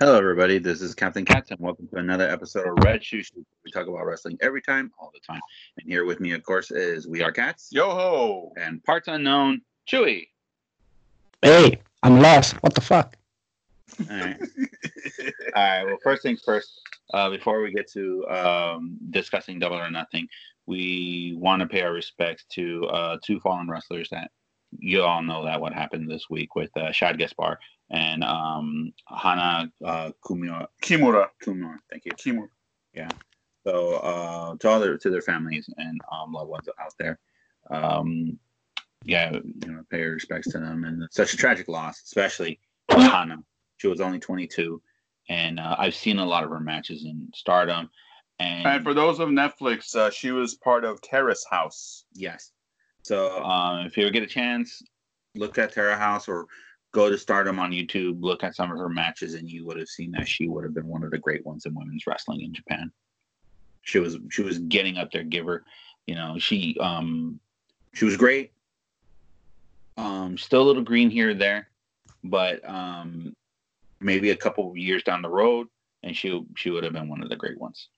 Hello, 0.00 0.16
everybody. 0.16 0.58
This 0.58 0.80
is 0.80 0.94
Captain 0.94 1.24
Cats, 1.24 1.50
and 1.50 1.58
welcome 1.58 1.88
to 1.88 1.96
another 1.96 2.30
episode 2.30 2.68
of 2.68 2.84
Red 2.84 3.02
Shoe 3.02 3.20
Shoot. 3.20 3.44
We 3.64 3.72
talk 3.72 3.88
about 3.88 4.06
wrestling 4.06 4.38
every 4.40 4.62
time, 4.62 4.92
all 4.96 5.10
the 5.12 5.18
time. 5.18 5.40
And 5.76 5.90
here 5.90 6.04
with 6.04 6.20
me, 6.20 6.30
of 6.34 6.44
course, 6.44 6.70
is 6.70 7.08
We 7.08 7.20
Are 7.24 7.32
Cats 7.32 7.70
Yo 7.72 7.90
ho! 7.90 8.52
and 8.56 8.80
Parts 8.84 9.08
Unknown 9.08 9.60
Chewy. 9.90 10.28
Hey, 11.42 11.80
I'm 12.04 12.20
lost. 12.20 12.52
What 12.62 12.76
the 12.76 12.80
fuck? 12.80 13.16
All 14.08 14.16
right. 14.16 14.40
all 15.56 15.62
right. 15.64 15.84
Well, 15.84 15.98
first 16.04 16.22
things 16.22 16.42
first. 16.44 16.80
Uh, 17.12 17.30
before 17.30 17.60
we 17.60 17.72
get 17.72 17.90
to 17.94 18.24
um, 18.28 18.98
discussing 19.10 19.58
Double 19.58 19.78
or 19.78 19.90
Nothing, 19.90 20.28
we 20.66 21.34
want 21.36 21.58
to 21.58 21.66
pay 21.66 21.82
our 21.82 21.92
respects 21.92 22.44
to 22.50 22.86
uh, 22.86 23.18
two 23.24 23.40
fallen 23.40 23.68
wrestlers 23.68 24.10
that 24.10 24.30
you 24.78 25.02
all 25.02 25.24
know 25.24 25.44
that 25.44 25.60
what 25.60 25.72
happened 25.72 26.08
this 26.08 26.30
week 26.30 26.54
with 26.54 26.70
uh, 26.76 26.92
Shad 26.92 27.18
Gaspard 27.18 27.58
and 27.90 28.22
um, 28.24 28.92
Hana 29.06 29.72
uh, 29.84 30.10
Kumura. 30.24 30.66
Kimura. 30.82 31.28
Kumura. 31.44 31.76
Thank 31.90 32.04
you. 32.04 32.12
Kimura. 32.12 32.48
Yeah. 32.94 33.08
So 33.66 33.94
uh, 33.96 34.56
to 34.56 34.68
all 34.68 34.80
their 34.80 34.96
to 34.98 35.10
their 35.10 35.22
families 35.22 35.68
and 35.76 36.00
um, 36.12 36.32
loved 36.32 36.50
ones 36.50 36.68
out 36.80 36.94
there, 36.98 37.18
um, 37.70 38.38
yeah, 39.04 39.32
you 39.32 39.72
know, 39.72 39.82
pay 39.90 40.00
your 40.00 40.14
respects 40.14 40.50
to 40.52 40.58
them. 40.58 40.84
And 40.84 41.06
such 41.10 41.34
a 41.34 41.36
tragic 41.36 41.68
loss, 41.68 42.02
especially 42.02 42.60
Hana. 42.90 43.38
She 43.76 43.86
was 43.86 44.00
only 44.00 44.18
22, 44.18 44.82
and 45.28 45.60
uh, 45.60 45.76
I've 45.78 45.94
seen 45.94 46.18
a 46.18 46.26
lot 46.26 46.42
of 46.44 46.50
her 46.50 46.60
matches 46.60 47.04
in 47.04 47.28
Stardom. 47.34 47.88
And, 48.40 48.66
And 48.66 48.84
for 48.84 48.94
those 48.94 49.20
of 49.20 49.28
Netflix, 49.28 49.94
uh, 49.94 50.10
she 50.10 50.30
was 50.30 50.54
part 50.54 50.84
of 50.84 51.00
Terrace 51.00 51.44
House. 51.48 52.04
yes, 52.14 52.52
so 53.02 53.42
um, 53.44 53.86
if 53.86 53.96
you 53.96 54.04
ever 54.04 54.12
get 54.12 54.22
a 54.22 54.26
chance, 54.26 54.82
look 55.34 55.58
at 55.58 55.72
Terrace 55.72 55.98
House 55.98 56.28
or 56.28 56.46
go 56.92 57.10
to 57.10 57.18
Stardom 57.18 57.58
on 57.58 57.72
YouTube. 57.72 58.22
Look 58.22 58.44
at 58.44 58.56
some 58.56 58.70
of 58.70 58.78
her 58.78 58.88
matches, 58.88 59.34
and 59.34 59.48
you 59.48 59.66
would 59.66 59.78
have 59.78 59.88
seen 59.88 60.10
that 60.12 60.28
she 60.28 60.48
would 60.48 60.64
have 60.64 60.74
been 60.74 60.86
one 60.86 61.04
of 61.04 61.10
the 61.10 61.18
great 61.18 61.44
ones 61.44 61.66
in 61.66 61.74
women's 61.74 62.06
wrestling 62.06 62.40
in 62.40 62.52
Japan. 62.52 62.90
She 63.82 63.98
was 63.98 64.18
she 64.30 64.42
was 64.42 64.58
getting 64.58 64.98
up 64.98 65.10
there. 65.10 65.22
Give 65.22 65.46
her, 65.46 65.64
you 66.06 66.14
know, 66.14 66.38
she 66.38 66.76
um 66.80 67.40
she 67.92 68.04
was 68.04 68.16
great. 68.16 68.52
Um, 69.96 70.38
still 70.38 70.62
a 70.62 70.64
little 70.64 70.82
green 70.82 71.10
here 71.10 71.30
or 71.30 71.34
there, 71.34 71.68
but 72.22 72.66
um, 72.68 73.34
maybe 74.00 74.30
a 74.30 74.36
couple 74.36 74.70
of 74.70 74.76
years 74.76 75.02
down 75.02 75.22
the 75.22 75.28
road, 75.28 75.66
and 76.02 76.16
she 76.16 76.44
she 76.56 76.70
would 76.70 76.84
have 76.84 76.92
been 76.92 77.08
one 77.08 77.22
of 77.22 77.28
the 77.28 77.36
great 77.36 77.58
ones. 77.58 77.88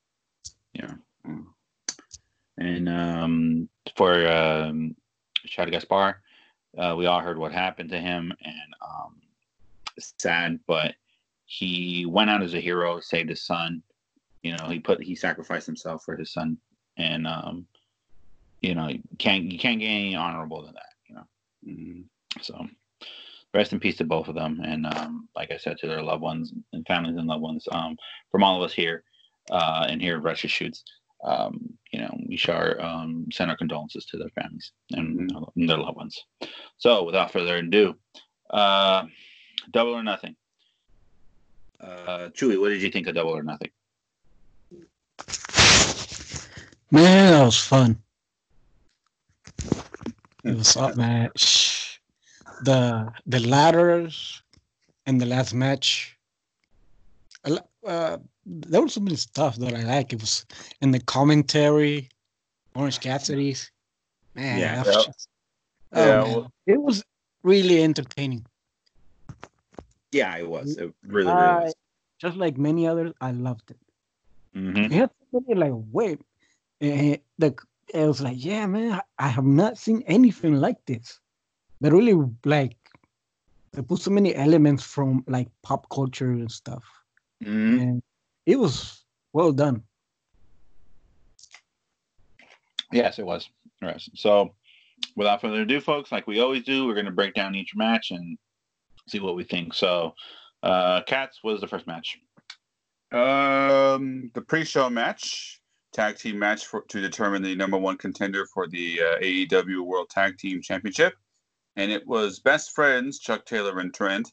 Yeah. 0.72 0.94
Mm. 1.26 1.44
And 2.56 2.88
um, 2.88 3.68
for 3.96 4.26
um, 4.28 4.96
Shad 5.44 5.70
Gaspard, 5.70 6.16
uh, 6.78 6.94
we 6.96 7.06
all 7.06 7.20
heard 7.20 7.38
what 7.38 7.52
happened 7.52 7.90
to 7.90 8.00
him, 8.00 8.32
and 8.42 8.74
um, 8.82 9.16
sad, 9.98 10.60
but 10.66 10.94
he 11.46 12.06
went 12.06 12.30
out 12.30 12.42
as 12.42 12.54
a 12.54 12.60
hero, 12.60 13.00
saved 13.00 13.28
his 13.28 13.44
son. 13.44 13.82
You 14.42 14.56
know, 14.56 14.68
he 14.68 14.78
put 14.78 15.02
he 15.02 15.14
sacrificed 15.14 15.66
himself 15.66 16.04
for 16.04 16.16
his 16.16 16.32
son, 16.32 16.58
and 16.96 17.26
um, 17.26 17.66
you 18.60 18.74
know, 18.74 18.88
you 18.88 19.02
can't 19.18 19.44
you 19.44 19.58
can't 19.58 19.80
get 19.80 19.86
any 19.86 20.14
honorable 20.14 20.62
than 20.62 20.74
that. 20.74 20.92
You 21.08 21.14
know, 21.16 21.24
Mm. 21.66 22.04
so 22.40 22.66
rest 23.52 23.72
in 23.72 23.80
peace 23.80 23.96
to 23.98 24.04
both 24.04 24.28
of 24.28 24.34
them, 24.34 24.60
and 24.64 24.86
um, 24.86 25.28
like 25.36 25.50
I 25.50 25.56
said, 25.56 25.76
to 25.78 25.86
their 25.86 26.02
loved 26.02 26.22
ones 26.22 26.52
and 26.72 26.86
families 26.86 27.16
and 27.16 27.26
loved 27.26 27.42
ones. 27.42 27.66
Um, 27.70 27.96
from 28.30 28.42
all 28.42 28.56
of 28.56 28.62
us 28.62 28.72
here, 28.72 29.04
uh, 29.50 29.86
and 29.88 30.00
here 30.00 30.16
at 30.16 30.22
Russia 30.22 30.48
Shoots, 30.48 30.84
um, 31.24 31.78
you 31.92 32.00
know, 32.00 32.16
we 32.28 32.36
share 32.36 32.80
um, 32.84 33.26
send 33.32 33.50
our 33.50 33.56
condolences 33.56 34.06
to 34.06 34.16
their 34.16 34.30
families 34.30 34.72
and, 34.92 35.30
and 35.56 35.68
their 35.68 35.76
loved 35.76 35.96
ones. 35.96 36.24
So, 36.78 37.04
without 37.04 37.30
further 37.30 37.56
ado, 37.56 37.94
uh, 38.50 39.04
Double 39.70 39.94
or 39.94 40.02
Nothing. 40.02 40.36
Uh, 41.80 42.28
Chewy, 42.30 42.60
what 42.60 42.68
did 42.70 42.82
you 42.82 42.90
think 42.90 43.06
of 43.06 43.14
Double 43.14 43.36
or 43.36 43.42
Nothing? 43.42 43.70
Man, 46.90 47.32
that 47.32 47.44
was 47.44 47.58
fun. 47.58 47.98
It 50.44 50.56
was 50.56 50.76
up, 50.76 50.96
man. 51.02 51.30
The 52.62 53.12
the 53.26 53.40
ladders 53.40 54.42
and 55.06 55.20
the 55.20 55.26
last 55.26 55.54
match. 55.54 56.16
Uh, 57.86 58.18
there 58.50 58.82
was 58.82 58.94
so 58.94 59.00
many 59.00 59.16
stuff 59.16 59.56
that 59.56 59.74
I 59.74 59.82
like. 59.84 60.12
It 60.12 60.20
was 60.20 60.44
in 60.80 60.90
the 60.90 61.00
commentary, 61.00 62.08
Orange 62.74 63.00
Cassidy's. 63.00 63.70
Man, 64.34 64.58
Yeah. 64.58 64.82
just- 64.84 65.28
oh, 65.92 66.00
Yeah, 66.06 66.22
man. 66.22 66.34
well- 66.34 66.52
it 66.66 66.80
was 66.82 67.04
really 67.42 67.82
entertaining. 67.82 68.44
Yeah, 70.12 70.36
it 70.36 70.48
was. 70.48 70.76
It 70.76 70.92
really, 71.06 71.32
really 71.32 71.64
was. 71.64 71.74
just 72.18 72.36
like 72.36 72.58
many 72.58 72.86
others, 72.86 73.12
I 73.20 73.30
loved 73.30 73.70
it. 73.70 73.78
hmm 74.52 74.76
It 74.76 74.92
had 74.92 75.10
like 75.56 75.72
wait, 75.92 76.20
eh, 76.80 77.18
the 77.38 77.54
it 77.94 78.06
was 78.06 78.20
like 78.20 78.44
yeah, 78.44 78.66
man, 78.66 79.00
I, 79.18 79.28
have 79.28 79.44
not 79.44 79.78
seen 79.78 80.02
anything 80.06 80.54
like 80.56 80.84
this. 80.86 81.20
They 81.80 81.90
really 81.90 82.18
like 82.44 82.76
they 83.72 83.82
put 83.82 84.00
so 84.00 84.10
many 84.10 84.34
elements 84.34 84.82
from 84.82 85.22
like 85.28 85.48
pop 85.62 85.88
culture 85.88 86.32
and 86.32 86.50
stuff, 86.50 86.84
hmm 87.42 87.78
and 87.78 88.02
it 88.46 88.58
was 88.58 89.04
well 89.32 89.52
done. 89.52 89.82
Yes, 92.92 93.18
it 93.18 93.26
was. 93.26 93.48
Yes. 93.80 94.08
So, 94.14 94.54
without 95.16 95.40
further 95.40 95.62
ado, 95.62 95.80
folks, 95.80 96.10
like 96.10 96.26
we 96.26 96.40
always 96.40 96.64
do, 96.64 96.86
we're 96.86 96.94
going 96.94 97.06
to 97.06 97.12
break 97.12 97.34
down 97.34 97.54
each 97.54 97.76
match 97.76 98.10
and 98.10 98.36
see 99.08 99.20
what 99.20 99.36
we 99.36 99.44
think. 99.44 99.74
So, 99.74 100.14
uh, 100.62 101.02
Cats 101.06 101.40
was 101.44 101.60
the 101.60 101.68
first 101.68 101.86
match. 101.86 102.18
Um, 103.12 104.30
the 104.34 104.42
pre-show 104.42 104.88
match, 104.90 105.60
tag 105.92 106.16
team 106.16 106.38
match 106.38 106.66
for, 106.66 106.82
to 106.82 107.00
determine 107.00 107.42
the 107.42 107.56
number 107.56 107.76
one 107.76 107.96
contender 107.96 108.46
for 108.46 108.68
the 108.68 109.00
uh, 109.00 109.18
AEW 109.18 109.84
World 109.84 110.10
Tag 110.10 110.38
Team 110.38 110.62
Championship, 110.62 111.14
and 111.76 111.90
it 111.90 112.06
was 112.06 112.38
Best 112.38 112.72
Friends 112.72 113.18
Chuck 113.18 113.44
Taylor 113.46 113.80
and 113.80 113.92
Trent 113.92 114.32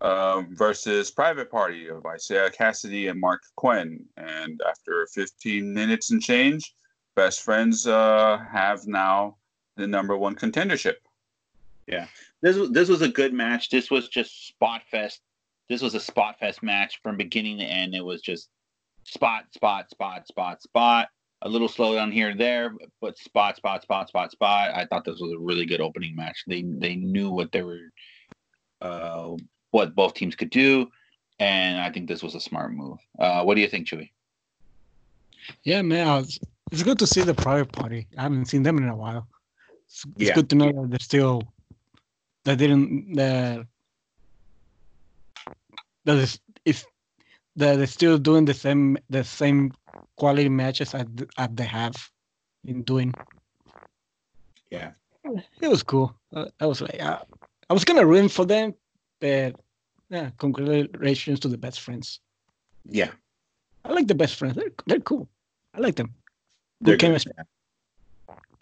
um, 0.00 0.54
versus 0.56 1.10
Private 1.10 1.50
Party 1.50 1.88
of 1.88 2.06
Isaiah 2.06 2.50
Cassidy 2.50 3.08
and 3.08 3.20
Marq 3.20 3.40
Quen. 3.56 4.04
And 4.16 4.60
after 4.68 5.06
15 5.14 5.72
minutes 5.72 6.10
and 6.10 6.22
change, 6.22 6.74
Best 7.16 7.42
Friends 7.42 7.86
uh, 7.86 8.38
have 8.50 8.86
now 8.86 9.36
the 9.76 9.86
number 9.86 10.16
one 10.16 10.34
contendership. 10.34 10.96
Yeah, 11.86 12.06
this 12.40 12.56
was 12.56 12.70
this 12.70 12.88
was 12.88 13.02
a 13.02 13.08
good 13.08 13.34
match. 13.34 13.68
This 13.68 13.90
was 13.90 14.08
just 14.08 14.46
spot 14.46 14.82
fest. 14.90 15.20
This 15.68 15.82
was 15.82 15.94
a 15.94 16.00
spot 16.00 16.38
fest 16.38 16.62
match 16.62 17.00
from 17.02 17.16
beginning 17.16 17.58
to 17.58 17.64
end. 17.64 17.94
It 17.94 18.04
was 18.04 18.22
just 18.22 18.48
spot, 19.04 19.52
spot, 19.52 19.90
spot, 19.90 20.26
spot, 20.26 20.62
spot. 20.62 21.08
A 21.42 21.48
little 21.48 21.68
slowdown 21.68 22.12
here 22.12 22.28
and 22.28 22.38
there, 22.38 22.74
but 23.00 23.16
spot, 23.16 23.56
spot, 23.56 23.82
spot, 23.82 24.08
spot, 24.08 24.30
spot. 24.30 24.74
I 24.74 24.84
thought 24.84 25.04
this 25.06 25.20
was 25.20 25.32
a 25.32 25.38
really 25.38 25.64
good 25.64 25.80
opening 25.80 26.14
match. 26.14 26.44
They 26.46 26.62
they 26.62 26.96
knew 26.96 27.30
what 27.30 27.50
they 27.50 27.62
were, 27.62 27.90
uh, 28.82 29.36
what 29.70 29.94
both 29.94 30.14
teams 30.14 30.34
could 30.36 30.50
do, 30.50 30.90
and 31.38 31.80
I 31.80 31.90
think 31.90 32.08
this 32.08 32.22
was 32.22 32.34
a 32.34 32.40
smart 32.40 32.72
move. 32.72 32.98
Uh, 33.18 33.42
what 33.44 33.54
do 33.54 33.60
you 33.60 33.68
think, 33.68 33.86
Chewy? 33.86 34.10
Yeah, 35.64 35.82
man, 35.82 36.06
I 36.06 36.18
was, 36.18 36.38
it's 36.70 36.82
good 36.82 36.98
to 36.98 37.06
see 37.06 37.22
the 37.22 37.34
private 37.34 37.72
party. 37.72 38.06
I 38.16 38.22
haven't 38.22 38.46
seen 38.46 38.62
them 38.62 38.78
in 38.78 38.88
a 38.88 38.96
while. 38.96 39.26
It's, 39.86 40.04
it's 40.16 40.28
Yeah. 40.28 40.34
good 40.34 40.50
to 40.50 40.56
know 40.56 40.72
that 40.72 40.90
they're 40.90 40.98
still 41.00 41.42
that 42.44 42.56
didn't 42.56 43.14
that 43.16 43.66
that 46.04 46.16
is 46.16 46.40
if 46.64 46.84
that 47.56 47.76
they're 47.76 47.86
still 47.86 48.18
doing 48.18 48.44
the 48.44 48.54
same 48.54 48.96
the 49.10 49.24
same 49.24 49.72
quality 50.16 50.48
matches 50.48 50.94
as, 50.94 51.06
as 51.36 51.48
they 51.52 51.64
have 51.64 51.96
been 52.64 52.82
doing. 52.82 53.12
Yeah. 54.70 54.92
It 55.60 55.68
was 55.68 55.82
cool. 55.82 56.14
Uh, 56.34 56.46
I 56.60 56.66
was 56.66 56.80
like, 56.80 57.02
uh, 57.02 57.18
I 57.68 57.72
was 57.72 57.84
gonna 57.84 58.06
root 58.06 58.30
for 58.30 58.44
them, 58.44 58.74
but 59.20 59.54
yeah, 60.08 60.30
congratulations 60.38 61.40
to 61.40 61.48
the 61.48 61.58
best 61.58 61.80
friends. 61.80 62.20
Yeah, 62.84 63.10
I 63.84 63.92
like 63.92 64.06
the 64.08 64.14
best 64.14 64.34
friends. 64.36 64.56
They're 64.56 64.72
they're 64.86 65.00
cool. 65.00 65.28
I 65.74 65.80
like 65.80 65.96
them. 65.96 66.14
they're 66.80 66.94
Good 66.94 67.00
good. 67.00 67.06
chemistry. 67.06 67.32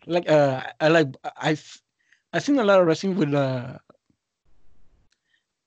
Like 0.06 0.28
uh, 0.28 0.62
I 0.80 0.88
like 0.88 1.14
I've 1.36 1.82
I've 2.32 2.42
seen 2.42 2.58
a 2.58 2.64
lot 2.64 2.80
of 2.80 2.86
wrestling 2.86 3.16
with 3.16 3.32
uh 3.34 3.78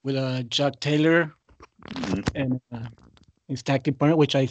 with 0.03 0.15
uh 0.15 0.43
Jack 0.43 0.79
Taylor 0.79 1.33
Mhm. 1.91 2.23
and 2.35 2.61
uh, 2.71 2.87
his 3.47 3.63
tag 3.63 3.83
team 3.83 3.95
partner, 3.95 4.15
which 4.15 4.35
I 4.35 4.47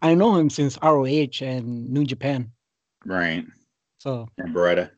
I 0.00 0.14
know 0.14 0.36
him 0.36 0.50
since 0.50 0.78
ROH 0.82 1.42
and 1.42 1.90
New 1.90 2.04
Japan. 2.04 2.50
Right. 3.04 3.44
So 3.98 4.28
And 4.38 4.54
Beretta. 4.54 4.90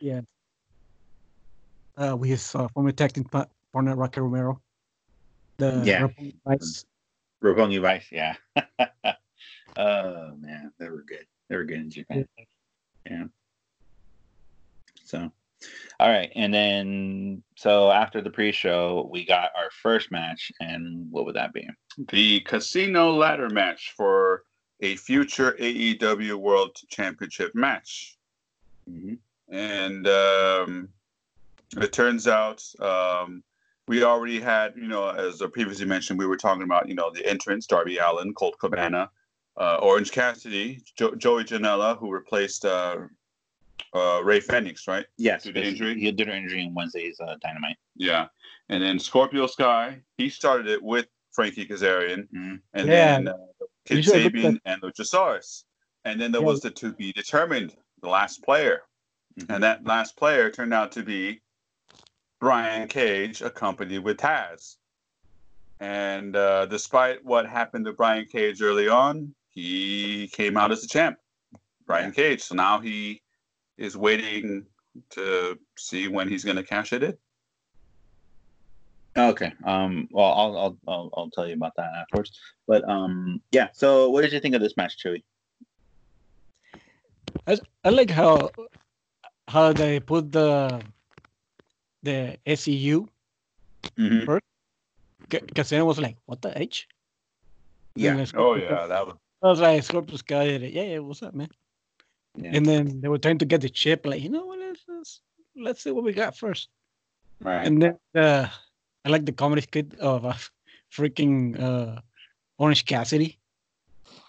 Yeah. 0.00 0.20
uh, 1.96 2.16
with 2.16 2.30
his 2.30 2.54
uh, 2.54 2.68
former 2.68 2.92
tag 2.92 3.12
team 3.12 3.24
pa- 3.78 3.84
partner 3.84 3.96
Rocky 3.96 4.20
Romero. 4.20 4.60
The 5.58 5.82
Yeah. 5.84 6.02
Roppongi 6.02 6.34
Vice. 6.46 6.84
Roppongi 7.42 7.80
Vice. 7.80 8.06
Yeah. 8.12 8.34
oh 9.76 10.34
man, 10.36 10.72
they 10.78 10.88
were 10.88 11.02
good. 11.02 11.26
They 11.48 11.56
were 11.56 11.64
good 11.64 11.80
in 11.80 11.90
Japan. 11.90 12.28
Yeah. 13.08 13.24
So 15.04 15.32
All 15.98 16.08
right, 16.08 16.30
and 16.36 16.52
then 16.52 17.42
so 17.56 17.90
after 17.90 18.20
the 18.20 18.30
pre-show, 18.30 19.08
we 19.10 19.24
got 19.24 19.50
our 19.56 19.70
first 19.70 20.10
match, 20.12 20.52
and 20.60 21.10
what 21.10 21.24
would 21.24 21.34
that 21.36 21.52
be? 21.52 21.68
The 22.10 22.40
casino 22.40 23.12
ladder 23.12 23.48
match 23.50 23.94
for 23.96 24.44
a 24.80 24.94
future 24.96 25.56
AEW 25.58 26.36
World 26.36 26.76
Championship 26.88 27.54
match. 27.54 28.16
Mm-hmm. 28.88 29.14
And 29.52 30.06
um, 30.06 30.88
it 31.76 31.92
turns 31.92 32.28
out 32.28 32.62
um, 32.80 33.42
we 33.88 34.04
already 34.04 34.40
had, 34.40 34.74
you 34.76 34.86
know, 34.86 35.08
as 35.08 35.40
I 35.42 35.46
previously 35.46 35.86
mentioned, 35.86 36.18
we 36.18 36.26
were 36.26 36.36
talking 36.36 36.62
about, 36.62 36.88
you 36.88 36.94
know, 36.94 37.10
the 37.10 37.26
entrance, 37.26 37.66
Darby 37.66 37.98
Allin, 37.98 38.34
Colt 38.34 38.56
Cabana, 38.60 39.10
uh, 39.56 39.76
Orange 39.76 40.12
Cassidy, 40.12 40.80
jo- 40.96 41.14
Joey 41.14 41.44
Janela, 41.44 41.98
who 41.98 42.12
replaced 42.12 42.64
uh, 42.64 42.98
uh, 43.94 44.20
Rey 44.22 44.40
Fenix, 44.40 44.86
right? 44.86 45.06
Yes, 45.16 45.44
Due 45.44 45.52
to 45.52 45.62
injury? 45.66 45.98
He 45.98 46.12
did 46.12 46.28
an 46.28 46.36
injury 46.36 46.62
in 46.62 46.74
Wednesday's 46.74 47.18
uh, 47.20 47.36
Dynamite. 47.42 47.76
Yeah. 47.96 48.26
And 48.68 48.82
then 48.82 48.98
Scorpio 48.98 49.46
Sky, 49.46 50.00
he 50.18 50.28
started 50.28 50.66
it 50.68 50.82
with 50.82 51.06
Frankie 51.32 51.66
Kazarian. 51.66 52.28
Mhm. 52.34 52.60
And 52.74 52.86
Yeah. 52.88 53.12
then 53.20 53.28
uh, 53.28 53.34
Kid 53.86 53.96
You 53.96 54.02
should 54.02 54.32
Sabian 54.34 54.58
and 54.66 54.82
Luchasaurus. 54.82 55.64
And 56.04 56.20
then 56.20 56.30
there 56.32 56.42
Yeah. 56.42 56.46
was 56.46 56.60
the 56.60 56.70
to 56.72 56.92
be 56.92 57.12
determined, 57.12 57.74
the 58.02 58.08
last 58.08 58.42
player. 58.44 58.82
Mhm. 59.40 59.54
And 59.54 59.64
that 59.64 59.84
last 59.84 60.16
player 60.16 60.50
turned 60.50 60.74
out 60.74 60.92
to 60.92 61.02
be 61.02 61.40
Brian 62.40 62.88
Cage, 62.88 63.42
accompanied 63.42 64.00
with 64.00 64.18
Taz. 64.18 64.76
And 65.80 66.34
uh, 66.36 66.66
despite 66.66 67.24
what 67.24 67.46
happened 67.46 67.84
to 67.86 67.92
Brian 67.92 68.26
Cage 68.26 68.62
early 68.62 68.88
on, 68.88 69.34
he 69.50 70.28
came 70.32 70.56
out 70.56 70.72
as 70.72 70.82
the 70.82 70.88
champ, 70.88 71.18
Brian 71.86 72.12
Cage. 72.12 72.42
So 72.42 72.54
now 72.54 72.80
he 72.80 73.22
is 73.76 73.96
waiting 73.96 74.66
to 75.10 75.58
see 75.76 76.08
when 76.08 76.28
he's 76.28 76.44
going 76.44 76.56
to 76.56 76.62
cash 76.62 76.92
it 76.92 77.02
in. 77.02 77.16
Okay. 79.16 79.52
Um. 79.64 80.08
Well, 80.12 80.32
I'll, 80.32 80.56
I'll 80.56 80.78
I'll 80.86 81.10
I'll 81.16 81.30
tell 81.30 81.46
you 81.48 81.54
about 81.54 81.74
that 81.76 81.90
afterwards. 81.92 82.38
But 82.68 82.88
um. 82.88 83.40
Yeah. 83.50 83.68
So, 83.72 84.10
what 84.10 84.22
did 84.22 84.32
you 84.32 84.38
think 84.38 84.54
of 84.54 84.60
this 84.60 84.76
match, 84.76 84.96
Chewy? 85.02 85.24
I, 87.46 87.58
I 87.84 87.88
like 87.88 88.10
how 88.10 88.50
how 89.48 89.72
they 89.72 89.98
put 89.98 90.30
the 90.30 90.82
the 92.02 92.36
SCU 92.46 93.08
Mm-hmm. 93.96 94.38
because 95.28 95.70
then 95.70 95.80
it 95.80 95.84
was 95.84 96.00
like 96.00 96.16
what 96.26 96.42
the 96.42 96.56
H? 96.60 96.88
Yeah. 97.94 98.16
And 98.16 98.32
Oh, 98.36 98.54
yeah. 98.54 98.86
That 98.86 99.06
was. 99.06 99.16
I 99.42 99.46
was 99.46 99.60
like 99.60 99.82
Scorpio 99.82 100.16
Sky. 100.16 100.44
Yeah, 100.44 100.82
yeah, 100.82 100.98
what's 100.98 101.22
up, 101.22 101.34
man? 101.34 101.48
Yeah. 102.36 102.50
And 102.54 102.66
then 102.66 103.00
they 103.00 103.08
were 103.08 103.18
trying 103.18 103.38
to 103.38 103.44
get 103.44 103.60
the 103.60 103.68
chip. 103.68 104.04
Like 104.04 104.20
you 104.22 104.28
know 104.30 104.46
what? 104.46 104.58
Let's 104.58 104.82
let's, 104.88 105.20
let's 105.56 105.82
see 105.82 105.90
what 105.90 106.04
we 106.04 106.12
got 106.12 106.36
first. 106.36 106.68
Right. 107.40 107.66
And 107.66 107.80
then 107.80 107.98
uh, 108.14 108.48
I 109.04 109.08
like 109.08 109.24
the 109.26 109.32
comedy 109.32 109.62
skit 109.62 109.94
of 110.00 110.24
uh, 110.24 110.34
freaking 110.92 111.60
uh, 111.60 112.00
Orange 112.58 112.84
Cassidy. 112.84 113.38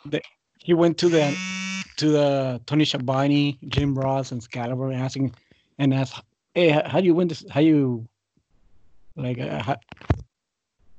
The, 0.05 0.21
he 0.59 0.73
went 0.73 0.97
to 0.99 1.09
the 1.09 1.35
to 1.97 2.09
the 2.09 2.61
Tony 2.65 2.85
Schiavone, 2.85 3.57
Jim 3.67 3.95
Ross, 3.95 4.31
and 4.31 4.41
Excalibur 4.41 4.91
asking 4.93 5.33
and 5.79 5.93
asked, 5.93 6.21
"Hey, 6.53 6.69
how, 6.69 6.99
do 6.99 7.05
you 7.05 7.13
win 7.13 7.27
this? 7.27 7.45
How 7.49 7.61
you 7.61 8.07
like 9.15 9.39
uh, 9.39 9.61
how, 9.61 9.77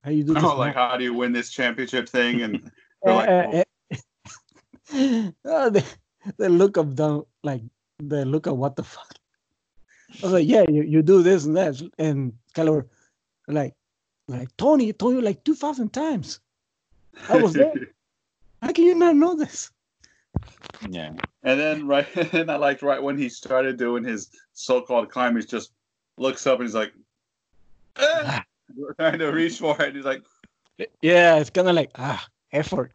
how 0.02 0.11
you 0.11 0.25
do 0.25 0.35
this?" 0.35 0.44
Oh, 0.44 0.56
like 0.56 0.75
how 0.75 0.97
do 0.97 1.05
you 1.05 1.14
win 1.14 1.32
this 1.32 1.50
championship 1.50 2.08
thing? 2.08 2.43
And 2.43 2.70
they're 3.02 3.14
like, 3.14 3.67
oh, 5.44 5.70
the, 5.70 5.85
the 6.37 6.49
look 6.49 6.76
of 6.76 6.97
them, 6.97 7.25
like 7.43 7.62
the 7.99 8.25
look 8.25 8.47
of 8.47 8.56
what 8.56 8.76
the 8.76 8.85
fuck. 8.85 9.14
I 10.23 10.26
was 10.26 10.32
like, 10.32 10.49
yeah, 10.49 10.64
you, 10.69 10.82
you 10.82 11.02
do 11.02 11.23
this 11.23 11.44
and 11.44 11.56
that, 11.56 11.81
and 11.99 12.32
Excalibur, 12.49 12.88
like, 13.46 13.75
like 14.26 14.49
Tony, 14.56 14.93
told 14.93 15.14
you 15.14 15.20
like 15.20 15.44
two 15.44 15.55
thousand 15.55 15.93
times. 15.93 16.41
I 17.29 17.37
was 17.37 17.53
there. 17.53 17.73
How 18.62 18.73
can 18.73 18.85
you 18.85 18.94
not 18.94 19.17
know 19.17 19.37
this? 19.37 19.70
Yeah. 20.89 21.13
And 21.43 21.61
then 21.61 21.87
right, 21.87 22.07
and 22.35 22.51
I 22.51 22.57
liked 22.57 22.83
right 22.83 23.03
when 23.03 23.19
he 23.19 23.29
started 23.29 23.77
doing 23.77 24.05
his 24.05 24.31
so-called 24.53 25.11
climb, 25.11 25.37
he 25.37 25.43
just 25.43 25.73
looks 26.17 26.47
up 26.47 26.59
and 26.59 26.69
he's 26.69 26.75
like, 26.75 26.93
eh, 27.99 28.41
trying 28.99 29.19
to 29.19 29.29
reach 29.29 29.59
for 29.59 29.81
it. 29.83 29.95
He's 29.95 30.05
like, 30.05 30.23
Yeah, 31.03 31.37
it's 31.37 31.51
kind 31.51 31.69
of 31.69 31.75
like 31.75 31.91
ah 31.97 32.25
effort. 32.53 32.93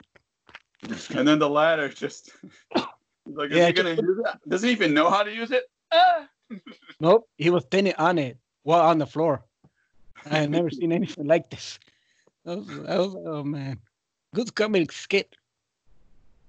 and 1.16 1.28
then 1.28 1.40
the 1.40 1.50
ladder 1.50 1.90
just 1.90 2.32
he's 2.74 3.36
like, 3.36 3.52
is 3.52 3.58
Yeah, 3.58 3.68
he 3.68 3.74
gonna 3.74 3.90
use 3.96 4.20
it? 4.26 4.50
Does 4.50 4.62
he 4.62 4.72
even 4.72 4.94
know 4.94 5.10
how 5.10 5.24
to 5.24 5.34
use 5.34 5.52
it? 5.52 5.64
Ah. 5.92 6.28
Nope, 7.00 7.28
he 7.38 7.50
was 7.50 7.64
standing 7.64 7.96
on 7.98 8.18
it 8.20 8.38
while 8.64 8.82
on 8.82 9.00
the 9.00 9.08
floor. 9.08 9.44
I 10.30 10.40
had 10.40 10.52
never 10.52 10.70
seen 10.70 10.92
anything 10.92 11.28
like 11.28 11.50
this. 11.50 11.80
Was, 12.46 12.66
was 12.68 13.16
oh 13.26 13.44
man, 13.44 13.80
good 14.34 14.54
comic 14.54 14.92
skit. 14.92 15.36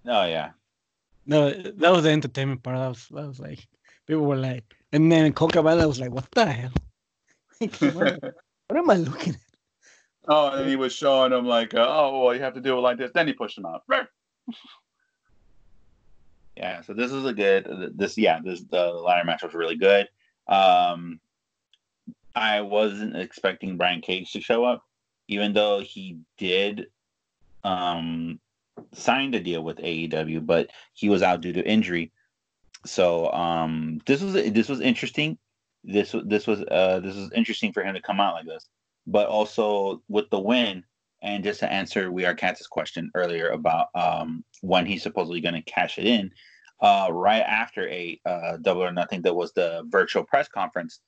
Oh 0.07 0.27
yeah. 0.27 0.51
No, 1.27 1.51
that 1.51 1.93
was 1.93 2.05
the 2.05 2.11
entertainment 2.11 2.63
part. 2.63 2.77
That 2.77 2.89
was 2.89 3.09
that 3.11 3.27
was 3.27 3.41
like 3.41 3.67
people 4.07 4.25
were 4.25 4.37
like, 4.37 4.65
and 4.93 5.11
then 5.11 5.33
Cocabana 5.33 5.87
was 5.87 6.01
like, 6.01 6.13
"What 6.13 6.31
the 6.33 6.47
hell? 6.47 6.73
Like, 7.61 7.75
what, 7.95 8.23
what 8.69 8.79
am 8.79 8.91
I 8.91 8.97
looking 8.97 9.35
at?" 9.35 9.41
Oh, 10.29 10.49
and 10.49 10.69
he 10.69 10.77
was 10.77 10.93
showing 10.93 11.33
him 11.33 11.47
like, 11.47 11.73
uh, 11.75 11.87
oh, 11.89 12.25
well, 12.25 12.35
you 12.35 12.43
have 12.43 12.55
to 12.55 12.61
do 12.61 12.77
it 12.77 12.81
like 12.81 12.99
this. 12.99 13.13
Then 13.15 13.29
he 13.29 13.33
pushed 13.33 13.59
him 13.59 13.67
out. 13.67 13.83
Yeah, 16.57 16.81
so 16.81 16.95
this 16.95 17.13
is 17.13 17.27
a 17.27 17.35
good. 17.35 17.93
This 17.97 18.17
yeah, 18.17 18.41
this 18.43 18.63
the 18.63 18.87
ladder 18.87 19.27
match 19.27 19.43
was 19.43 19.53
really 19.53 19.77
good. 19.77 20.09
Um, 20.49 21.21
I 22.35 22.63
wasn't 22.63 23.15
expecting 23.15 23.77
Brian 23.77 24.01
Cage 24.01 24.33
to 24.33 24.41
show 24.41 24.65
up, 24.65 24.83
even 25.29 25.53
though 25.53 25.81
he 25.81 26.17
did 26.39 26.87
um 27.63 28.41
signed 28.97 29.35
a 29.35 29.41
deal 29.41 29.63
with 29.63 29.79
AEW, 29.79 30.45
but 30.45 30.71
he 30.95 31.09
was 31.09 31.23
out 31.23 31.41
due 31.41 31.53
to 31.53 31.69
injury. 31.69 32.13
So 32.85 33.31
um, 33.33 34.01
this 34.07 34.23
was 34.23 34.35
this 34.35 34.69
was 34.69 34.81
interesting. 34.81 35.39
This 35.85 36.15
this 36.25 36.47
was 36.47 36.63
uh 36.63 37.01
this 37.01 37.15
was 37.15 37.31
interesting 37.35 37.73
for 37.73 37.83
him 37.83 37.95
to 37.95 38.03
come 38.03 38.21
out 38.21 38.35
like 38.35 38.47
this, 38.47 38.69
but 39.07 39.29
also 39.29 40.03
with 40.09 40.31
the 40.31 40.41
win. 40.41 40.85
And 41.23 41.43
just 41.43 41.61
to 41.61 41.73
answer 41.73 42.13
We 42.13 42.25
Are 42.27 42.35
Cats' 42.35 42.67
question 42.67 43.11
earlier 43.15 43.49
about 43.49 43.89
um, 43.95 44.45
when 44.61 44.87
he's 44.87 45.03
supposedly 45.03 45.41
going 45.41 45.55
to 45.55 45.63
cash 45.63 45.99
it 45.99 46.07
in, 46.07 46.31
uh, 46.81 47.09
right 47.11 47.41
after 47.41 47.89
a 47.89 48.21
uh, 48.27 48.59
Double 48.59 48.85
or 48.85 48.93
Nothing, 48.93 49.23
that 49.23 49.35
was 49.35 49.53
the 49.53 49.85
virtual 49.89 50.25
press 50.25 50.47
conference, 50.49 51.01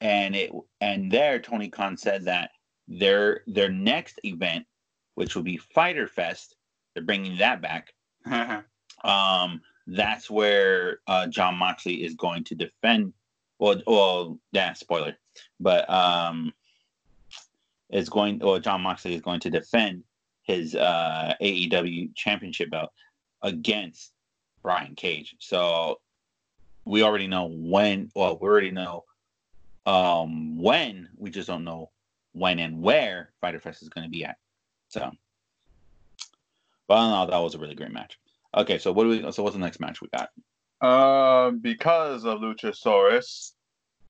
and 0.00 0.36
it 0.36 0.52
and 0.80 1.10
there 1.10 1.38
Tony 1.38 1.68
Khan 1.68 1.96
said 1.96 2.26
that 2.26 2.50
their 2.88 3.42
their 3.46 3.70
next 3.70 4.20
event, 4.24 4.66
which 5.14 5.34
will 5.34 5.42
be 5.42 5.56
Fighter 5.56 6.06
Fest, 6.06 6.53
they're 6.94 7.02
bringing 7.02 7.38
that 7.38 7.60
back. 7.60 7.92
Um, 9.02 9.60
that's 9.86 10.30
where 10.30 11.00
uh, 11.06 11.26
Jon 11.26 11.56
Moxley 11.56 12.04
is 12.04 12.14
going 12.14 12.44
to 12.44 12.54
defend. 12.54 13.12
Well, 13.58 13.82
well, 13.86 14.38
yeah, 14.52 14.72
spoiler, 14.72 15.16
but 15.60 15.88
um, 15.90 16.52
is 17.90 18.08
going. 18.08 18.38
Well, 18.38 18.58
Jon 18.58 18.80
Moxley 18.80 19.14
is 19.14 19.20
going 19.20 19.40
to 19.40 19.50
defend 19.50 20.04
his 20.42 20.74
uh, 20.74 21.34
AEW 21.40 22.14
championship 22.14 22.70
belt 22.70 22.90
against 23.42 24.12
Brian 24.62 24.94
Cage. 24.94 25.36
So 25.38 26.00
we 26.84 27.02
already 27.02 27.26
know 27.26 27.46
when. 27.46 28.10
Well, 28.14 28.38
we 28.40 28.48
already 28.48 28.70
know 28.70 29.04
um, 29.86 30.58
when. 30.60 31.08
We 31.16 31.30
just 31.30 31.48
don't 31.48 31.64
know 31.64 31.90
when 32.32 32.58
and 32.58 32.82
where 32.82 33.32
Fighter 33.40 33.60
Fest 33.60 33.82
is 33.82 33.88
going 33.88 34.04
to 34.04 34.10
be 34.10 34.24
at. 34.24 34.36
So, 34.88 35.10
but 36.88 36.94
all 36.94 37.08
in 37.08 37.14
all, 37.14 37.26
that 37.26 37.38
was 37.38 37.54
a 37.54 37.58
really 37.58 37.74
great 37.74 37.92
match. 37.92 38.18
Okay, 38.56 38.78
so 38.78 38.92
what 38.92 39.04
do 39.04 39.10
we? 39.10 39.32
So 39.32 39.42
what's 39.42 39.54
the 39.56 39.60
next 39.60 39.80
match 39.80 40.00
we 40.00 40.08
got? 40.08 40.30
Um, 40.80 41.58
because 41.60 42.24
of 42.24 42.40
Luchasaurus, 42.40 43.52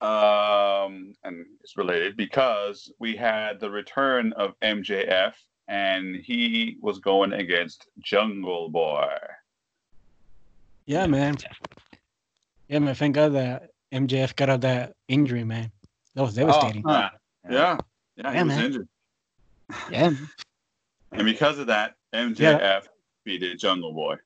um, 0.00 1.14
and 1.25 1.47
it's 1.62 1.76
related 1.76 2.16
because 2.16 2.93
we 2.99 3.16
had 3.16 3.61
the 3.61 3.71
return 3.71 4.33
of 4.35 4.59
MJF, 4.61 5.33
and 5.69 6.16
he 6.16 6.76
was 6.81 6.99
going 6.99 7.33
against 7.33 7.87
Jungle 8.00 8.69
Boy. 8.71 9.16
Yeah, 10.87 11.07
man. 11.07 11.37
Yeah, 12.69 12.81
man. 12.81 12.95
Thank 12.95 13.14
God 13.14 13.33
that 13.35 13.71
MJF 13.93 14.37
got 14.37 14.50
out 14.50 14.61
that 14.62 14.95
injury, 15.09 15.45
man. 15.45 15.71
That 16.14 16.23
was 16.23 16.35
devastating. 16.35 16.83
Oh, 16.87 16.90
huh. 16.93 17.11
Yeah, 17.49 17.78
yeah, 18.16 18.31
he 18.31 18.37
Yeah, 18.37 18.43
was 18.43 18.57
man. 18.57 18.64
injured, 18.64 18.88
yeah, 19.90 20.00
man. 20.11 20.31
and 21.14 21.25
because 21.25 21.59
of 21.59 21.66
that, 21.68 21.94
MJF 22.14 22.85
beat 23.25 23.59
Jungle 23.59 23.92
Boy. 23.92 24.16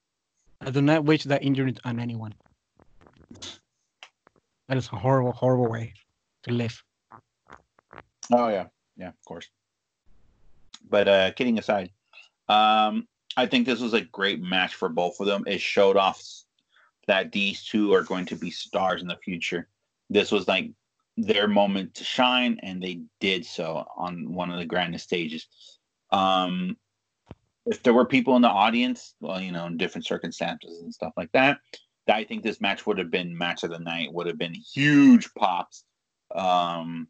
I 0.60 0.70
do 0.70 0.82
not 0.82 1.04
wish 1.04 1.24
that 1.24 1.42
injury 1.42 1.74
on 1.84 2.00
anyone. 2.00 2.34
That 4.68 4.76
is 4.76 4.88
a 4.92 4.96
horrible, 4.96 5.32
horrible 5.32 5.68
way 5.68 5.94
to 6.42 6.52
live. 6.52 6.82
Oh 8.32 8.48
yeah, 8.48 8.66
yeah, 8.96 9.08
of 9.08 9.24
course. 9.26 9.48
But 10.88 11.08
uh 11.08 11.30
kidding 11.32 11.58
aside, 11.58 11.90
um, 12.48 13.06
I 13.36 13.46
think 13.46 13.66
this 13.66 13.80
was 13.80 13.94
a 13.94 14.00
great 14.00 14.40
match 14.42 14.74
for 14.74 14.88
both 14.88 15.20
of 15.20 15.26
them. 15.26 15.44
It 15.46 15.60
showed 15.60 15.96
off 15.96 16.22
that 17.06 17.32
these 17.32 17.64
two 17.64 17.94
are 17.94 18.02
going 18.02 18.26
to 18.26 18.36
be 18.36 18.50
stars 18.50 19.00
in 19.00 19.08
the 19.08 19.16
future. 19.16 19.68
This 20.10 20.32
was 20.32 20.48
like 20.48 20.70
their 21.16 21.48
moment 21.48 21.94
to 21.94 22.04
shine, 22.04 22.58
and 22.62 22.82
they 22.82 23.02
did 23.20 23.44
so 23.44 23.86
on 23.96 24.32
one 24.32 24.50
of 24.50 24.58
the 24.58 24.66
grandest 24.66 25.04
stages. 25.04 25.46
Um, 26.10 26.76
if 27.66 27.82
there 27.82 27.94
were 27.94 28.06
people 28.06 28.36
in 28.36 28.42
the 28.42 28.48
audience, 28.48 29.14
well, 29.20 29.40
you 29.40 29.52
know, 29.52 29.66
in 29.66 29.76
different 29.76 30.06
circumstances 30.06 30.80
and 30.80 30.92
stuff 30.92 31.12
like 31.16 31.30
that, 31.32 31.58
I 32.08 32.24
think 32.24 32.42
this 32.42 32.60
match 32.60 32.86
would 32.86 32.98
have 32.98 33.10
been 33.10 33.36
match 33.36 33.62
of 33.62 33.70
the 33.70 33.78
night. 33.78 34.12
Would 34.12 34.26
have 34.26 34.38
been 34.38 34.54
huge 34.54 35.32
pops. 35.34 35.84
Um, 36.34 37.08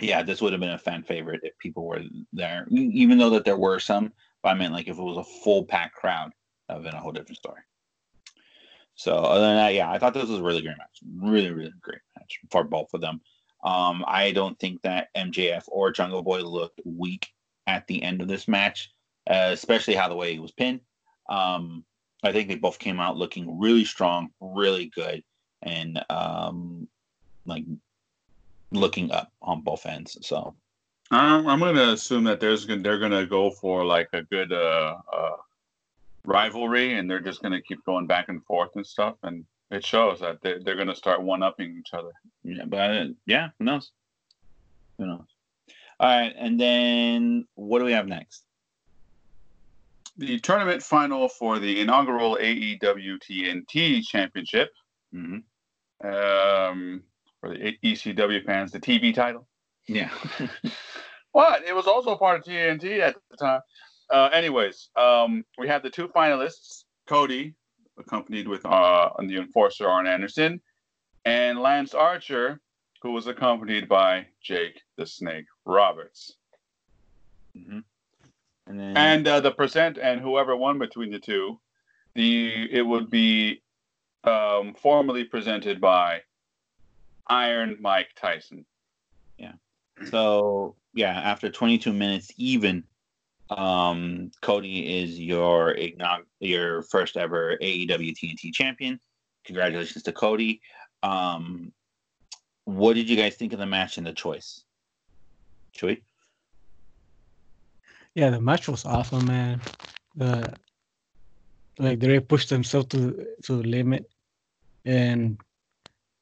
yeah, 0.00 0.22
this 0.22 0.40
would 0.40 0.52
have 0.52 0.60
been 0.60 0.70
a 0.70 0.78
fan 0.78 1.02
favorite 1.02 1.40
if 1.42 1.58
people 1.58 1.86
were 1.86 2.02
there, 2.32 2.66
even 2.70 3.18
though 3.18 3.30
that 3.30 3.44
there 3.44 3.56
were 3.56 3.78
some. 3.78 4.12
But 4.42 4.50
I 4.50 4.54
meant 4.54 4.72
like 4.72 4.88
if 4.88 4.98
it 4.98 5.02
was 5.02 5.18
a 5.18 5.42
full 5.42 5.64
pack 5.64 5.94
crowd, 5.94 6.32
that 6.68 6.74
would 6.74 6.84
have 6.84 6.92
been 6.92 6.98
a 6.98 7.02
whole 7.02 7.12
different 7.12 7.38
story. 7.38 7.60
So 8.94 9.14
other 9.14 9.46
than 9.46 9.56
that, 9.56 9.74
yeah, 9.74 9.90
I 9.90 9.98
thought 9.98 10.14
this 10.14 10.28
was 10.28 10.40
a 10.40 10.42
really 10.42 10.62
great 10.62 10.78
match. 10.78 11.00
Really, 11.20 11.50
really 11.50 11.72
great 11.82 12.00
match 12.18 12.40
for 12.50 12.64
both 12.64 12.94
of 12.94 13.02
them. 13.02 13.20
Um, 13.62 14.04
I 14.06 14.32
don't 14.32 14.58
think 14.58 14.80
that 14.82 15.08
MJF 15.14 15.64
or 15.68 15.90
Jungle 15.90 16.22
Boy 16.22 16.40
looked 16.40 16.80
weak 16.84 17.28
at 17.66 17.86
the 17.86 18.02
end 18.02 18.20
of 18.20 18.28
this 18.28 18.48
match, 18.48 18.92
uh, 19.28 19.50
especially 19.52 19.94
how 19.94 20.08
the 20.08 20.16
way 20.16 20.32
he 20.32 20.38
was 20.38 20.52
pinned. 20.52 20.80
Um, 21.28 21.84
I 22.22 22.32
think 22.32 22.48
they 22.48 22.54
both 22.56 22.78
came 22.78 23.00
out 23.00 23.16
looking 23.16 23.58
really 23.58 23.84
strong, 23.84 24.30
really 24.40 24.86
good, 24.86 25.22
and 25.62 26.02
um, 26.10 26.88
like 27.44 27.64
looking 28.72 29.10
up 29.12 29.32
on 29.42 29.62
both 29.62 29.86
ends. 29.86 30.16
So 30.22 30.54
um, 31.10 31.46
I'm 31.46 31.60
going 31.60 31.76
to 31.76 31.92
assume 31.92 32.24
that 32.24 32.40
there's 32.40 32.66
they're 32.66 32.98
going 32.98 33.12
to 33.12 33.26
go 33.26 33.50
for 33.50 33.84
like 33.84 34.08
a 34.12 34.22
good 34.22 34.52
uh, 34.52 34.96
uh, 35.12 35.36
rivalry, 36.24 36.94
and 36.94 37.08
they're 37.08 37.20
just 37.20 37.42
going 37.42 37.52
to 37.52 37.62
keep 37.62 37.84
going 37.84 38.06
back 38.06 38.28
and 38.28 38.44
forth 38.44 38.70
and 38.74 38.86
stuff. 38.86 39.14
And 39.22 39.44
it 39.70 39.84
shows 39.84 40.20
that 40.20 40.38
they're, 40.42 40.60
they're 40.60 40.74
going 40.74 40.88
to 40.88 40.96
start 40.96 41.22
one 41.22 41.42
upping 41.42 41.76
each 41.78 41.92
other. 41.92 42.12
Yeah, 42.42 42.64
but 42.66 42.90
uh, 42.90 43.04
yeah, 43.26 43.48
who 43.58 43.64
knows? 43.64 43.92
Who 44.98 45.06
knows? 45.06 45.35
All 45.98 46.08
right, 46.08 46.34
and 46.36 46.60
then 46.60 47.46
what 47.54 47.78
do 47.78 47.86
we 47.86 47.92
have 47.92 48.06
next? 48.06 48.42
The 50.18 50.38
tournament 50.40 50.82
final 50.82 51.28
for 51.28 51.58
the 51.58 51.80
inaugural 51.80 52.36
AEW 52.40 53.18
TNT 53.18 54.02
Championship. 54.02 54.70
Mm-hmm. 55.14 56.06
Um, 56.06 57.02
for 57.40 57.50
the 57.50 57.76
ECW 57.82 58.44
fans, 58.44 58.72
the 58.72 58.80
TV 58.80 59.14
title. 59.14 59.46
Yeah. 59.86 60.10
what? 61.32 61.64
It 61.64 61.74
was 61.74 61.86
also 61.86 62.16
part 62.16 62.40
of 62.40 62.44
TNT 62.44 63.00
at 63.00 63.16
the 63.30 63.36
time. 63.36 63.60
Uh, 64.10 64.28
anyways, 64.32 64.90
um, 64.96 65.44
we 65.58 65.66
had 65.66 65.82
the 65.82 65.90
two 65.90 66.08
finalists, 66.08 66.84
Cody, 67.06 67.54
accompanied 67.98 68.48
with 68.48 68.64
uh, 68.64 69.10
the 69.18 69.36
enforcer 69.36 69.88
Arn 69.88 70.06
Anderson, 70.06 70.60
and 71.24 71.58
Lance 71.58 71.94
Archer, 71.94 72.60
who 73.02 73.12
was 73.12 73.26
accompanied 73.26 73.88
by 73.88 74.26
Jake 74.42 74.80
the 74.96 75.06
Snake 75.06 75.46
Roberts. 75.66 76.36
Mm-hmm. 77.56 77.80
And, 78.68 78.80
then... 78.80 78.96
and 78.96 79.28
uh, 79.28 79.40
the 79.40 79.52
percent 79.52 79.98
and 79.98 80.20
whoever 80.20 80.56
won 80.56 80.78
between 80.78 81.10
the 81.10 81.18
two, 81.18 81.58
the 82.14 82.68
it 82.70 82.82
would 82.82 83.10
be 83.10 83.62
um, 84.24 84.74
formally 84.74 85.24
presented 85.24 85.80
by 85.80 86.20
Iron 87.28 87.76
Mike 87.80 88.10
Tyson. 88.16 88.64
Yeah. 89.38 89.52
So 90.10 90.76
yeah, 90.94 91.12
after 91.12 91.50
22 91.50 91.92
minutes, 91.92 92.30
even 92.36 92.84
um, 93.50 94.30
Cody 94.40 95.00
is 95.02 95.20
your 95.20 95.76
your 96.40 96.82
first 96.82 97.16
ever 97.16 97.56
AEW 97.62 98.14
TNT 98.14 98.52
champion. 98.52 98.98
Congratulations 99.44 100.02
to 100.04 100.12
Cody. 100.12 100.60
Um, 101.02 101.72
what 102.64 102.94
did 102.94 103.08
you 103.08 103.16
guys 103.16 103.36
think 103.36 103.52
of 103.52 103.60
the 103.60 103.66
match 103.66 103.96
and 103.96 104.06
the 104.06 104.12
choice? 104.12 104.64
Chewy? 105.76 106.02
Yeah, 108.14 108.30
the 108.30 108.40
match 108.40 108.68
was 108.68 108.84
awesome, 108.84 109.26
man. 109.26 109.60
The 110.16 110.54
like 111.78 112.00
they 112.00 112.20
pushed 112.20 112.48
themselves 112.48 112.86
to 112.88 113.26
to 113.44 113.56
the 113.56 113.68
limit, 113.68 114.10
and 114.84 115.38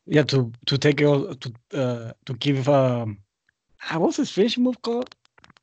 yeah, 0.07 0.25
to 0.25 0.53
to 0.67 0.79
take 0.79 1.01
it 1.01 1.05
all, 1.05 1.35
to 1.35 1.53
uh 1.73 2.13
to 2.27 2.35
give 2.35 2.69
um, 2.69 3.19
what 3.91 4.01
was 4.01 4.17
his 4.17 4.31
finishing 4.31 4.65
move 4.65 4.83
called? 4.83 5.15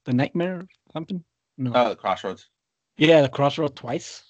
The 0.05 0.13
nightmare 0.13 0.67
something. 0.93 1.23
No. 1.57 1.73
Oh, 1.75 1.89
the 1.89 1.95
crossroads. 1.95 2.47
Yeah, 2.97 3.21
the 3.21 3.29
crossroad 3.29 3.75
twice 3.75 4.23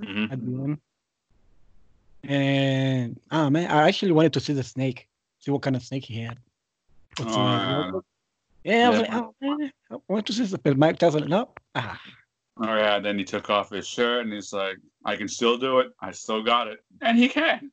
mm-hmm. 0.00 0.32
at 0.32 0.40
the 0.40 0.62
end. 0.62 0.78
And 2.24 3.20
oh 3.30 3.50
man, 3.50 3.70
I 3.70 3.88
actually 3.88 4.12
wanted 4.12 4.32
to 4.34 4.40
see 4.40 4.52
the 4.52 4.62
snake, 4.62 5.08
see 5.40 5.50
what 5.50 5.62
kind 5.62 5.76
of 5.76 5.82
snake 5.82 6.04
he 6.04 6.22
had. 6.22 6.38
Oh, 7.20 8.02
yeah, 8.68 8.86
I 8.86 8.88
was 8.90 9.00
like, 9.00 9.12
oh 9.12 9.34
man, 9.40 9.72
I 9.90 9.96
want 10.08 10.26
to 10.26 10.32
see 10.32 10.44
the 10.44 10.58
but 10.58 10.76
Mike 10.76 11.02
him 11.02 11.28
no. 11.28 11.50
Ah. 11.74 12.00
Oh 12.60 12.76
yeah, 12.76 12.98
then 12.98 13.18
he 13.18 13.24
took 13.24 13.50
off 13.50 13.70
his 13.70 13.86
shirt 13.86 14.24
and 14.24 14.32
he's 14.32 14.52
like, 14.52 14.76
I 15.04 15.16
can 15.16 15.28
still 15.28 15.58
do 15.58 15.78
it. 15.78 15.88
I 16.00 16.10
still 16.10 16.42
got 16.42 16.68
it. 16.68 16.80
And 17.00 17.16
he 17.16 17.28
can. 17.28 17.70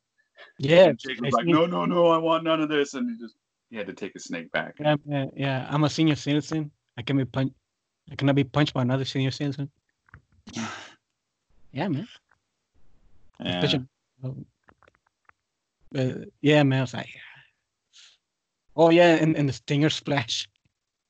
Yeah. 0.58 0.86
And 0.86 1.00
was 1.20 1.32
like, 1.32 1.46
No, 1.46 1.66
no, 1.66 1.84
no, 1.84 2.06
I 2.06 2.18
want 2.18 2.44
none 2.44 2.60
of 2.60 2.68
this. 2.68 2.94
And 2.94 3.10
he 3.10 3.22
just 3.22 3.34
he 3.70 3.76
had 3.76 3.86
to 3.88 3.92
take 3.92 4.12
his 4.12 4.24
snake 4.24 4.50
back. 4.52 4.76
Yeah, 4.78 4.96
man, 5.04 5.30
yeah. 5.36 5.66
I'm 5.68 5.84
a 5.84 5.90
senior 5.90 6.14
citizen. 6.14 6.70
I 6.96 7.02
can 7.02 7.16
be 7.16 7.24
punched 7.24 7.54
I 8.10 8.14
cannot 8.14 8.36
be 8.36 8.44
punched 8.44 8.74
by 8.74 8.82
another 8.82 9.04
senior 9.04 9.30
citizen. 9.30 9.68
yeah, 11.72 11.88
man. 11.88 12.08
Yeah. 13.40 13.58
Especially, 13.58 13.86
uh, 15.96 16.12
yeah, 16.40 16.62
man. 16.62 16.78
I 16.78 16.82
was 16.82 16.94
like, 16.94 17.08
oh 18.76 18.90
yeah, 18.90 19.16
and, 19.16 19.36
and 19.36 19.48
the 19.48 19.52
stinger 19.52 19.90
splash. 19.90 20.48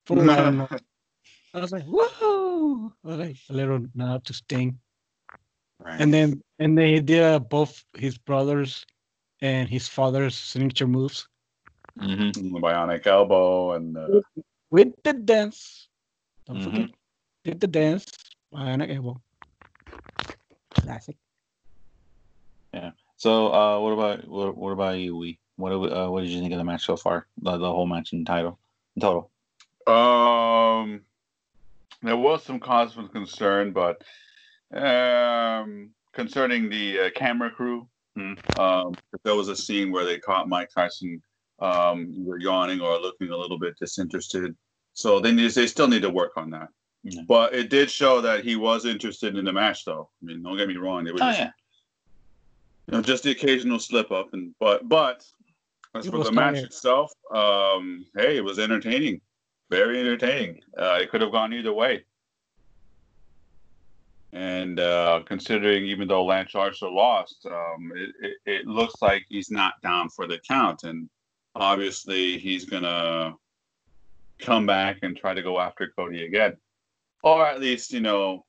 Full 0.06 0.30
I 0.30 1.60
was 1.60 1.72
like, 1.72 1.84
whoa! 1.84 2.92
I 3.04 3.08
was 3.08 3.18
like 3.18 3.36
a 3.50 3.52
little 3.52 3.84
nod 3.94 4.24
to 4.26 4.32
Sting. 4.32 4.78
Right. 5.78 6.00
And 6.00 6.12
then 6.12 6.42
and 6.58 6.78
they 6.78 7.00
did 7.00 7.22
uh, 7.22 7.38
both 7.38 7.84
his 7.96 8.16
brothers 8.16 8.86
and 9.42 9.68
his 9.68 9.88
father's 9.88 10.36
signature 10.36 10.86
moves. 10.86 11.28
Mm-hmm. 11.98 12.54
The 12.54 12.60
bionic 12.60 13.06
elbow 13.06 13.72
and 13.72 13.96
uh... 13.96 14.20
with 14.70 14.92
the 15.02 15.12
dance. 15.14 15.88
Don't 16.46 16.58
mm-hmm. 16.58 16.70
forget. 16.70 16.90
Did 17.44 17.60
the 17.60 17.66
dance. 17.66 18.06
Bionic 18.52 18.94
elbow. 18.94 19.20
Classic. 20.70 21.16
Yeah. 22.72 22.90
So, 23.16 23.52
uh, 23.52 23.80
what 23.80 23.92
about 23.92 24.28
what, 24.28 24.56
what 24.56 24.70
about 24.70 24.98
you? 24.98 25.16
We 25.16 25.38
what 25.56 25.72
uh, 25.72 26.08
what 26.08 26.20
did 26.20 26.30
you 26.30 26.40
think 26.40 26.52
of 26.52 26.58
the 26.58 26.64
match 26.64 26.84
so 26.84 26.96
far? 26.96 27.26
The, 27.42 27.56
the 27.56 27.70
whole 27.70 27.86
match 27.86 28.12
in 28.12 28.24
title, 28.24 28.58
in 28.94 29.00
total. 29.00 29.30
Um, 29.86 31.00
there 32.02 32.16
was 32.16 32.42
some 32.42 32.60
cause 32.60 32.92
for 32.92 33.08
concern, 33.08 33.72
but 33.72 34.02
um, 34.74 35.90
concerning 36.12 36.68
the 36.68 37.00
uh, 37.00 37.10
camera 37.14 37.50
crew, 37.50 37.88
mm-hmm. 38.18 38.60
um, 38.60 38.94
there 39.24 39.34
was 39.34 39.48
a 39.48 39.56
scene 39.56 39.92
where 39.92 40.04
they 40.04 40.18
caught 40.18 40.48
Mike 40.48 40.70
Tyson 40.74 41.22
um, 41.60 42.12
either 42.16 42.38
yawning 42.38 42.80
or 42.80 42.98
looking 42.98 43.30
a 43.30 43.36
little 43.36 43.58
bit 43.58 43.78
disinterested. 43.78 44.56
So 44.92 45.20
they 45.20 45.32
need, 45.32 45.50
they 45.50 45.66
still 45.66 45.88
need 45.88 46.02
to 46.02 46.10
work 46.10 46.32
on 46.36 46.50
that. 46.50 46.68
Yeah. 47.02 47.22
But 47.28 47.54
it 47.54 47.70
did 47.70 47.90
show 47.90 48.20
that 48.20 48.44
he 48.44 48.56
was 48.56 48.84
interested 48.84 49.36
in 49.36 49.44
the 49.44 49.52
match, 49.52 49.84
though. 49.84 50.08
I 50.20 50.26
mean, 50.26 50.42
don't 50.42 50.56
get 50.56 50.68
me 50.68 50.76
wrong. 50.76 51.06
It 51.06 51.12
was 51.12 51.22
oh, 51.22 51.26
just, 51.26 51.38
yeah. 51.38 51.50
you 52.86 52.92
know, 52.94 53.02
just 53.02 53.22
the 53.22 53.30
occasional 53.30 53.78
slip 53.78 54.10
up, 54.10 54.32
and 54.32 54.54
but 54.58 54.88
but 54.88 55.24
as 55.94 56.08
for 56.08 56.24
the 56.24 56.32
match 56.32 56.56
itself, 56.56 57.12
um, 57.32 58.04
hey, 58.16 58.36
it 58.36 58.44
was 58.44 58.58
entertaining, 58.58 59.20
very 59.70 60.00
entertaining. 60.00 60.60
Uh, 60.76 60.98
it 61.00 61.10
could 61.10 61.20
have 61.20 61.32
gone 61.32 61.52
either 61.52 61.72
way. 61.72 62.04
And 64.32 64.78
uh, 64.78 65.22
considering, 65.26 65.84
even 65.84 66.08
though 66.08 66.24
Lance 66.24 66.54
Archer 66.54 66.88
lost, 66.88 67.46
um, 67.46 67.92
it, 67.94 68.10
it, 68.20 68.36
it 68.44 68.66
looks 68.66 69.00
like 69.00 69.24
he's 69.28 69.50
not 69.50 69.80
down 69.82 70.10
for 70.10 70.26
the 70.26 70.38
count, 70.46 70.84
and 70.84 71.08
obviously 71.54 72.38
he's 72.38 72.66
gonna 72.66 73.34
come 74.38 74.66
back 74.66 74.98
and 75.02 75.16
try 75.16 75.32
to 75.32 75.42
go 75.42 75.58
after 75.58 75.90
Cody 75.96 76.26
again 76.26 76.56
or 77.26 77.44
at 77.44 77.60
least 77.60 77.92
you 77.92 78.00
know 78.00 78.44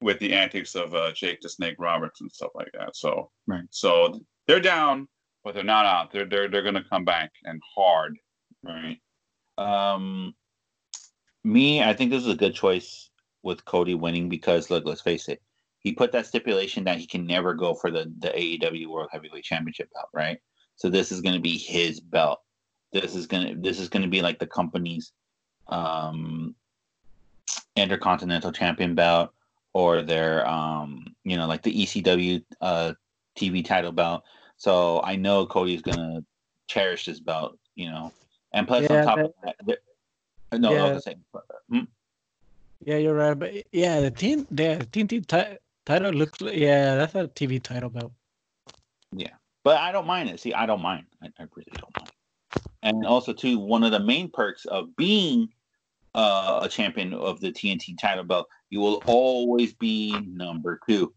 with 0.00 0.18
the 0.20 0.32
antics 0.32 0.74
of 0.74 0.94
uh, 0.94 1.10
Jake 1.12 1.40
the 1.40 1.48
Snake 1.48 1.76
Roberts 1.78 2.20
and 2.20 2.30
stuff 2.30 2.50
like 2.54 2.70
that. 2.74 2.94
So 2.94 3.30
right. 3.46 3.64
So 3.70 4.20
they're 4.46 4.60
down, 4.60 5.08
but 5.42 5.54
they're 5.54 5.64
not 5.64 5.86
out. 5.86 6.12
They're 6.12 6.26
they're 6.26 6.48
they're 6.48 6.62
gonna 6.62 6.84
come 6.88 7.04
back 7.04 7.32
and 7.44 7.60
hard. 7.74 8.16
Right. 8.62 8.98
Um, 9.58 10.34
me, 11.44 11.82
I 11.82 11.92
think 11.92 12.10
this 12.10 12.22
is 12.22 12.32
a 12.32 12.36
good 12.36 12.54
choice 12.54 13.10
with 13.42 13.64
Cody 13.64 13.94
winning 13.94 14.28
because 14.28 14.70
look, 14.70 14.84
let's 14.84 15.00
face 15.00 15.28
it, 15.28 15.42
he 15.80 15.92
put 15.92 16.12
that 16.12 16.26
stipulation 16.26 16.84
that 16.84 16.98
he 16.98 17.06
can 17.06 17.26
never 17.26 17.54
go 17.54 17.74
for 17.74 17.90
the 17.90 18.12
the 18.18 18.28
AEW 18.28 18.86
World 18.86 19.08
Heavyweight 19.12 19.44
Championship 19.44 19.88
belt, 19.92 20.08
right? 20.12 20.38
So 20.76 20.88
this 20.88 21.10
is 21.10 21.20
going 21.20 21.34
to 21.34 21.40
be 21.40 21.58
his 21.58 22.00
belt. 22.00 22.40
This 22.92 23.14
is 23.14 23.26
gonna 23.26 23.54
this 23.56 23.78
is 23.78 23.88
gonna 23.88 24.08
be 24.08 24.22
like 24.22 24.38
the 24.38 24.46
company's 24.46 25.12
um 25.66 26.54
intercontinental 27.76 28.50
champion 28.50 28.94
belt 28.94 29.30
or 29.74 30.00
their 30.00 30.48
um 30.48 31.04
you 31.22 31.36
know 31.36 31.46
like 31.46 31.62
the 31.62 31.84
ECW 31.84 32.42
uh 32.62 32.94
TV 33.38 33.64
title 33.64 33.92
belt. 33.92 34.22
So 34.56 35.02
I 35.02 35.16
know 35.16 35.46
Cody's 35.46 35.82
gonna 35.82 36.24
cherish 36.66 37.04
this 37.04 37.20
belt, 37.20 37.58
you 37.74 37.90
know, 37.90 38.12
And 38.52 38.66
plus, 38.66 38.86
Yeah, 38.88 39.00
on 39.00 39.04
top 39.06 39.16
that- 39.16 39.54
of 39.60 39.66
that, 39.66 40.60
no, 40.60 40.68
I 40.68 40.72
was 40.72 40.78
Yeah. 40.80 40.88
gonna 40.88 41.00
say, 41.00 41.14
hmm? 41.14 41.20
no, 41.20 41.28
I 41.28 41.32
was 41.32 41.54
Yeah. 41.70 41.80
hmm? 41.80 41.84
Yeah, 42.80 42.96
you're 42.96 43.14
right. 43.14 43.34
But 43.34 43.74
yeah, 43.74 44.00
the 44.00 44.10
team, 44.10 44.46
the 44.50 44.86
TNT 44.90 45.20
ti- 45.26 45.58
title 45.84 46.12
looks 46.12 46.40
like 46.40 46.56
yeah, 46.56 46.94
that's 46.96 47.14
a 47.14 47.28
TV 47.28 47.62
title 47.62 47.90
belt. 47.90 48.12
Yeah, 49.12 49.34
but 49.64 49.78
I 49.78 49.92
don't 49.92 50.06
mind 50.06 50.30
it. 50.30 50.40
See, 50.40 50.54
I 50.54 50.66
don't 50.66 50.82
mind. 50.82 51.06
I, 51.22 51.26
I 51.38 51.46
really 51.54 51.76
don't 51.76 51.94
mind. 51.98 52.12
And 52.82 53.04
also, 53.04 53.32
too, 53.32 53.58
one 53.58 53.82
of 53.82 53.90
the 53.90 53.98
main 54.00 54.30
perks 54.30 54.64
of 54.66 54.94
being 54.96 55.48
uh, 56.14 56.60
a 56.62 56.68
champion 56.68 57.12
of 57.12 57.40
the 57.40 57.50
TNT 57.52 57.98
title 57.98 58.24
belt, 58.24 58.48
you 58.70 58.80
will 58.80 59.02
always 59.06 59.74
be 59.74 60.20
number 60.28 60.80
two 60.88 61.12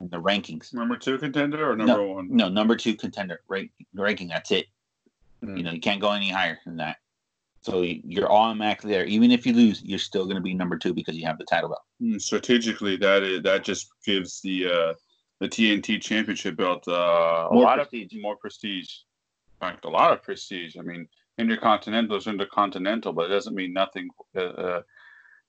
in 0.00 0.08
the 0.08 0.20
rankings. 0.20 0.74
Number 0.74 0.96
two 0.96 1.16
contender 1.18 1.70
or 1.70 1.76
number 1.76 2.04
one? 2.06 2.28
No, 2.34 2.48
number 2.48 2.76
two 2.76 2.96
contender 2.96 3.40
rank, 3.48 3.70
ranking. 3.94 4.28
That's 4.28 4.50
it. 4.50 4.66
Hmm. 5.44 5.56
You 5.56 5.62
know, 5.62 5.72
you 5.72 5.80
can't 5.80 6.00
go 6.00 6.12
any 6.12 6.30
higher 6.30 6.58
than 6.64 6.76
that. 6.76 6.96
So 7.60 7.80
you're 7.80 8.30
automatically 8.30 8.92
there. 8.92 9.06
Even 9.06 9.30
if 9.30 9.46
you 9.46 9.54
lose, 9.54 9.82
you're 9.82 9.98
still 9.98 10.24
going 10.24 10.36
to 10.36 10.42
be 10.42 10.52
number 10.52 10.76
two 10.76 10.92
because 10.92 11.16
you 11.16 11.26
have 11.26 11.38
the 11.38 11.44
title 11.44 11.70
belt. 11.70 11.82
Mm, 12.02 12.20
strategically 12.20 12.96
that 12.96 13.22
is 13.22 13.42
that 13.42 13.64
just 13.64 13.88
gives 14.04 14.40
the 14.42 14.66
uh 14.66 14.94
the 15.40 15.48
TNT 15.48 16.00
championship 16.00 16.56
belt 16.56 16.86
uh, 16.86 17.48
a 17.50 17.54
lot 17.54 17.76
prestige. 17.76 18.14
of 18.14 18.22
more 18.22 18.36
prestige. 18.36 18.88
In 19.60 19.68
fact, 19.68 19.84
a 19.84 19.88
lot 19.88 20.12
of 20.12 20.22
prestige. 20.22 20.76
I 20.78 20.82
mean, 20.82 21.08
intercontinental 21.38 22.16
is 22.16 22.26
intercontinental, 22.26 23.12
but 23.12 23.26
it 23.26 23.34
doesn't 23.34 23.54
mean 23.54 23.72
nothing 23.72 24.08
uh, 24.36 24.40
uh, 24.40 24.82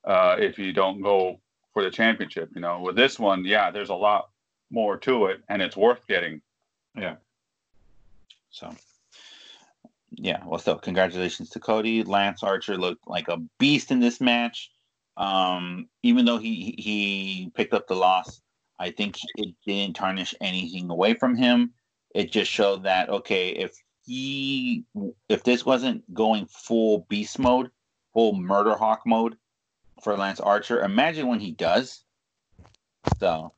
uh, 0.04 0.36
if 0.38 0.58
you 0.58 0.72
don't 0.72 1.02
go 1.02 1.40
for 1.72 1.82
the 1.82 1.90
championship. 1.90 2.50
You 2.54 2.60
know, 2.60 2.80
with 2.80 2.96
this 2.96 3.18
one, 3.18 3.44
yeah, 3.44 3.70
there's 3.70 3.90
a 3.90 3.94
lot 3.94 4.30
more 4.70 4.96
to 4.98 5.26
it, 5.26 5.42
and 5.48 5.62
it's 5.62 5.76
worth 5.76 6.06
getting. 6.06 6.40
Yeah. 6.96 7.16
So, 8.50 8.74
yeah. 10.16 10.42
Well, 10.44 10.58
so 10.58 10.76
congratulations 10.76 11.50
to 11.50 11.60
Cody. 11.60 12.02
Lance 12.02 12.42
Archer 12.42 12.76
looked 12.76 13.06
like 13.06 13.28
a 13.28 13.38
beast 13.58 13.90
in 13.90 14.00
this 14.00 14.20
match. 14.20 14.70
Um, 15.16 15.88
even 16.02 16.24
though 16.24 16.38
he 16.38 16.74
he 16.78 17.50
picked 17.54 17.74
up 17.74 17.86
the 17.86 17.94
loss, 17.94 18.40
I 18.78 18.90
think 18.90 19.18
it 19.36 19.54
didn't 19.66 19.96
tarnish 19.96 20.34
anything 20.40 20.90
away 20.90 21.14
from 21.14 21.36
him. 21.36 21.72
It 22.14 22.32
just 22.32 22.50
showed 22.50 22.84
that 22.84 23.08
okay, 23.08 23.50
if 23.50 23.76
he 24.04 24.84
if 25.28 25.44
this 25.44 25.64
wasn't 25.64 26.12
going 26.14 26.46
full 26.46 27.06
beast 27.08 27.38
mode, 27.38 27.70
full 28.12 28.34
murder 28.34 28.74
hawk 28.74 29.02
mode 29.06 29.36
for 30.02 30.16
Lance 30.16 30.40
Archer, 30.40 30.82
imagine 30.82 31.26
when 31.26 31.40
he 31.40 31.52
does. 31.52 32.02
So 33.18 33.52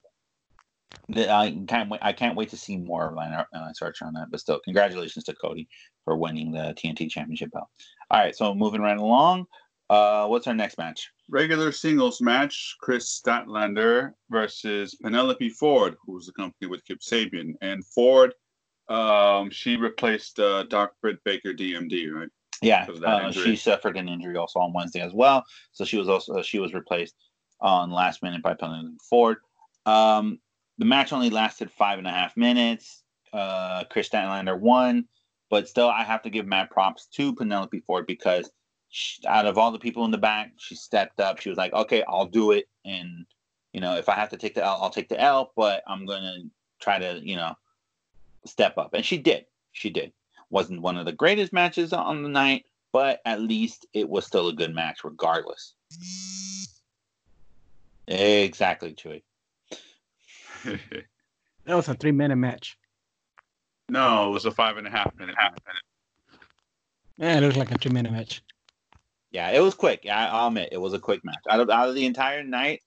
I 1.17 1.59
can't 1.67 1.89
wait. 1.91 2.01
I 2.03 2.13
can't 2.13 2.37
wait 2.37 2.51
to 2.51 2.57
see 2.57 2.77
more 2.77 3.09
of 3.09 3.15
Lance 3.15 3.47
Lance 3.53 3.83
Archer 3.83 4.05
on 4.07 4.15
that. 4.15 4.31
But 4.31 4.41
still, 4.41 4.61
congratulations 4.61 5.25
to 5.25 5.35
Cody 5.35 5.69
for 6.05 6.17
winning 6.17 6.53
the 6.53 6.75
TNT 6.77 7.11
Championship 7.11 7.51
belt. 7.51 7.69
All 8.11 8.21
right, 8.21 8.37
so 8.37 8.55
moving 8.55 8.83
right 8.83 8.99
along. 8.99 9.47
Uh, 9.91 10.27
what's 10.27 10.47
our 10.47 10.55
next 10.55 10.77
match? 10.77 11.11
Regular 11.31 11.73
singles 11.73 12.21
match: 12.21 12.77
Kris 12.81 13.21
Statlander 13.21 14.13
versus 14.31 14.95
Penelope 14.97 15.49
Ford, 15.51 15.97
who 16.05 16.15
who's 16.15 16.29
accompanied 16.29 16.71
with 16.71 16.85
Kip 16.85 17.01
Sabian, 17.01 17.55
and 17.63 17.85
Ford. 17.87 18.35
Um, 18.89 19.51
she 19.51 19.77
replaced 19.77 20.41
uh, 20.41 20.65
Doc 20.65 20.93
Britt 21.03 21.23
Baker, 21.25 21.53
DMD, 21.53 22.13
right? 22.13 22.29
Yeah, 22.61 22.85
Because 22.85 22.97
of 22.97 23.03
that 23.03 23.25
uh, 23.25 23.33
she 23.33 23.57
suffered 23.57 23.97
an 23.97 24.09
injury 24.09 24.37
also 24.37 24.59
on 24.59 24.73
Wednesday 24.73 25.01
as 25.01 25.13
well. 25.13 25.45
So 25.73 25.85
she 25.85 25.97
was 25.97 26.09
also 26.09 26.43
she 26.43 26.59
was 26.59 26.75
replaced 26.75 27.15
on 27.61 27.91
last 27.91 28.23
minute 28.23 28.43
by 28.43 28.55
Penelope 28.55 28.97
Ford. 29.09 29.39
Um, 29.87 30.39
the 30.79 30.85
match 30.85 31.13
only 31.13 31.31
lasted 31.31 31.71
five 31.71 31.99
and 31.99 32.07
a 32.07 32.13
half 32.13 32.37
minutes. 32.37 33.03
Uh, 33.33 33.85
Kris 33.91 34.09
Statlander 34.09 34.59
won, 34.59 35.07
but 35.51 35.69
still, 35.69 35.89
I 35.89 36.03
have 36.03 36.23
to 36.23 36.31
give 36.31 36.47
mad 36.47 36.71
props 36.71 37.07
to 37.15 37.35
Penelope 37.35 37.81
Ford 37.81 38.07
because 38.07 38.51
she, 38.89 39.27
out 39.27 39.47
of 39.47 39.59
all 39.59 39.71
the 39.71 39.79
people 39.79 40.05
in 40.05 40.11
the 40.11 40.19
back, 40.19 40.53
she 40.57 40.75
stepped 40.75 41.21
up. 41.21 41.41
She 41.41 41.51
was 41.51 41.59
like, 41.59 41.73
"Okay, 41.75 42.03
I'll 42.09 42.27
do 42.27 42.53
it," 42.53 42.69
and 42.85 43.27
you 43.73 43.81
know, 43.81 43.97
if 43.97 44.09
I 44.09 44.15
have 44.15 44.31
to 44.31 44.39
take 44.39 44.55
the 44.55 44.65
L, 44.65 44.79
I'll 44.81 44.91
take 44.91 45.09
the 45.11 45.21
L. 45.21 45.53
But 45.57 45.83
I'm 45.87 46.07
gonna 46.07 46.39
try 46.81 46.99
to, 46.99 47.21
you 47.23 47.37
know, 47.37 47.55
step 48.47 48.79
up, 48.79 48.95
and 48.95 49.05
she 49.05 49.19
did. 49.19 49.45
She 49.73 49.91
did 49.91 50.13
wasn't 50.51 50.83
one 50.83 50.97
of 50.97 51.05
the 51.05 51.13
greatest 51.13 51.53
matches 51.53 51.93
on 51.93 52.23
the 52.23 52.29
night, 52.29 52.65
but 52.93 53.21
at 53.25 53.41
least 53.41 53.87
it 53.93 54.09
was 54.09 54.27
still 54.27 54.49
a 54.49 54.55
good 54.55 54.75
match 54.75 55.05
regardless. 55.05 55.75
Exactly, 58.07 58.95
Chewy. 58.95 59.23
That 61.65 61.75
was 61.77 61.89
a 61.89 61.95
three 61.95 62.13
minute 62.13 62.37
match. 62.37 62.79
no, 63.89 64.29
it 64.29 64.33
was 64.33 64.45
a 64.47 64.51
five 64.51 64.77
and 64.79 64.87
a 64.87 64.91
half 64.91 65.15
minute. 65.17 65.35
half. 65.39 65.55
Yeah, 67.19 67.39
it 67.39 67.41
looks 67.43 67.57
like 67.57 67.71
a 67.71 67.79
three 67.79 67.93
minute 67.93 68.13
match. 68.13 68.43
Yeah, 69.31 69.51
it 69.51 69.61
was 69.61 69.75
quick. 69.75 70.01
Yeah, 70.05 70.33
I'll 70.33 70.49
admit 70.49 70.71
it 70.73 70.79
was 70.81 70.95
a 70.95 70.99
quick 70.99 71.23
match. 71.25 71.43
Out 71.51 71.61
of 71.61 71.69
out 71.71 71.89
of 71.91 71.95
the 71.95 72.07
entire 72.07 72.43
night, 72.43 72.83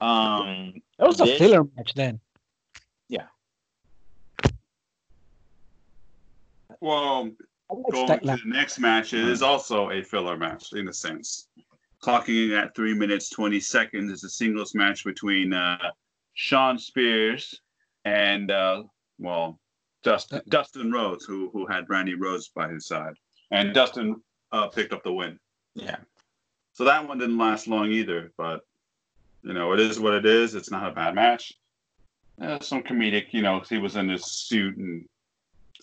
um, 0.00 0.74
That 0.98 1.08
was 1.08 1.20
a 1.20 1.24
This- 1.24 1.38
filler 1.38 1.64
match 1.76 1.94
then. 1.94 2.20
Yeah. 3.08 3.26
Well, 6.80 7.30
going 7.68 8.06
to 8.06 8.26
the 8.26 8.40
next 8.44 8.78
match, 8.78 9.12
it 9.12 9.26
is 9.28 9.42
also 9.42 9.90
a 9.90 10.02
filler 10.02 10.36
match 10.36 10.72
in 10.72 10.88
a 10.88 10.92
sense. 10.92 11.48
Clocking 12.02 12.46
in 12.50 12.52
at 12.56 12.74
three 12.74 12.94
minutes 12.94 13.28
twenty 13.28 13.60
seconds 13.60 14.10
is 14.10 14.24
a 14.24 14.30
singles 14.30 14.74
match 14.74 15.04
between 15.04 15.52
uh, 15.52 15.90
Shawn 16.34 16.78
Spears 16.78 17.60
and 18.04 18.50
uh, 18.50 18.82
well, 19.18 19.58
Dustin 20.02 20.40
Dustin 20.48 20.92
Rhodes, 20.92 21.24
who 21.24 21.50
who 21.52 21.66
had 21.66 21.88
Randy 21.88 22.14
Rhodes 22.14 22.48
by 22.48 22.68
his 22.68 22.86
side, 22.86 23.14
and 23.50 23.74
Dustin 23.74 24.16
uh, 24.52 24.68
picked 24.68 24.92
up 24.92 25.02
the 25.02 25.12
win. 25.12 25.38
yeah, 25.74 25.96
So 26.72 26.84
that 26.84 27.06
one 27.06 27.18
didn't 27.18 27.38
last 27.38 27.68
long 27.68 27.90
either, 27.90 28.32
but 28.36 28.60
you 29.42 29.52
know 29.52 29.72
it 29.72 29.80
is 29.80 30.00
what 30.00 30.14
it 30.14 30.26
is. 30.26 30.54
It's 30.54 30.70
not 30.70 30.90
a 30.90 30.94
bad 30.94 31.14
match. 31.14 31.52
Uh, 32.40 32.58
some 32.60 32.82
comedic, 32.82 33.26
you 33.32 33.42
know, 33.42 33.60
he 33.68 33.76
was 33.76 33.96
in 33.96 34.08
his 34.08 34.24
suit 34.24 34.74
and 34.78 35.04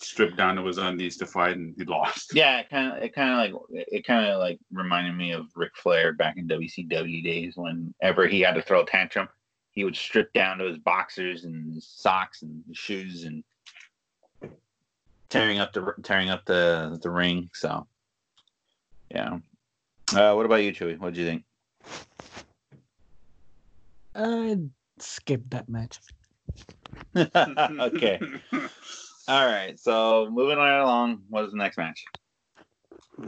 stripped 0.00 0.36
down 0.36 0.56
to 0.56 0.64
his 0.64 0.78
undies 0.78 1.16
to 1.18 1.26
fight, 1.26 1.56
and 1.56 1.74
he 1.78 1.84
lost. 1.84 2.34
yeah. 2.34 2.58
It 2.58 2.68
kind 2.68 2.96
of 2.96 3.02
it 3.02 3.14
kind 3.14 3.30
of 3.30 3.38
like 3.38 3.86
it 3.88 4.06
kind 4.06 4.26
of 4.26 4.40
like 4.40 4.58
reminded 4.72 5.16
me 5.16 5.32
of 5.32 5.46
Ric 5.54 5.76
Flair 5.76 6.12
back 6.12 6.36
in 6.36 6.48
WCW 6.48 7.22
days. 7.22 7.54
Whenever 7.56 8.26
he 8.26 8.40
had 8.40 8.54
to 8.54 8.62
throw 8.62 8.82
a 8.82 8.86
tantrum, 8.86 9.28
he 9.78 9.84
would 9.84 9.94
strip 9.94 10.32
down 10.32 10.58
to 10.58 10.64
his 10.64 10.78
boxers 10.78 11.44
and 11.44 11.72
his 11.72 11.86
socks 11.86 12.42
and 12.42 12.64
his 12.66 12.76
shoes 12.76 13.22
and 13.22 13.44
tearing 15.28 15.60
up 15.60 15.72
the 15.72 15.94
tearing 16.02 16.30
up 16.30 16.44
the 16.44 16.98
the 17.00 17.08
ring. 17.08 17.48
So, 17.54 17.86
yeah. 19.08 19.38
Uh, 20.12 20.32
what 20.34 20.46
about 20.46 20.56
you, 20.56 20.72
Chewy? 20.72 20.98
What 20.98 21.14
do 21.14 21.20
you 21.20 21.26
think? 21.26 21.44
I 24.16 24.56
skipped 24.98 25.50
that 25.50 25.68
match. 25.68 26.00
okay. 27.16 28.18
All 29.28 29.46
right. 29.46 29.78
So 29.78 30.28
moving 30.28 30.58
right 30.58 30.80
along, 30.80 31.22
what 31.28 31.44
is 31.44 31.52
the 31.52 31.58
next 31.58 31.78
match? 31.78 32.04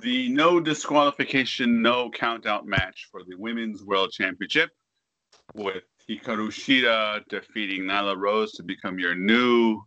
the 0.03 0.29
no 0.31 0.59
disqualification, 0.59 1.81
no 1.81 2.11
count 2.11 2.45
out 2.47 2.67
match 2.67 3.09
for 3.13 3.23
the 3.23 3.37
Women's 3.37 3.85
World 3.85 4.11
Championship 4.11 4.71
with 5.55 5.85
Hikaru 6.11 6.49
Shida 6.49 7.23
defeating 7.29 7.83
Nyla 7.83 8.17
Rose 8.17 8.53
to 8.53 8.65
become 8.65 8.99
your 8.99 9.15
new 9.15 9.81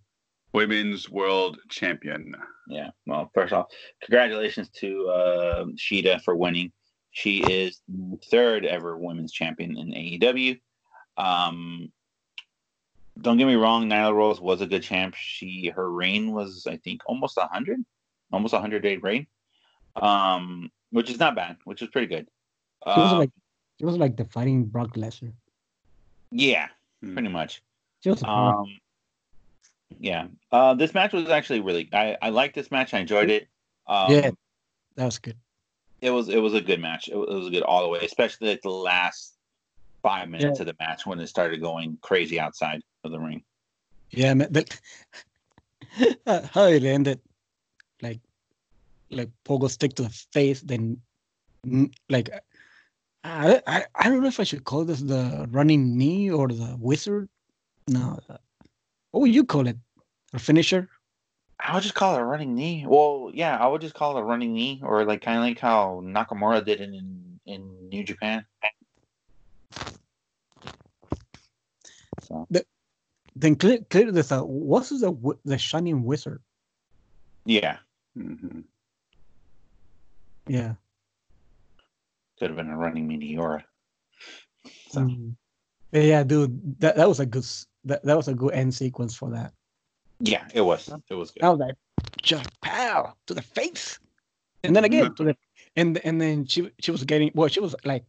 Women's 0.53 1.09
World 1.09 1.59
Champion. 1.69 2.33
Yeah. 2.69 2.91
Well, 3.05 3.29
first 3.33 3.51
off, 3.51 3.65
congratulations 4.01 4.69
to 4.79 5.09
uh, 5.09 5.65
Shida 5.75 6.21
for 6.21 6.35
winning. 6.35 6.71
She 7.11 7.39
is 7.43 7.81
the 7.89 8.17
third 8.31 8.65
ever 8.65 8.97
women's 8.97 9.33
champion 9.33 9.77
in 9.77 9.89
AEW. 9.89 10.59
Um, 11.17 11.91
don't 13.21 13.37
get 13.37 13.45
me 13.45 13.55
wrong, 13.55 13.89
Nyla 13.89 14.13
Rose 14.15 14.39
was 14.39 14.61
a 14.61 14.65
good 14.65 14.81
champ. 14.81 15.15
She 15.17 15.71
her 15.75 15.91
reign 15.91 16.31
was, 16.31 16.65
I 16.67 16.77
think, 16.77 17.01
almost 17.05 17.37
a 17.37 17.47
hundred, 17.51 17.79
almost 18.31 18.53
a 18.53 18.59
hundred 18.59 18.81
day 18.81 18.97
reign, 18.97 19.27
um, 19.97 20.71
which 20.91 21.11
is 21.11 21.19
not 21.19 21.35
bad, 21.35 21.57
which 21.65 21.81
is 21.81 21.89
pretty 21.89 22.07
good. 22.07 22.27
It 22.87 22.97
was 22.97 23.11
Um, 23.11 23.19
like 23.19 23.31
it 23.79 23.85
was 23.85 23.97
like 23.97 24.15
the 24.17 24.25
fighting 24.25 24.65
Brock 24.65 24.95
Lesnar. 24.95 25.33
Yeah, 26.33 26.67
Hmm. 27.01 27.13
pretty 27.13 27.29
much. 27.29 27.61
She 28.03 28.09
Um, 28.09 28.79
yeah. 29.99 30.27
Uh, 30.51 30.73
this 30.73 30.93
match 30.93 31.13
was 31.13 31.29
actually 31.29 31.61
really. 31.61 31.89
I 31.93 32.17
I 32.21 32.29
liked 32.29 32.55
this 32.55 32.71
match. 32.71 32.93
I 32.93 32.99
enjoyed 32.99 33.29
it. 33.29 33.47
Um, 33.87 34.11
Yeah. 34.11 34.31
that 34.95 35.05
was 35.05 35.19
good. 35.19 35.37
It 36.01 36.09
was 36.09 36.27
it 36.29 36.39
was 36.39 36.53
a 36.53 36.61
good 36.61 36.81
match. 36.81 37.07
It 37.07 37.15
was, 37.15 37.29
it 37.29 37.35
was 37.35 37.49
good 37.49 37.63
all 37.63 37.83
the 37.83 37.87
way, 37.87 37.99
especially 38.03 38.51
at 38.51 38.61
the 38.61 38.69
last 38.69 39.35
five 40.01 40.27
minutes 40.27 40.59
of 40.59 40.65
the 40.65 40.75
match 40.79 41.05
when 41.05 41.19
it 41.19 41.27
started 41.27 41.61
going 41.61 41.97
crazy 42.01 42.39
outside 42.39 42.81
of 43.05 43.11
the 43.11 43.19
ring. 43.19 43.43
Yeah, 44.11 44.33
man. 44.33 44.51
That, 44.51 44.79
how 46.53 46.65
it 46.65 46.83
ended, 46.83 47.21
like, 48.01 48.19
like 49.09 49.29
pogo 49.45 49.69
stick 49.69 49.93
to 49.95 50.03
the 50.03 50.09
face, 50.33 50.61
then, 50.61 50.99
mm, 51.65 51.91
like, 52.09 52.29
I, 53.23 53.61
I 53.65 53.85
I 53.95 54.09
don't 54.09 54.21
know 54.21 54.27
if 54.27 54.39
I 54.39 54.43
should 54.43 54.63
call 54.65 54.83
this 54.85 55.01
the 55.01 55.47
running 55.51 55.97
knee 55.97 56.29
or 56.29 56.47
the 56.49 56.75
wizard. 56.79 57.29
No, 57.87 58.19
what 59.11 59.21
would 59.21 59.33
you 59.33 59.45
call 59.45 59.67
it? 59.67 59.77
A 60.33 60.39
finisher? 60.39 60.89
I 61.59 61.73
would 61.73 61.83
just 61.83 61.95
call 61.95 62.15
it 62.15 62.21
a 62.21 62.25
running 62.25 62.55
knee. 62.55 62.85
Well, 62.87 63.31
yeah, 63.33 63.57
I 63.57 63.67
would 63.67 63.81
just 63.81 63.93
call 63.93 64.17
it 64.17 64.21
a 64.21 64.23
running 64.23 64.53
knee, 64.53 64.81
or 64.83 65.05
like 65.05 65.21
kind 65.21 65.37
of 65.37 65.43
like 65.43 65.59
how 65.59 66.01
Nakamura 66.03 66.65
did 66.65 66.81
it 66.81 66.89
in 66.93 67.39
in 67.45 67.89
New 67.89 68.03
Japan. 68.03 68.45
So 72.21 72.47
Then 73.35 73.55
clear, 73.55 73.79
clear 73.89 74.11
this 74.11 74.31
out. 74.31 74.49
What's 74.49 74.89
the 74.89 75.13
the 75.45 75.57
shining 75.57 76.03
wizard? 76.03 76.41
yeah, 77.45 77.77
Mhm. 78.17 78.63
Yeah. 80.47 80.75
Could 82.43 82.49
have 82.49 82.57
been 82.57 82.73
a 82.73 82.77
running 82.77 83.07
meteora. 83.07 83.63
So 84.89 84.99
Mm. 84.99 85.35
Yeah, 85.93 86.01
yeah, 86.01 86.23
dude. 86.23 86.79
That 86.79 86.97
that 86.97 87.07
was 87.07 87.21
a 87.21 87.25
good 87.25 87.45
that, 87.85 88.03
that 88.03 88.17
was 88.17 88.27
a 88.27 88.33
good 88.33 88.53
end 88.53 88.73
sequence 88.73 89.15
for 89.15 89.29
that. 89.31 89.53
yeah, 90.19 90.45
it 90.53 90.59
was 90.61 90.91
it 91.09 91.13
was 91.13 91.31
good. 91.31 91.43
I 91.43 91.49
was 91.49 91.59
like, 91.59 91.75
just 92.21 92.49
pow 92.61 93.13
to 93.27 93.33
the 93.33 93.41
face, 93.41 93.97
and 94.63 94.75
then 94.75 94.83
again 94.83 95.13
to 95.15 95.23
the 95.23 95.37
and 95.77 95.97
and 96.03 96.19
then 96.19 96.45
she 96.45 96.69
she 96.81 96.91
was 96.91 97.03
getting 97.05 97.31
well, 97.33 97.47
she 97.47 97.61
was 97.61 97.75
like 97.85 98.03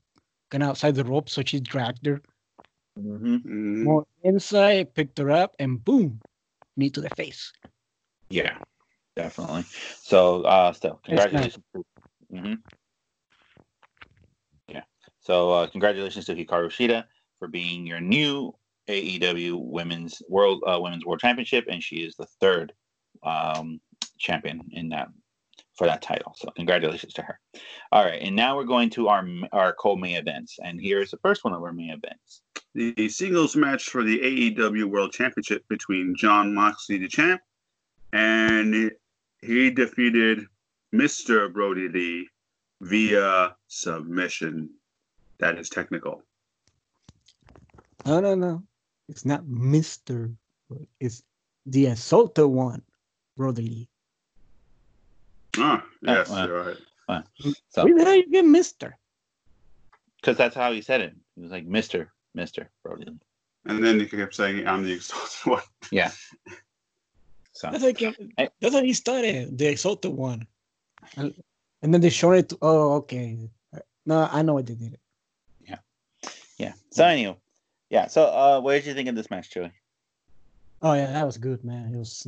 going 0.50 0.62
outside 0.62 0.96
the 0.96 1.04
rope, 1.04 1.28
so 1.28 1.42
she 1.46 1.60
dragged 1.60 2.06
her 2.06 2.20
hmm 2.98 3.36
Mhm. 3.36 3.84
more 3.84 4.06
inside, 4.24 4.94
picked 4.94 5.18
her 5.18 5.30
up, 5.30 5.54
and 5.60 5.84
boom, 5.84 6.18
knee 6.76 6.90
to 6.90 7.00
the 7.00 7.10
face. 7.10 7.52
Yeah, 8.30 8.58
definitely. 9.14 9.62
So 10.02 10.42
uh, 10.42 10.72
still, 10.72 10.98
It's 11.06 11.30
nice. 11.32 11.54
congratulations. 11.54 12.83
So 15.24 15.52
uh, 15.52 15.66
congratulations 15.66 16.26
to 16.26 16.34
Hikaru 16.34 16.68
Shida 16.68 17.04
for 17.38 17.48
being 17.48 17.87
your 17.87 18.00
new 18.00 18.54
AEW 18.88 19.58
Women's 19.58 20.22
World 20.28 20.62
uh, 20.66 20.78
Women's 20.78 21.06
World 21.06 21.20
Championship, 21.20 21.64
and 21.68 21.82
she 21.82 21.96
is 21.96 22.14
the 22.14 22.26
third 22.40 22.72
um, 23.22 23.80
champion 24.18 24.60
in 24.72 24.90
that 24.90 25.08
for 25.78 25.87
that 25.87 26.02
title. 26.02 26.34
So 26.37 26.50
congratulations 26.54 27.14
to 27.14 27.22
her. 27.22 27.40
All 27.90 28.04
right, 28.04 28.20
and 28.20 28.37
now 28.37 28.54
we're 28.54 28.64
going 28.64 28.90
to 28.90 29.08
our 29.08 29.26
our 29.52 29.72
co-main 29.72 30.16
events, 30.16 30.58
and 30.62 30.78
here's 30.78 31.10
the 31.10 31.18
first 31.18 31.42
one 31.42 31.54
of 31.54 31.62
our 31.62 31.72
main 31.72 31.90
events. 31.90 32.42
The 32.74 33.08
singles 33.08 33.56
match 33.56 33.84
for 33.84 34.02
the 34.02 34.18
AEW 34.18 34.84
World 34.84 35.12
Championship 35.12 35.64
between 35.68 36.14
Jon 36.18 36.54
Moxley, 36.54 36.98
the 36.98 37.08
champ, 37.08 37.40
and 38.12 38.90
he 39.40 39.70
defeated 39.70 40.40
Mr. 40.94 41.50
Brodie 41.50 41.88
Lee 41.88 42.28
via 42.82 43.56
submission. 43.68 44.68
That 45.44 45.59
is 45.59 45.68
technical. 45.68 46.22
No, 48.07 48.18
no, 48.20 48.35
no. 48.35 48.62
It's 49.11 49.26
not 49.26 49.46
Mister. 49.46 50.30
It's 51.00 51.22
the 51.66 51.85
assaulter 51.92 52.48
one, 52.48 52.80
Brother 53.37 53.61
Lee. 53.61 53.90
Ah, 55.59 55.85
yes, 56.00 56.30
wow. 56.30 56.46
you're 56.46 56.76
right. 57.07 57.24
So 57.68 57.85
Where 57.85 57.94
the 57.94 58.04
hell 58.04 58.14
you 58.14 58.30
get 58.30 58.46
Mister? 58.46 58.96
because 60.16 60.38
that's 60.38 60.57
how 60.57 60.72
he 60.72 60.80
said 60.80 61.02
it, 61.02 61.14
he 61.37 61.42
was 61.42 61.50
like 61.50 61.66
Mister 61.66 62.11
Mister 62.35 62.70
Brodie. 62.83 63.12
And 63.66 63.85
then 63.85 64.00
he 64.00 64.07
kept 64.07 64.35
saying, 64.35 64.66
I'm 64.66 64.83
the 64.83 64.92
exalted 64.92 65.44
one. 65.44 65.62
Yeah. 65.92 66.11
So 67.52 67.68
That's 67.70 67.85
like 67.85 68.02
I- 68.38 68.48
that's 68.62 68.74
how 68.74 68.83
he 68.83 68.94
started. 68.94 69.59
The 69.59 69.74
assaulter 69.74 70.09
one, 70.09 70.46
and 71.18 71.35
and 71.83 71.92
then 71.92 72.00
they 72.00 72.09
showed 72.09 72.33
it. 72.33 72.48
To, 72.48 72.59
oh, 72.62 72.92
okay. 73.04 73.50
No, 74.07 74.26
I 74.33 74.40
know 74.40 74.54
what 74.54 74.64
they 74.64 74.74
did. 74.74 74.98
Yeah. 76.58 76.72
So 76.90 77.04
anyway, 77.04 77.36
yeah. 77.90 78.06
So 78.06 78.24
uh, 78.24 78.60
what 78.60 78.72
did 78.74 78.86
you 78.86 78.94
think 78.94 79.08
of 79.08 79.14
this 79.14 79.30
match, 79.30 79.50
Joey? 79.50 79.72
Oh 80.82 80.92
yeah, 80.94 81.12
that 81.12 81.24
was 81.26 81.38
good, 81.38 81.64
man. 81.64 81.94
It 81.94 81.98
was 81.98 82.26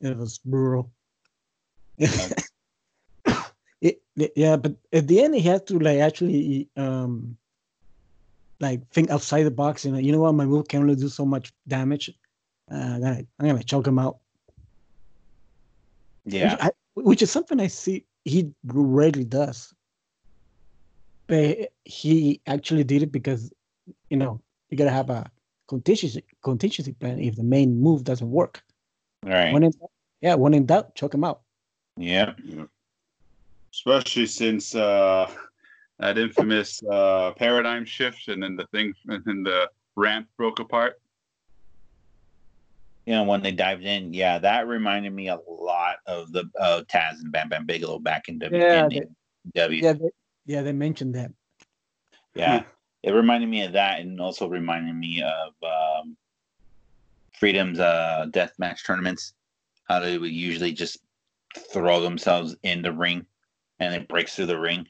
it 0.00 0.16
was 0.16 0.38
brutal. 0.38 0.90
it, 1.98 2.32
it- 3.80 4.32
yeah, 4.36 4.56
but 4.56 4.74
at 4.92 5.06
the 5.06 5.22
end 5.22 5.34
he 5.34 5.40
had 5.40 5.66
to 5.68 5.78
like 5.78 5.98
actually 6.00 6.68
um 6.76 7.36
like 8.60 8.86
think 8.90 9.10
outside 9.10 9.44
the 9.44 9.50
box 9.50 9.84
and 9.84 10.04
you 10.04 10.10
know 10.10 10.20
what 10.20 10.34
my 10.34 10.44
move 10.44 10.66
can 10.66 10.82
only 10.82 10.96
do 10.96 11.08
so 11.08 11.24
much 11.24 11.52
damage. 11.68 12.10
Uh, 12.70 12.98
I'm 13.04 13.26
I'm 13.38 13.46
gonna 13.46 13.62
choke 13.62 13.86
him 13.86 13.98
out. 13.98 14.18
Yeah. 16.24 16.52
Which, 16.52 16.60
I, 16.62 16.70
which 16.94 17.22
is 17.22 17.30
something 17.30 17.60
I 17.60 17.68
see 17.68 18.04
he 18.24 18.52
rarely 18.64 19.24
does. 19.24 19.72
But 21.28 21.72
he 21.84 22.40
actually 22.46 22.84
did 22.84 23.02
it 23.02 23.12
because 23.12 23.52
you 24.10 24.16
know 24.16 24.40
you 24.70 24.76
gotta 24.76 24.90
have 24.90 25.10
a 25.10 25.30
contingency 25.68 26.24
contingency 26.42 26.92
plan 26.92 27.20
if 27.20 27.36
the 27.36 27.44
main 27.44 27.80
move 27.80 28.02
doesn't 28.02 28.30
work. 28.30 28.62
All 29.24 29.32
right. 29.32 29.52
When 29.52 29.62
in, 29.62 29.72
yeah, 30.20 30.34
when 30.34 30.54
in 30.54 30.66
doubt, 30.66 30.94
choke 30.94 31.14
him 31.14 31.24
out. 31.24 31.42
yeah. 31.96 32.32
Yeah. 32.42 32.64
Especially 33.72 34.26
since 34.26 34.74
uh, 34.74 35.30
that 35.98 36.18
infamous 36.18 36.82
uh, 36.90 37.32
paradigm 37.36 37.84
shift 37.84 38.28
and 38.28 38.42
then 38.42 38.56
the 38.56 38.66
thing 38.72 38.94
and 39.08 39.22
then 39.24 39.42
the 39.42 39.70
ramp 39.94 40.26
broke 40.36 40.58
apart. 40.58 41.00
You 43.04 43.14
know, 43.14 43.24
when 43.24 43.42
they 43.42 43.52
dived 43.52 43.84
in, 43.84 44.12
yeah, 44.12 44.38
that 44.38 44.66
reminded 44.66 45.12
me 45.12 45.28
a 45.28 45.38
lot 45.48 45.96
of 46.06 46.32
the 46.32 46.44
uh, 46.60 46.82
Taz 46.88 47.20
and 47.20 47.32
Bam 47.32 47.48
Bam 47.48 47.66
Bigelow 47.66 47.98
back 48.00 48.28
in 48.28 48.38
W. 48.38 48.60
Yeah, 48.60 48.88
in 48.90 49.14
W. 49.54 49.82
Yeah, 49.82 49.92
they, 49.94 50.10
yeah, 50.48 50.62
they 50.62 50.72
mentioned 50.72 51.14
that. 51.14 51.30
yeah. 52.34 52.64
It 53.02 53.12
reminded 53.12 53.48
me 53.48 53.62
of 53.62 53.74
that, 53.74 54.00
and 54.00 54.20
also 54.20 54.48
reminded 54.48 54.94
me 54.94 55.22
of 55.22 55.52
um, 55.62 56.16
Freedom's 57.38 57.78
uh, 57.78 58.26
death 58.30 58.54
match 58.58 58.84
tournaments. 58.84 59.34
How 59.84 60.00
they 60.00 60.18
would 60.18 60.32
usually 60.32 60.72
just 60.72 60.98
throw 61.72 62.00
themselves 62.00 62.56
in 62.62 62.82
the 62.82 62.92
ring, 62.92 63.26
and 63.78 63.94
it 63.94 64.08
breaks 64.08 64.34
through 64.34 64.46
the 64.46 64.58
ring. 64.58 64.86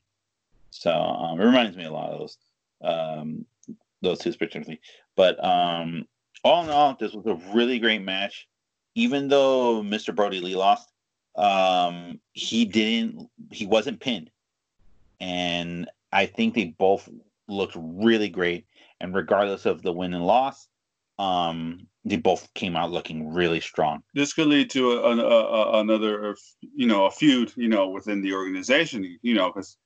So 0.71 0.92
um, 0.92 1.40
it 1.40 1.44
reminds 1.44 1.77
me 1.77 1.85
a 1.85 1.92
lot 1.92 2.11
of 2.11 2.21
those, 2.21 2.38
um, 2.83 3.44
those 4.01 4.21
two 4.21 4.33
particularly. 4.33 4.81
But 5.16 5.42
um, 5.44 6.07
all 6.44 6.64
in 6.64 6.71
all, 6.71 6.97
this 6.99 7.12
was 7.12 7.27
a 7.27 7.53
really 7.53 7.79
great 7.79 8.03
match. 8.03 8.49
Even 8.94 9.29
though 9.29 9.83
Mr. 9.83 10.14
Brodie 10.14 10.40
Lee 10.40 10.57
lost, 10.57 10.88
um, 11.37 12.21
he 12.33 12.64
didn't. 12.64 13.29
He 13.51 13.66
wasn't 13.66 14.01
pinned, 14.01 14.31
and 15.20 15.88
I 16.12 16.26
think 16.26 16.54
they 16.54 16.74
both 16.78 17.09
looked 17.48 17.76
really 17.76 18.28
great. 18.28 18.66
And 19.00 19.14
regardless 19.14 19.66
of 19.66 19.83
the 19.83 19.92
win 19.92 20.14
and 20.14 20.26
loss, 20.26 20.68
um, 21.18 21.87
they 22.04 22.16
both 22.16 22.52
came 22.54 22.76
out 22.76 22.90
looking 22.90 23.33
really 23.33 23.61
strong. 23.61 24.02
This 24.14 24.33
could 24.33 24.48
lead 24.48 24.70
to 24.70 24.92
a, 24.92 25.16
a, 25.16 25.16
a, 25.16 25.81
another, 25.81 26.37
you 26.74 26.87
know, 26.87 27.07
a 27.07 27.11
feud, 27.11 27.52
you 27.57 27.68
know, 27.68 27.88
within 27.88 28.22
the 28.22 28.33
organization, 28.33 29.18
you 29.22 29.35
know, 29.35 29.50
because 29.50 29.76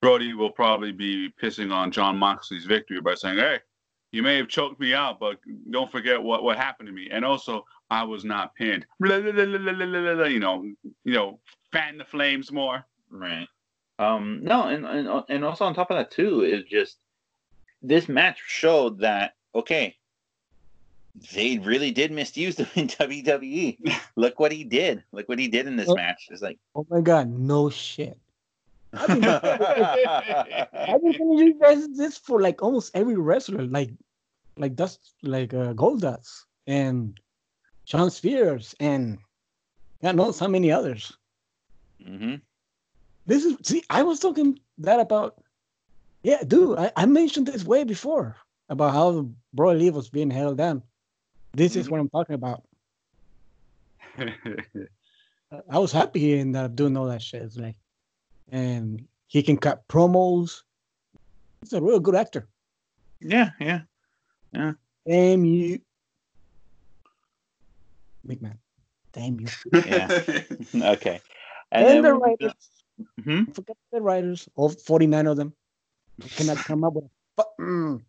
Brodie 0.00 0.34
will 0.34 0.50
probably 0.50 0.92
be 0.92 1.32
pissing 1.42 1.72
on 1.72 1.90
Jon 1.90 2.16
Moxley's 2.16 2.64
victory 2.64 3.00
by 3.00 3.14
saying, 3.14 3.38
"Hey, 3.38 3.58
you 4.12 4.22
may 4.22 4.36
have 4.36 4.48
choked 4.48 4.80
me 4.80 4.94
out, 4.94 5.18
but 5.18 5.38
don't 5.70 5.90
forget 5.90 6.22
what 6.22 6.44
what 6.44 6.56
happened 6.56 6.86
to 6.86 6.92
me, 6.92 7.08
and 7.10 7.24
also 7.24 7.64
I 7.90 8.04
was 8.04 8.24
not 8.24 8.54
pinned." 8.54 8.86
Blah, 9.00 9.20
blah, 9.20 9.32
blah, 9.32 10.24
You 10.26 10.38
know, 10.38 10.62
you 11.04 11.12
know, 11.12 11.40
fan 11.72 11.98
the 11.98 12.04
flames 12.04 12.52
more. 12.52 12.86
Right. 13.10 13.48
Um, 13.98 14.40
no, 14.42 14.68
and, 14.68 14.86
and 14.86 15.24
and 15.28 15.44
also 15.44 15.64
on 15.64 15.74
top 15.74 15.90
of 15.90 15.96
that 15.96 16.10
too 16.10 16.42
is 16.42 16.64
just 16.64 16.98
this 17.82 18.08
match 18.08 18.38
showed 18.46 19.00
that 19.00 19.32
okay, 19.54 19.96
they 21.34 21.58
really 21.58 21.90
did 21.90 22.12
misuse 22.12 22.56
them 22.56 22.68
in 22.76 22.86
WWE. 22.88 23.78
Look 24.16 24.38
what 24.38 24.52
he 24.52 24.62
did. 24.64 25.02
Look 25.12 25.28
what 25.28 25.38
he 25.38 25.48
did 25.48 25.66
in 25.66 25.76
this 25.76 25.88
Oh. 25.88 25.94
match. 25.94 26.28
It's 26.30 26.42
like 26.42 26.58
Oh 26.76 26.86
my 26.88 27.00
god, 27.00 27.28
no 27.28 27.70
shit. 27.70 28.18
I've 28.94 29.06
been, 29.08 29.24
I've 29.24 31.02
been 31.02 31.32
you 31.38 31.58
guys 31.60 31.86
this 31.96 32.16
for 32.18 32.40
like 32.40 32.62
almost 32.62 32.90
every 32.94 33.16
wrestler, 33.16 33.64
like 33.64 33.90
like 34.56 34.74
Dust, 34.76 35.14
like 35.22 35.52
uh, 35.54 35.74
Goldust 35.74 36.44
and 36.66 37.18
Shawn 37.84 38.10
Spears 38.10 38.74
and 38.80 39.18
God 40.02 40.16
knows 40.16 40.38
how 40.38 40.48
many 40.48 40.70
others. 40.72 41.12
hmm 42.04 42.36
This 43.28 43.44
is 43.44 43.56
see, 43.62 43.84
I 43.90 44.02
was 44.02 44.18
talking 44.20 44.58
that 44.78 45.00
about. 45.00 45.36
Yeah, 46.22 46.42
dude, 46.42 46.78
I, 46.78 46.90
I 46.96 47.04
mentioned 47.06 47.46
this 47.46 47.62
way 47.64 47.84
before 47.84 48.34
about 48.70 48.92
how 48.94 49.28
Bro 49.52 49.72
Lee 49.72 49.90
was 49.90 50.08
being 50.08 50.30
held 50.30 50.56
down. 50.56 50.82
This 51.52 51.76
is 51.76 51.86
Mhm. 51.86 51.90
what 51.90 52.00
I'm 52.00 52.08
talking 52.08 52.34
about. 52.34 52.64
I 55.70 55.78
was 55.78 55.92
happy 55.92 56.20
he 56.20 56.38
ended 56.38 56.60
up 56.62 56.74
doing 56.74 56.96
all 56.96 57.06
that 57.06 57.22
shit. 57.22 57.42
It's 57.42 57.56
like, 57.56 57.76
and 58.50 59.06
he 59.28 59.42
can 59.42 59.56
cut 59.58 59.86
promos. 59.88 60.62
He's 61.60 61.72
a 61.74 61.80
real 61.82 62.00
good 62.00 62.14
actor. 62.14 62.48
Yeah, 63.20 63.50
yeah. 63.60 63.80
Yeah. 64.52 64.72
Damn 65.06 65.44
you, 65.44 65.80
McMahon. 68.26 68.58
Damn 69.12 69.38
you. 69.40 69.48
Yeah. 69.86 70.08
Okay. 70.96 71.20
And, 71.72 71.86
then 71.86 72.02
the 72.02 72.14
we- 72.14 72.20
writers. 72.20 72.54
Mhm. 73.20 73.54
Forget 73.54 73.76
the 73.92 74.00
writers. 74.00 74.48
All 74.54 74.68
49 74.70 75.26
of 75.26 75.36
them 75.36 75.52
cannot 76.36 76.58
come 76.58 76.84
up 76.84 76.94
with 76.94 77.04
a 77.04 77.42
fu- 77.42 77.62
mm. 77.62 78.02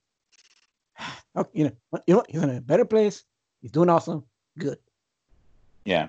Okay, 1.36 1.50
you 1.54 1.64
know, 1.66 1.72
you 2.08 2.14
know, 2.14 2.18
what? 2.18 2.30
he's 2.30 2.42
in 2.42 2.50
a 2.50 2.62
better 2.62 2.86
place. 2.86 3.24
He's 3.62 3.72
doing 3.72 3.90
awesome. 3.90 4.24
Good. 4.58 4.78
Yeah. 5.86 6.08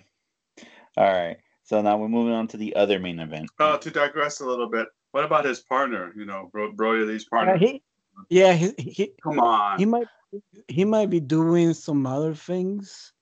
All 0.97 1.05
right. 1.05 1.37
So 1.65 1.81
now 1.83 1.97
we're 1.99 2.09
moving 2.09 2.33
on 2.33 2.49
to 2.49 2.57
the 2.57 2.75
other 2.75 2.99
main 2.99 3.21
event. 3.21 3.49
Uh, 3.59 3.77
to 3.79 3.91
digress 3.91 4.41
a 4.41 4.47
little 4.47 4.69
bit, 4.69 4.89
what 5.13 5.25
about 5.25 5.45
his 5.45 5.61
partner? 5.61 6.13
You 6.17 6.25
know, 6.25 6.49
Bro- 6.53 6.73
Brodie 6.73 7.05
Lee's 7.05 7.25
Uh, 7.27 7.37
partner. 7.37 7.57
he, 7.59 7.83
yeah, 8.29 8.53
he, 8.55 8.73
he 8.79 9.13
Come 9.23 9.39
on. 9.39 9.79
he 9.79 9.85
might 9.87 10.07
he 10.69 10.85
might 10.85 11.11
be 11.11 11.21
doing 11.21 11.75
some 11.75 12.07
other 12.07 12.35
things, 12.35 13.13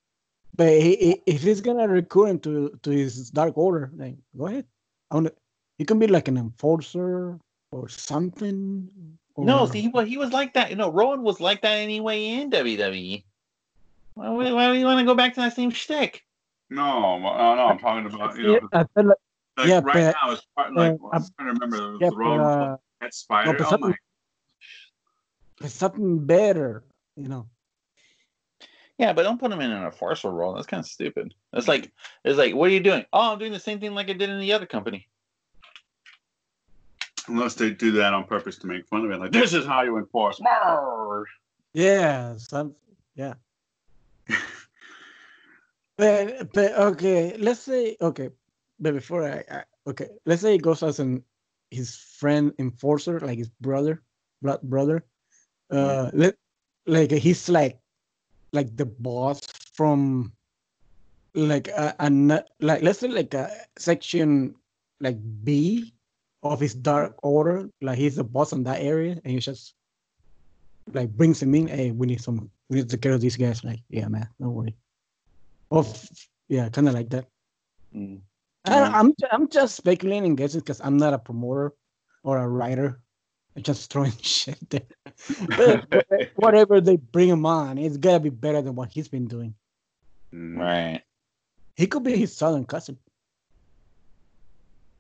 but 0.55 0.68
he, 0.68 0.97
he- 0.97 1.23
if 1.27 1.42
he's 1.42 1.61
gonna 1.61 1.88
recruit 1.88 2.27
him 2.27 2.38
to 2.40 2.79
to 2.83 2.90
his 2.90 3.31
dark 3.31 3.57
order, 3.59 3.90
then 3.94 4.23
go 4.37 4.47
ahead. 4.47 4.64
I 5.11 5.14
wanna, 5.16 5.33
he 5.79 5.85
can 5.85 5.99
be 5.99 6.07
like 6.07 6.29
an 6.29 6.37
enforcer 6.37 7.38
or 7.71 7.88
something. 7.88 8.91
No, 9.37 9.67
see, 9.67 9.83
he, 9.83 9.88
wa- 9.88 10.03
he 10.05 10.19
was 10.19 10.33
like 10.33 10.53
that. 10.55 10.69
You 10.71 10.77
know, 10.77 10.91
Rowan 10.91 11.23
was 11.23 11.41
like 11.41 11.62
that 11.62 11.79
anyway 11.79 12.27
in 12.27 12.51
WWE. 12.51 13.23
Why, 14.14 14.29
why, 14.31 14.53
why 14.53 14.73
do 14.73 14.79
you 14.79 14.85
want 14.85 14.99
to 14.99 15.07
go 15.07 15.14
back 15.14 15.35
to 15.35 15.41
that 15.41 15.55
same 15.55 15.71
shtick? 15.71 16.25
no, 16.71 17.19
no, 17.19 17.55
no. 17.55 17.67
I'm 17.69 17.79
talking 17.79 18.12
about 18.12 18.37
you 18.37 18.53
yeah, 18.55 18.59
know, 18.59 18.69
I 18.73 18.85
feel 18.95 19.05
like, 19.09 19.17
like 19.57 19.69
yeah, 19.69 19.81
right 19.83 19.95
but- 19.95 20.14
now. 20.21 20.33
It's 20.33 20.47
part, 20.57 20.75
like 20.75 20.93
uh, 21.03 21.09
I'm 21.12 21.25
trying 21.38 21.55
to 21.55 21.61
remember 21.61 21.77
the, 21.77 21.99
yeah, 22.01 22.11
the 22.11 22.17
but, 22.17 22.23
uh, 22.25 22.29
Rumble, 22.29 22.83
that 23.01 23.14
spider. 23.14 23.53
but 23.53 23.67
oh 23.67 23.71
something- 23.71 23.91
my! 23.91 23.97
it's 25.61 25.75
something 25.75 26.19
better, 26.27 26.83
you 27.17 27.29
know. 27.29 27.47
Yeah, 28.99 29.12
but 29.12 29.23
don't 29.23 29.38
put 29.38 29.53
him 29.53 29.61
in 29.61 29.71
an 29.71 29.85
enforcer 29.85 30.31
role. 30.31 30.55
That's 30.55 30.67
kind 30.67 30.81
of 30.81 30.87
stupid. 30.88 31.33
It's 31.53 31.69
like, 31.69 31.93
it's 32.25 32.37
like, 32.37 32.53
what 32.57 32.69
are 32.69 32.73
you 32.73 32.81
doing? 32.81 33.05
Oh, 33.12 33.33
I'm 33.33 33.38
doing 33.38 33.53
the 33.53 33.61
same 33.61 33.79
thing 33.79 33.95
like 33.95 34.11
I 34.11 34.14
did 34.14 34.29
in 34.29 34.41
the 34.41 34.53
other 34.53 34.67
company. 34.67 35.07
Unless 37.29 37.55
they 37.55 37.71
do 37.71 37.93
that 37.93 38.14
on 38.14 38.25
purpose 38.25 38.57
to 38.59 38.67
make 38.67 38.87
fun 38.87 39.05
of 39.05 39.11
it, 39.11 39.21
like 39.21 39.33
this 39.33 39.53
is 39.53 39.67
how 39.67 39.83
you 39.83 39.99
enforce. 39.99 40.41
Marr! 40.41 41.25
Yeah, 41.75 42.37
some 42.37 42.75
yeah. 43.14 43.35
but 45.97 46.53
but 46.53 46.73
okay, 46.73 47.37
let's 47.38 47.61
say 47.61 47.97
okay, 48.01 48.31
but 48.81 48.95
before 48.95 49.25
I, 49.25 49.45
I 49.51 49.62
okay, 49.87 50.09
let's 50.25 50.43
say 50.43 50.53
he 50.53 50.59
goes 50.59 50.83
as 50.83 50.99
an 50.99 51.23
his 51.71 51.97
friend 51.97 52.53
enforcer, 52.59 53.21
like 53.21 53.38
his 53.38 53.51
brother, 53.61 54.03
blood 54.43 54.62
brother. 54.62 55.05
Uh, 55.71 56.11
let 56.14 56.35
like 56.87 57.11
he's 57.11 57.49
like 57.49 57.79
like 58.53 58.75
the 58.77 58.87
boss 58.87 59.41
from 59.75 60.33
like 61.35 61.69
a, 61.69 61.95
a 61.99 62.05
n- 62.05 62.45
like 62.61 62.83
let's 62.83 63.01
say 63.01 63.09
like 63.09 63.35
a 63.35 63.51
section 63.79 64.55
like 65.01 65.19
B 65.45 65.93
of 66.53 66.61
his 66.61 66.75
dark 66.75 67.15
order, 67.23 67.69
like 67.81 67.99
he's 67.99 68.17
the 68.17 68.25
boss 68.25 68.53
in 68.53 68.65
that 68.65 68.81
area, 68.81 69.13
and 69.13 69.33
he 69.33 69.39
just 69.39 69.75
like 70.93 71.11
brings 71.11 71.43
him 71.43 71.55
in. 71.55 71.69
Hey, 71.69 71.91
we 71.91 72.07
need 72.07 72.21
some. 72.21 72.51
We 72.69 72.77
need 72.77 72.89
to 72.89 72.97
take 72.97 73.03
care 73.03 73.13
of 73.13 73.21
these 73.21 73.37
guys. 73.37 73.65
Like, 73.65 73.81
yeah, 73.89 74.09
man, 74.09 74.29
don't 74.41 74.55
worry. 74.55 74.77
Of 75.71 76.09
yeah, 76.49 76.69
kind 76.69 76.89
of 76.89 76.95
like 76.95 77.11
that. 77.11 77.27
Mm. 77.95 78.21
I, 78.65 78.83
I'm 78.83 79.13
I'm 79.31 79.49
just 79.49 79.77
speculating, 79.77 80.35
guessing, 80.35 80.61
because 80.61 80.81
I'm 80.83 80.97
not 80.97 81.15
a 81.15 81.19
promoter 81.19 81.73
or 82.23 82.39
a 82.39 82.49
writer. 82.49 83.01
I'm 83.57 83.63
just 83.63 83.91
throwing 83.93 84.13
shit 84.23 84.59
there. 84.71 84.83
But 85.57 86.31
whatever 86.37 86.81
they 86.81 86.97
bring 86.97 87.29
him 87.29 87.47
on, 87.47 87.79
it's 87.79 87.97
gotta 87.97 88.21
be 88.21 88.31
better 88.31 88.63
than 88.63 88.75
what 88.75 88.93
he's 88.93 89.09
been 89.09 89.27
doing. 89.27 89.55
Mm. 90.35 90.59
Right. 90.59 91.03
He 91.77 91.87
could 91.87 92.03
be 92.03 92.17
his 92.17 92.37
southern 92.37 92.65
cousin. 92.65 92.99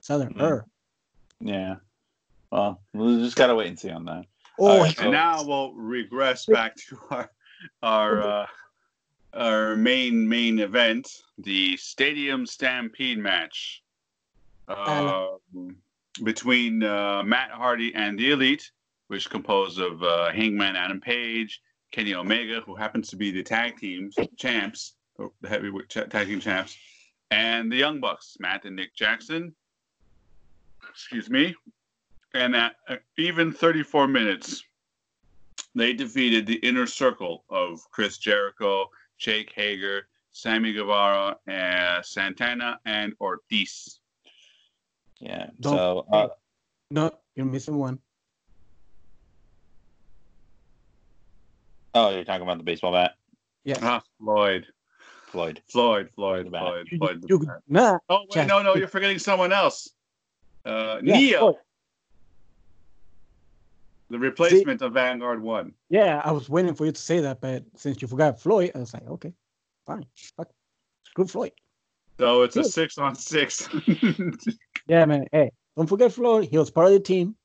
Southern 0.00 0.34
Mm. 0.34 0.64
Yeah. 1.40 1.76
Well, 2.50 2.80
we 2.94 3.18
just 3.18 3.36
gotta 3.36 3.54
wait 3.54 3.68
and 3.68 3.78
see 3.78 3.90
on 3.90 4.04
that. 4.06 4.24
Oh, 4.58 4.78
Alright, 4.78 5.00
And 5.00 5.12
now 5.12 5.44
we'll 5.44 5.72
regress 5.74 6.46
back 6.46 6.74
to 6.76 6.98
our 7.10 7.30
our 7.82 8.22
uh, 8.42 8.46
our 9.34 9.76
main 9.76 10.28
main 10.28 10.58
event, 10.58 11.08
the 11.38 11.76
Stadium 11.76 12.46
Stampede 12.46 13.18
match 13.18 13.82
um, 14.68 15.76
between 16.24 16.82
uh, 16.82 17.22
Matt 17.22 17.50
Hardy 17.50 17.94
and 17.94 18.18
the 18.18 18.32
Elite, 18.32 18.70
which 19.08 19.22
is 19.22 19.26
composed 19.26 19.80
of 19.80 20.02
uh, 20.02 20.30
Hangman 20.30 20.76
Adam 20.76 21.00
Page, 21.00 21.60
Kenny 21.92 22.14
Omega, 22.14 22.60
who 22.60 22.74
happens 22.74 23.08
to 23.08 23.16
be 23.16 23.30
the 23.30 23.42
tag 23.42 23.76
team 23.76 24.10
champs, 24.36 24.94
the 25.16 25.48
heavyweight 25.48 25.88
tag 25.88 26.26
team 26.26 26.40
champs, 26.40 26.76
and 27.30 27.70
the 27.70 27.76
Young 27.76 28.00
Bucks, 28.00 28.36
Matt 28.40 28.64
and 28.64 28.76
Nick 28.76 28.94
Jackson. 28.94 29.54
Excuse 30.90 31.30
me. 31.30 31.54
And 32.34 32.54
at 32.54 32.76
uh, 32.88 32.96
even 33.16 33.52
34 33.52 34.06
minutes, 34.08 34.62
they 35.74 35.92
defeated 35.92 36.46
the 36.46 36.56
inner 36.56 36.86
circle 36.86 37.44
of 37.50 37.80
Chris 37.90 38.18
Jericho, 38.18 38.86
Jake 39.18 39.52
Hager, 39.54 40.08
Sammy 40.32 40.72
Guevara, 40.72 41.36
and 41.46 42.04
Santana, 42.04 42.78
and 42.84 43.12
Ortiz. 43.20 44.00
Yeah. 45.20 45.48
Don't- 45.60 45.74
so, 45.76 46.06
uh, 46.12 46.28
no, 46.90 47.10
you're 47.34 47.46
missing 47.46 47.76
one. 47.76 47.98
oh, 51.94 52.10
you're 52.10 52.24
talking 52.24 52.42
about 52.42 52.58
the 52.58 52.64
baseball 52.64 52.92
bat, 52.92 53.14
Yes. 53.64 53.78
Ah, 53.82 54.00
Floyd, 54.20 54.66
Floyd. 55.26 55.60
Floyd, 55.68 56.10
Floyd, 56.14 56.46
The 56.46 56.50
bat. 56.50 56.62
Floyd, 56.62 56.88
you, 56.90 56.98
Floyd. 56.98 57.24
you, 57.28 57.46
nah, 57.68 57.98
Oh 58.08 58.20
wait, 58.22 58.30
Chas- 58.32 58.48
no, 58.48 58.62
no, 58.62 58.74
you're 58.76 58.88
forgetting 58.88 59.18
someone 59.18 59.52
else. 59.52 59.90
Uh, 60.68 61.00
yeah, 61.02 61.16
Neo, 61.16 61.58
the 64.10 64.18
replacement 64.18 64.82
of 64.82 64.92
Vanguard 64.92 65.40
One. 65.42 65.72
yeah, 65.88 66.20
I 66.24 66.30
was 66.30 66.48
waiting 66.48 66.74
for 66.74 66.84
you 66.84 66.92
to 66.92 67.00
say 67.00 67.20
that, 67.20 67.40
but 67.40 67.64
since 67.74 68.02
you 68.02 68.08
forgot 68.08 68.40
Floyd, 68.40 68.72
I 68.74 68.78
was 68.78 68.92
like, 68.92 69.08
okay, 69.08 69.32
fine. 69.86 70.04
Fuck. 70.36 70.48
Screw 71.04 71.26
Floyd. 71.26 71.52
So 72.18 72.42
it's 72.42 72.56
a 72.56 72.62
Good. 72.62 72.72
six 72.72 72.98
on 72.98 73.14
six. 73.14 73.68
Yeah, 74.88 75.04
man. 75.04 75.26
Hey, 75.32 75.50
don't 75.76 75.86
forget 75.86 76.12
Floyd. 76.12 76.48
He 76.50 76.56
was 76.56 76.70
part 76.70 76.86
of 76.86 76.94
the 76.94 77.00
team. 77.00 77.36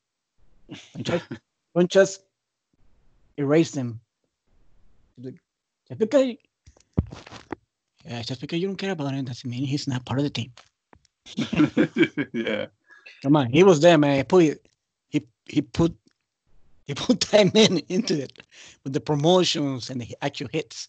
Don't 0.94 1.04
just, 1.04 1.24
don't 1.76 1.90
just 1.90 2.22
erase 3.36 3.74
him. 3.74 4.00
Just 5.20 5.98
because, 5.98 6.34
yeah, 8.06 8.22
just 8.22 8.40
because 8.40 8.58
you 8.60 8.68
don't 8.68 8.76
care 8.76 8.92
about 8.92 9.12
him 9.12 9.26
doesn't 9.26 9.48
mean 9.48 9.66
he's 9.66 9.86
not 9.86 10.06
part 10.06 10.20
of 10.20 10.24
the 10.24 10.30
team. 10.30 10.52
yeah. 12.32 12.66
Come 13.24 13.36
on, 13.36 13.50
he 13.50 13.64
was 13.64 13.80
there, 13.80 13.96
man. 13.96 14.18
He 14.18 14.22
put 14.22 14.60
he 15.08 15.26
he 15.46 15.62
put 15.62 15.96
he 16.84 16.94
put 16.94 17.20
time 17.32 17.50
in 17.54 17.78
into 17.88 18.22
it 18.22 18.42
with 18.84 18.92
the 18.92 19.00
promotions 19.00 19.88
and 19.88 19.98
the 20.00 20.14
actual 20.22 20.48
hits. 20.52 20.88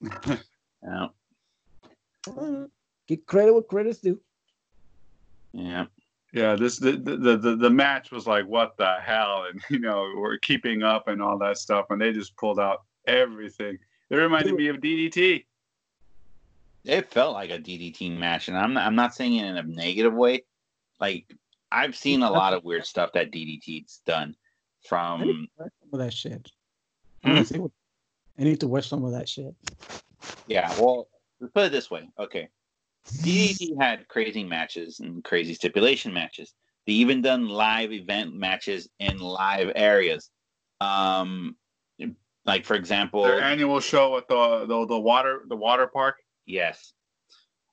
Yeah. 0.82 1.08
Get 3.08 3.26
credit 3.26 3.52
what 3.52 3.66
credit's 3.66 3.98
due. 3.98 4.20
Yeah. 5.52 5.86
Yeah, 6.32 6.54
this 6.54 6.78
the, 6.78 6.92
the 6.92 7.36
the 7.36 7.56
the 7.56 7.70
match 7.70 8.12
was 8.12 8.26
like 8.26 8.46
what 8.46 8.76
the 8.76 8.96
hell, 9.00 9.46
and 9.50 9.60
you 9.68 9.80
know 9.80 10.12
we're 10.16 10.38
keeping 10.38 10.84
up 10.84 11.08
and 11.08 11.20
all 11.20 11.38
that 11.38 11.58
stuff, 11.58 11.86
and 11.90 12.00
they 12.00 12.12
just 12.12 12.36
pulled 12.36 12.60
out 12.60 12.82
everything. 13.08 13.78
It 14.10 14.16
reminded 14.16 14.54
me 14.54 14.68
of 14.68 14.76
DDT. 14.76 15.44
It 16.84 17.10
felt 17.10 17.32
like 17.32 17.50
a 17.50 17.58
DDT 17.58 18.16
match, 18.16 18.46
and 18.46 18.56
I'm 18.56 18.74
not, 18.74 18.86
I'm 18.86 18.94
not 18.94 19.14
saying 19.14 19.34
it 19.34 19.46
in 19.46 19.56
a 19.56 19.62
negative 19.64 20.14
way. 20.14 20.44
Like 21.00 21.26
I've 21.72 21.96
seen 21.96 22.22
a 22.22 22.30
lot 22.30 22.52
of 22.52 22.64
weird 22.64 22.86
stuff 22.86 23.12
that 23.14 23.30
DDT's 23.32 24.00
done. 24.06 24.22
I 24.22 24.26
need 24.26 24.88
From 24.88 25.20
to 25.20 25.48
some 25.80 25.90
of 25.92 25.98
that 25.98 26.12
shit. 26.12 26.50
I 27.24 27.28
Hmm? 27.28 27.34
wanna 27.34 27.46
see 27.46 27.58
what- 27.58 27.72
I 28.38 28.44
need 28.44 28.60
to 28.60 28.68
watch 28.68 28.88
some 28.88 29.04
of 29.04 29.12
that 29.12 29.28
shit. 29.28 29.54
yeah, 30.46 30.68
well, 30.80 31.08
let's 31.40 31.52
put 31.52 31.64
it 31.66 31.72
this 31.72 31.90
way. 31.90 32.08
Okay, 32.18 32.48
DDT 33.22 33.74
had 33.80 34.06
crazy 34.08 34.44
matches 34.44 35.00
and 35.00 35.24
crazy 35.24 35.54
stipulation 35.54 36.12
matches. 36.12 36.54
They 36.86 36.92
even 36.94 37.20
done 37.22 37.48
live 37.48 37.92
event 37.92 38.34
matches 38.34 38.88
in 39.00 39.18
live 39.18 39.72
areas. 39.74 40.30
Um, 40.80 41.56
like 42.44 42.64
for 42.64 42.74
example, 42.74 43.24
Their 43.24 43.40
annual 43.42 43.80
show 43.80 44.16
at 44.18 44.28
the 44.28 44.66
the, 44.66 44.86
the 44.86 45.00
water 45.00 45.42
the 45.48 45.56
water 45.56 45.88
park. 45.88 46.16
yes, 46.44 46.92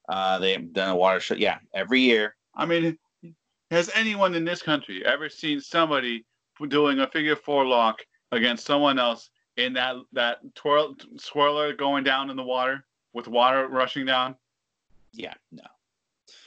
uh, 0.09 0.39
they've 0.39 0.73
done 0.73 0.89
a 0.89 0.95
water 0.95 1.19
show. 1.19 1.35
Yeah, 1.35 1.59
every 1.75 1.99
year. 2.01 2.35
I 2.55 2.65
mean, 2.65 2.97
has 3.73 3.89
anyone 3.95 4.35
in 4.35 4.45
this 4.45 4.61
country 4.61 5.03
ever 5.03 5.27
seen 5.27 5.59
somebody 5.59 6.25
doing 6.69 6.99
a 6.99 7.07
figure 7.07 7.35
four 7.35 7.65
lock 7.65 7.99
against 8.31 8.65
someone 8.65 8.99
else 8.99 9.31
in 9.57 9.73
that 9.73 9.95
that 10.13 10.37
twirl 10.55 10.95
swirler 11.17 11.75
going 11.75 12.03
down 12.03 12.29
in 12.29 12.37
the 12.37 12.43
water 12.43 12.85
with 13.13 13.27
water 13.27 13.67
rushing 13.67 14.05
down? 14.05 14.35
Yeah, 15.11 15.33
no. 15.51 15.63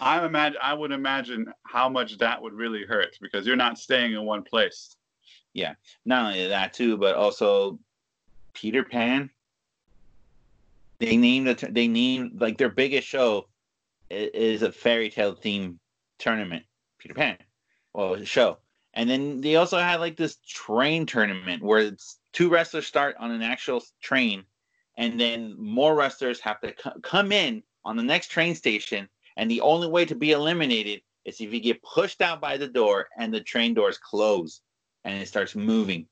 I 0.00 0.24
imagine 0.24 0.58
I 0.62 0.72
would 0.72 0.92
imagine 0.92 1.52
how 1.64 1.88
much 1.88 2.16
that 2.18 2.40
would 2.40 2.54
really 2.54 2.84
hurt 2.84 3.16
because 3.20 3.44
you're 3.44 3.56
not 3.56 3.78
staying 3.78 4.12
in 4.12 4.24
one 4.24 4.44
place. 4.44 4.94
Yeah, 5.52 5.74
not 6.04 6.26
only 6.26 6.46
that 6.46 6.74
too, 6.74 6.96
but 6.96 7.16
also 7.16 7.78
Peter 8.54 8.84
Pan. 8.84 9.30
They 11.00 11.16
named 11.16 11.48
it. 11.48 11.74
They 11.74 11.88
named 11.88 12.40
like 12.40 12.56
their 12.56 12.70
biggest 12.70 13.08
show 13.08 13.48
is 14.10 14.62
a 14.62 14.70
fairy 14.70 15.10
tale 15.10 15.34
theme 15.34 15.80
tournament. 16.18 16.64
Peter 17.14 17.38
well, 17.92 18.22
show, 18.24 18.58
and 18.94 19.08
then 19.08 19.40
they 19.40 19.56
also 19.56 19.78
had 19.78 20.00
like 20.00 20.16
this 20.16 20.36
train 20.46 21.06
tournament 21.06 21.62
where 21.62 21.80
it's 21.80 22.18
two 22.32 22.48
wrestlers 22.48 22.86
start 22.86 23.16
on 23.18 23.30
an 23.30 23.42
actual 23.42 23.82
train, 24.02 24.44
and 24.96 25.18
then 25.20 25.54
more 25.58 25.94
wrestlers 25.94 26.40
have 26.40 26.60
to 26.60 26.72
co- 26.72 26.98
come 27.02 27.32
in 27.32 27.62
on 27.84 27.96
the 27.96 28.02
next 28.02 28.28
train 28.28 28.54
station 28.54 29.08
And 29.36 29.50
the 29.50 29.60
only 29.60 29.88
way 29.88 30.04
to 30.06 30.14
be 30.14 30.32
eliminated 30.32 31.02
is 31.24 31.40
if 31.40 31.52
you 31.52 31.60
get 31.60 31.82
pushed 31.82 32.22
out 32.22 32.40
by 32.40 32.56
the 32.56 32.68
door 32.68 33.08
and 33.16 33.32
the 33.32 33.40
train 33.40 33.74
doors 33.74 33.98
close 33.98 34.62
and 35.04 35.20
it 35.20 35.28
starts 35.28 35.54
moving. 35.54 36.06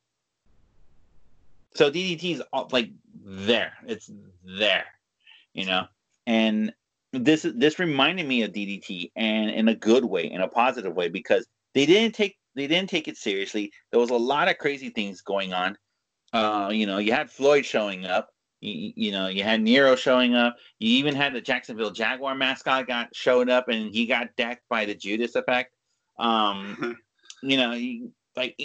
So 1.75 1.91
DDT 1.91 2.35
is 2.35 2.43
like 2.71 2.91
there. 3.25 3.73
It's 3.87 4.11
there, 4.45 4.85
you 5.53 5.67
know. 5.67 5.87
And 6.27 6.73
this 7.23 7.47
this 7.55 7.79
reminded 7.79 8.27
me 8.27 8.43
of 8.43 8.53
DDT 8.53 9.13
and 9.17 9.51
in 9.51 9.69
a 9.69 9.75
good 9.75 10.05
way, 10.05 10.31
in 10.31 10.41
a 10.41 10.49
positive 10.49 10.95
way, 10.95 11.09
because 11.09 11.47
they 11.75 11.87
didn't 11.87 12.15
take 12.15 12.37
they 12.55 12.67
didn't 12.67 12.91
take 12.91 13.09
it 13.09 13.17
seriously. 13.17 13.73
There 13.91 14.01
was 14.01 14.11
a 14.11 14.17
lot 14.17 14.49
of 14.49 14.59
crazy 14.59 14.91
things 14.91 15.21
going 15.23 15.53
on. 15.53 15.77
Uh, 16.33 16.71
you 16.73 16.87
know, 16.87 16.99
you 16.99 17.13
had 17.13 17.31
Floyd 17.31 17.65
showing 17.65 18.07
up. 18.07 18.29
You, 18.61 18.93
you, 18.97 19.13
know, 19.13 19.29
you 19.29 19.43
had 19.43 19.61
Nero 19.61 19.95
showing 19.95 20.35
up. 20.35 20.57
You 20.79 20.89
even 20.99 21.15
had 21.15 21.35
the 21.35 21.41
Jacksonville 21.41 21.91
Jaguar 21.91 22.35
mascot 22.35 22.87
got 22.87 23.15
showed 23.15 23.51
up, 23.51 23.69
and 23.69 23.93
he 23.93 24.07
got 24.07 24.35
decked 24.37 24.63
by 24.69 24.85
the 24.85 24.95
Judas 24.95 25.35
effect. 25.35 25.75
Um, 26.19 26.97
you 27.43 27.57
know, 27.57 27.79
like 28.37 28.59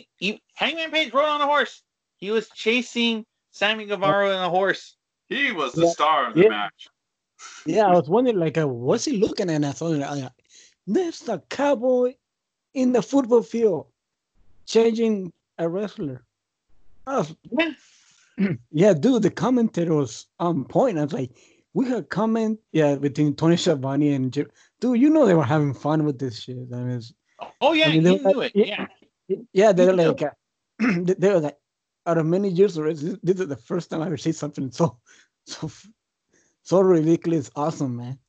Hangman 0.56 0.92
Page 0.92 1.14
rode 1.14 1.26
on 1.26 1.42
a 1.42 1.46
horse. 1.46 1.84
He 2.18 2.32
was 2.32 2.50
chasing 2.50 3.26
Sammy 3.52 3.86
Guevara 3.86 4.36
on 4.36 4.44
a 4.44 4.50
horse. 4.50 4.96
He 5.28 5.52
was 5.52 5.74
the 5.74 5.88
star 5.88 6.28
of 6.28 6.36
the 6.36 6.44
Yeah. 6.44 6.50
match. 6.50 6.88
Yeah, 7.66 7.86
I 7.88 7.94
was 7.94 8.10
wondering, 8.10 8.38
like, 8.40 8.58
uh, 8.58 8.68
what's 8.68 9.06
he 9.06 9.18
looking 9.18 9.50
at? 9.50 9.56
And 9.56 9.66
I 9.66 9.72
thought, 9.72 10.02
uh, 10.02 10.30
there's 10.88 11.28
a 11.30 11.40
cowboy 11.50 12.16
in 12.74 12.92
the 12.92 13.02
football 13.02 13.42
field 13.44 13.88
changing 14.66 15.32
a 15.58 15.68
wrestler. 15.68 16.24
Was, 17.08 17.36
Yeah. 18.72 18.94
dude, 18.94 19.24
the 19.24 19.30
commentator 19.32 19.94
was 19.94 20.28
on 20.40 20.66
point. 20.66 20.98
I 20.98 21.04
was 21.04 21.14
like, 21.14 21.32
we 21.74 21.88
had 21.88 22.10
comment, 22.10 22.60
yeah, 22.72 22.96
between 22.96 23.36
Tony 23.36 23.58
Schiavone 23.58 24.14
and 24.14 24.32
Jim. 24.34 24.48
Dude, 24.80 25.00
you 25.00 25.10
know 25.10 25.26
they 25.26 25.34
were 25.36 25.44
having 25.44 25.74
fun 25.74 26.04
with 26.06 26.18
this 26.20 26.40
shit. 26.42 26.58
I 26.74 26.78
mean, 26.78 26.98
it's, 26.98 27.14
Oh 27.62 27.74
yeah, 27.74 27.86
I 27.88 27.92
mean, 27.92 28.04
they 28.04 28.12
were 28.12 28.18
knew 28.18 28.30
it. 28.30 28.36
like- 28.38 28.52
Yeah. 28.56 28.86
yeah, 29.54 29.72
they're 29.72 29.94
like, 29.94 30.22
uh, 30.22 30.32
they 30.80 31.14
they 31.20 31.30
were 31.30 31.40
like, 31.40 31.58
out 32.06 32.18
of 32.18 32.26
many 32.26 32.50
years 32.50 32.76
this, 32.76 33.04
is 33.04 33.48
the 33.48 33.56
first 33.66 33.90
time 33.92 34.02
I 34.02 34.08
ever 34.08 34.18
see 34.18 34.32
something 34.32 34.72
so, 34.72 34.98
so, 35.46 35.70
so 36.70 36.82
ridiculous, 36.82 37.50
awesome, 37.56 37.98
man. 37.98 38.20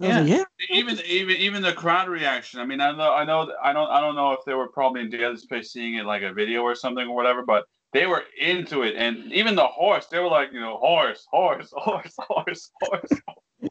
I 0.00 0.06
was 0.06 0.16
like, 0.16 0.28
yeah, 0.28 0.44
Even 0.70 0.98
even 1.06 1.36
even 1.36 1.62
the 1.62 1.74
crowd 1.74 2.08
reaction. 2.08 2.58
I 2.58 2.64
mean, 2.64 2.80
I 2.80 2.90
know 2.92 3.12
I 3.12 3.24
know 3.24 3.52
I 3.62 3.74
don't 3.74 3.90
I 3.90 4.00
don't 4.00 4.14
know 4.14 4.32
if 4.32 4.40
they 4.46 4.54
were 4.54 4.68
probably 4.68 5.02
in 5.02 5.10
Daily's 5.10 5.44
Place 5.44 5.72
seeing 5.72 5.96
it 5.96 6.06
like 6.06 6.22
a 6.22 6.32
video 6.32 6.62
or 6.62 6.74
something 6.74 7.06
or 7.06 7.14
whatever, 7.14 7.42
but 7.44 7.64
they 7.92 8.06
were 8.06 8.24
into 8.40 8.82
it. 8.82 8.94
And 8.96 9.30
even 9.30 9.54
the 9.54 9.66
horse, 9.66 10.06
they 10.06 10.18
were 10.18 10.28
like, 10.28 10.54
you 10.54 10.60
know, 10.60 10.78
horse, 10.78 11.26
horse, 11.30 11.70
horse, 11.76 12.14
horse, 12.18 12.70
horse. 12.82 13.20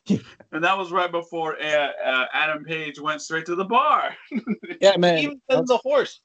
and 0.51 0.63
that 0.63 0.77
was 0.77 0.91
right 0.91 1.11
before 1.11 1.57
uh, 1.59 1.91
uh, 2.03 2.25
Adam 2.31 2.63
Page 2.63 2.99
went 2.99 3.21
straight 3.23 3.47
to 3.47 3.55
the 3.55 3.65
bar. 3.65 4.15
yeah, 4.81 4.97
man. 4.97 5.17
Even 5.17 5.41
I 5.49 5.55
the 5.55 5.79
horse. 5.81 6.21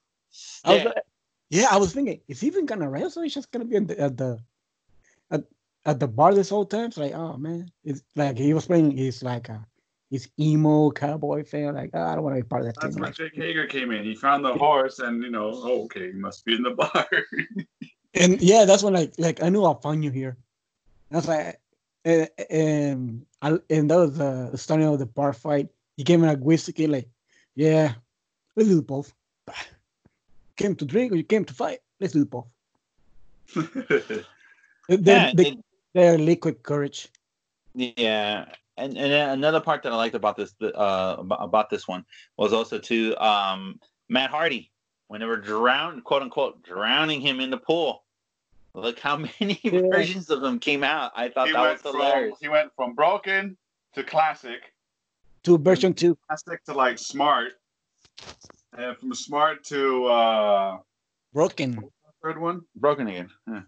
I 0.65 0.75
was 0.75 0.83
Yeah. 0.83 0.93
yeah, 1.49 1.67
I 1.71 1.79
was 1.79 1.95
thinking, 1.95 2.21
is 2.29 2.41
he 2.41 2.47
even 2.47 2.67
gonna 2.67 2.91
wrestle? 2.91 3.23
He's 3.23 3.35
just 3.35 3.51
gonna 3.51 3.65
be 3.65 3.77
at 3.77 3.89
the 3.89 4.01
at 4.01 4.17
the 4.19 4.39
at, 5.85 5.91
at 5.91 6.01
the 6.01 6.09
bar 6.09 6.35
this 6.35 6.51
whole 6.51 6.65
time. 6.67 6.87
It's 6.87 6.97
like, 6.97 7.15
oh 7.15 7.37
man, 7.37 7.71
it's 7.85 8.03
like 8.17 8.39
he 8.39 8.55
was 8.55 8.67
playing. 8.67 8.97
He's 8.97 9.23
like 9.23 9.49
a 9.49 9.67
he's 10.11 10.29
emo 10.39 10.91
cowboy 10.91 11.45
fan. 11.45 11.75
Like, 11.75 11.91
oh, 11.95 12.03
I 12.03 12.15
don't 12.15 12.25
want 12.25 12.37
to 12.37 12.43
be 12.43 12.49
part 12.49 12.63
of 12.63 12.67
that 12.75 12.81
That's 12.81 12.95
team. 12.95 13.01
where 13.01 13.09
Like, 13.11 13.17
Jake 13.17 13.35
Hager 13.35 13.67
came 13.67 13.91
in. 13.93 14.05
He 14.05 14.15
found 14.15 14.45
the 14.45 14.53
horse, 14.55 14.99
and 14.99 15.23
you 15.23 15.31
know, 15.31 15.51
oh, 15.53 15.85
okay, 15.85 16.13
he 16.13 16.19
must 16.19 16.45
be 16.45 16.55
in 16.55 16.63
the 16.63 16.71
bar. 16.71 17.07
and 18.15 18.41
yeah, 18.41 18.65
that's 18.65 18.83
when 18.83 18.95
like 18.95 19.13
like 19.19 19.43
I 19.43 19.49
knew 19.49 19.65
I'll 19.65 19.81
find 19.81 20.05
you 20.05 20.11
here. 20.11 20.37
That's 21.11 21.29
like, 21.29 21.61
eh, 22.05 22.27
and 22.39 22.51
and, 22.51 23.27
I, 23.43 23.75
and 23.75 23.91
that 23.91 23.97
was 23.97 24.17
the 24.17 24.57
starting 24.57 24.87
of 24.87 24.99
the 24.99 25.07
bar 25.07 25.33
fight. 25.33 25.69
He 25.97 26.05
came 26.05 26.23
in 26.23 26.29
like 26.29 26.39
whiskey, 26.39 26.87
like, 26.87 27.09
yeah, 27.55 27.95
let's 28.57 28.69
do 28.69 28.83
both. 28.83 29.13
Came 30.57 30.77
to 30.77 30.85
drink 30.85 31.11
or 31.11 31.17
you 31.17 31.25
came 31.25 31.47
to 31.47 31.55
fight? 31.55 31.79
Let's 32.01 32.13
do 32.13 32.27
both. 32.27 32.47
They, 34.89 34.97
Yeah, 34.97 35.31
they, 35.33 35.45
they- 35.45 35.57
they're 35.95 36.19
liquid 36.19 36.63
courage. 36.63 37.09
Yeah, 37.75 38.47
and 38.77 38.97
and 38.99 39.13
another 39.13 39.61
part 39.61 39.83
that 39.83 39.93
I 39.93 39.97
liked 39.97 40.15
about 40.15 40.37
this 40.37 40.55
uh 40.63 41.17
about, 41.19 41.39
about 41.43 41.71
this 41.71 41.87
one 41.87 42.05
was 42.37 42.53
also 42.53 42.79
too 42.79 43.17
um 43.19 43.79
Matt 44.09 44.31
Hardy 44.31 44.71
when 45.09 45.21
they 45.21 45.27
were 45.27 45.37
drown 45.37 46.01
quote 46.03 46.23
unquote 46.23 46.63
drowning 46.63 47.21
him 47.21 47.41
in 47.41 47.51
the 47.51 47.59
pool. 47.59 48.05
Look 48.75 48.99
how 48.99 49.17
many 49.41 49.59
Yeah. 49.63 49.83
versions 49.91 50.31
of 50.31 50.43
him 50.43 50.59
came 50.59 50.83
out. 50.85 51.13
I 51.17 51.29
thought 51.29 51.49
he, 51.49 51.53
that 51.53 51.61
went 51.61 51.73
was 51.85 51.93
from, 51.93 52.01
hilarious. 52.01 52.39
he 52.41 52.49
went 52.49 52.71
from 52.77 52.95
broken 52.95 53.57
to 53.95 54.03
classic, 54.05 54.73
To 55.45 55.59
version 55.59 55.95
two. 55.95 56.17
classic 56.29 56.65
to 56.65 56.73
like 56.75 56.99
smart, 56.99 57.53
and 58.77 58.97
from 58.97 59.15
smart 59.15 59.65
to 59.65 60.07
uh 60.07 60.79
Broken. 61.33 61.79
third 62.23 62.39
one. 62.41 62.63
Broken 62.77 63.07
again. 63.09 63.31
Yeah. 63.47 63.63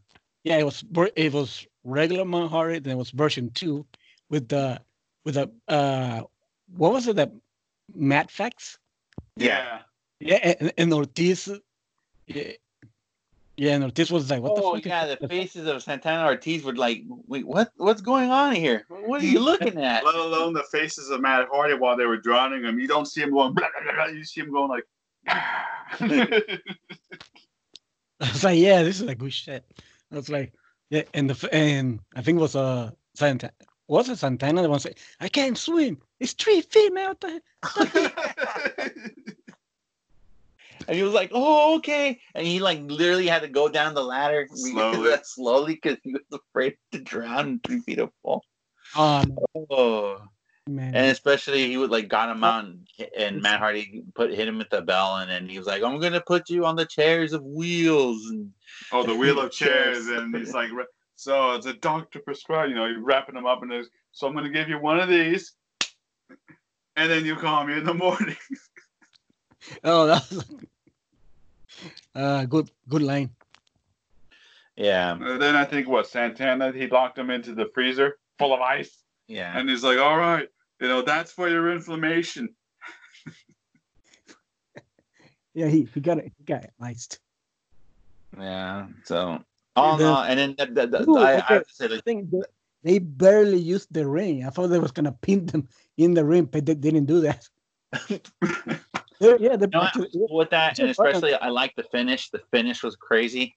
Yeah, 0.44 0.58
it 0.58 0.64
was 0.64 0.84
it 1.16 1.32
was 1.32 1.66
regular 1.84 2.24
Matt 2.24 2.50
Hardy, 2.50 2.78
then 2.78 2.94
it 2.94 2.98
was 2.98 3.10
version 3.10 3.50
two 3.50 3.86
with 4.30 4.48
the 4.48 4.80
with 5.24 5.34
the 5.34 5.50
uh 5.68 6.22
what 6.76 6.92
was 6.92 7.08
it 7.08 7.16
that 7.16 7.32
Matt 7.94 8.30
Fax? 8.30 8.78
Yeah. 9.36 9.80
Yeah, 10.20 10.36
and, 10.36 10.72
and 10.78 10.94
Ortiz. 10.94 11.50
Yeah, 12.26 12.52
yeah, 13.56 13.74
and 13.74 13.84
Ortiz 13.84 14.10
was 14.10 14.30
like, 14.30 14.40
"What 14.40 14.52
oh 14.52 14.56
the 14.56 14.62
fuck?" 14.62 14.80
is 14.80 14.86
yeah, 14.86 15.14
the 15.20 15.28
faces 15.28 15.66
of 15.66 15.82
Santana 15.82 16.26
Ortiz 16.26 16.64
were 16.64 16.74
like, 16.74 17.02
wait, 17.26 17.46
what? 17.46 17.70
What's 17.76 18.00
going 18.00 18.30
on 18.30 18.54
here? 18.54 18.86
What 18.88 19.20
are 19.20 19.26
you 19.26 19.40
looking 19.50 19.82
at? 19.82 20.04
Let 20.04 20.14
alone 20.14 20.54
the 20.54 20.62
faces 20.70 21.10
of 21.10 21.20
Matt 21.20 21.48
Hardy 21.52 21.74
while 21.74 21.96
they 21.96 22.06
were 22.06 22.16
drowning 22.16 22.64
him. 22.64 22.78
You 22.78 22.88
don't 22.88 23.06
see 23.06 23.20
him 23.20 23.32
going. 23.32 23.52
Blah, 23.52 23.68
blah, 23.84 23.92
blah, 23.92 24.04
blah. 24.06 24.14
You 24.14 24.24
see 24.24 24.40
him 24.40 24.52
going 24.52 24.70
like. 24.70 24.84
I 25.28 26.58
was 28.20 28.44
like, 28.44 28.58
"Yeah, 28.58 28.82
this 28.84 29.00
is 29.00 29.06
like 29.06 29.18
good 29.18 29.32
shit." 29.32 29.64
I 30.10 30.16
was 30.16 30.28
like, 30.28 30.52
"Yeah," 30.92 31.04
and 31.14 31.30
the 31.30 31.54
and 31.54 32.00
I 32.14 32.20
think 32.20 32.36
it 32.36 32.42
was 32.42 32.54
uh 32.54 32.90
Santana. 33.14 33.54
Was 33.88 34.10
it 34.10 34.18
Santana 34.18 34.60
that 34.60 34.68
one 34.68 34.78
say, 34.78 34.92
"I 35.20 35.28
can't 35.30 35.56
swim. 35.56 35.96
It's 36.20 36.34
three 36.34 36.60
feet, 36.60 36.92
man." 36.92 37.16
What 37.18 37.42
And 40.88 40.96
he 40.96 41.02
was 41.02 41.14
like, 41.14 41.30
"Oh, 41.32 41.76
okay." 41.76 42.20
And 42.34 42.46
he 42.46 42.60
like 42.60 42.80
literally 42.82 43.26
had 43.26 43.40
to 43.40 43.48
go 43.48 43.70
down 43.70 43.94
the 43.94 44.04
ladder 44.04 44.46
Slowly. 44.54 45.16
slowly 45.24 45.74
because 45.80 45.96
he 46.02 46.12
was 46.12 46.22
afraid 46.30 46.76
to 46.90 47.00
drown 47.00 47.48
in 47.48 47.60
three 47.60 47.80
feet 47.80 47.98
of 47.98 48.10
fall. 48.22 48.44
Oh 48.94 49.24
Oh, 49.70 50.20
man. 50.68 50.94
and 50.94 51.10
especially 51.10 51.66
he 51.68 51.76
would 51.76 51.90
like 51.90 52.08
got 52.08 52.30
him 52.30 52.44
out, 52.44 52.64
and, 52.64 52.88
and 53.16 53.42
Matt 53.42 53.60
Hardy 53.60 54.04
put 54.14 54.30
hit 54.32 54.48
him 54.48 54.58
with 54.58 54.70
the 54.70 54.82
bell, 54.82 55.16
and 55.16 55.30
then 55.30 55.48
he 55.48 55.58
was 55.58 55.66
like, 55.66 55.82
"I'm 55.82 56.00
gonna 56.00 56.20
put 56.20 56.50
you 56.50 56.64
on 56.64 56.76
the 56.76 56.86
chairs 56.86 57.32
of 57.32 57.42
wheels." 57.44 58.26
And 58.30 58.52
oh, 58.92 59.04
the 59.04 59.14
wheel 59.16 59.40
of 59.40 59.50
chairs, 59.62 60.06
and 60.08 60.34
he's 60.36 60.54
like, 60.54 60.70
so 61.16 61.52
it's 61.54 61.66
a 61.66 61.74
doctor 61.74 62.18
prescribed. 62.20 62.70
You 62.70 62.76
know, 62.76 62.86
you're 62.86 63.02
wrapping 63.02 63.34
them 63.34 63.46
up, 63.46 63.62
and 63.62 63.70
there's 63.70 63.88
so 64.12 64.26
I'm 64.26 64.34
gonna 64.34 64.50
give 64.50 64.68
you 64.68 64.78
one 64.78 65.00
of 65.00 65.08
these, 65.08 65.52
and 66.96 67.10
then 67.10 67.24
you 67.24 67.36
call 67.36 67.64
me 67.64 67.74
in 67.74 67.84
the 67.84 67.94
morning. 67.94 68.36
Oh, 69.84 70.06
that 70.06 70.28
was 70.28 70.44
uh 72.16 72.44
good 72.46 72.68
good 72.88 73.02
line. 73.02 73.30
yeah, 74.76 75.12
And 75.12 75.40
then 75.40 75.54
I 75.54 75.64
think 75.64 75.86
what 75.88 76.08
Santana 76.08 76.72
he 76.72 76.88
locked 76.88 77.16
him 77.16 77.30
into 77.30 77.54
the 77.54 77.70
freezer 77.72 78.18
full 78.40 78.52
of 78.52 78.60
ice, 78.60 79.01
yeah. 79.32 79.56
and 79.58 79.68
he's 79.68 79.82
like, 79.82 79.98
all 79.98 80.16
right, 80.18 80.48
you 80.80 80.88
know, 80.88 81.02
that's 81.02 81.32
for 81.32 81.48
your 81.48 81.72
inflammation. 81.72 82.48
Yeah, 85.54 85.66
he, 85.66 85.86
he 85.92 86.00
got 86.00 86.16
it. 86.18 86.32
He 86.38 86.44
got 86.44 86.64
it 86.64 86.72
iced. 86.80 87.18
Yeah. 88.38 88.86
So 89.04 89.38
all 89.76 90.00
in 90.00 90.06
all, 90.06 90.22
and 90.22 90.38
then 90.38 90.54
that, 90.56 90.74
that, 90.74 90.90
that- 90.92 91.06
Ooh, 91.08 91.18
I, 91.18 91.34
I 91.34 91.40
have 91.40 91.66
to 91.66 91.74
say, 91.74 91.84
I 91.84 91.88
like, 91.88 92.04
think 92.04 92.30
they, 92.30 92.40
they 92.82 92.98
barely 92.98 93.58
used 93.58 93.92
the 93.92 94.06
ring. 94.08 94.46
I 94.46 94.50
thought 94.50 94.68
they 94.68 94.78
was 94.78 94.92
gonna 94.92 95.12
pin 95.12 95.44
them 95.44 95.68
in 95.98 96.14
the 96.14 96.24
ring, 96.24 96.46
but 96.46 96.64
they 96.64 96.74
didn't 96.74 97.04
do 97.04 97.20
that. 97.20 97.46
They- 99.20 99.38
yeah, 99.38 99.54
they, 99.56 99.66
you 99.66 99.70
know 99.70 99.80
what? 99.80 99.88
actually- 99.88 100.10
with 100.30 100.50
that, 100.50 100.78
and 100.80 100.88
Just 100.88 100.96
fucking- 100.96 101.14
especially 101.16 101.34
I 101.34 101.48
like 101.48 101.76
the 101.76 101.84
finish. 101.84 102.30
The 102.30 102.40
finish 102.50 102.82
was 102.82 102.96
crazy. 102.96 103.54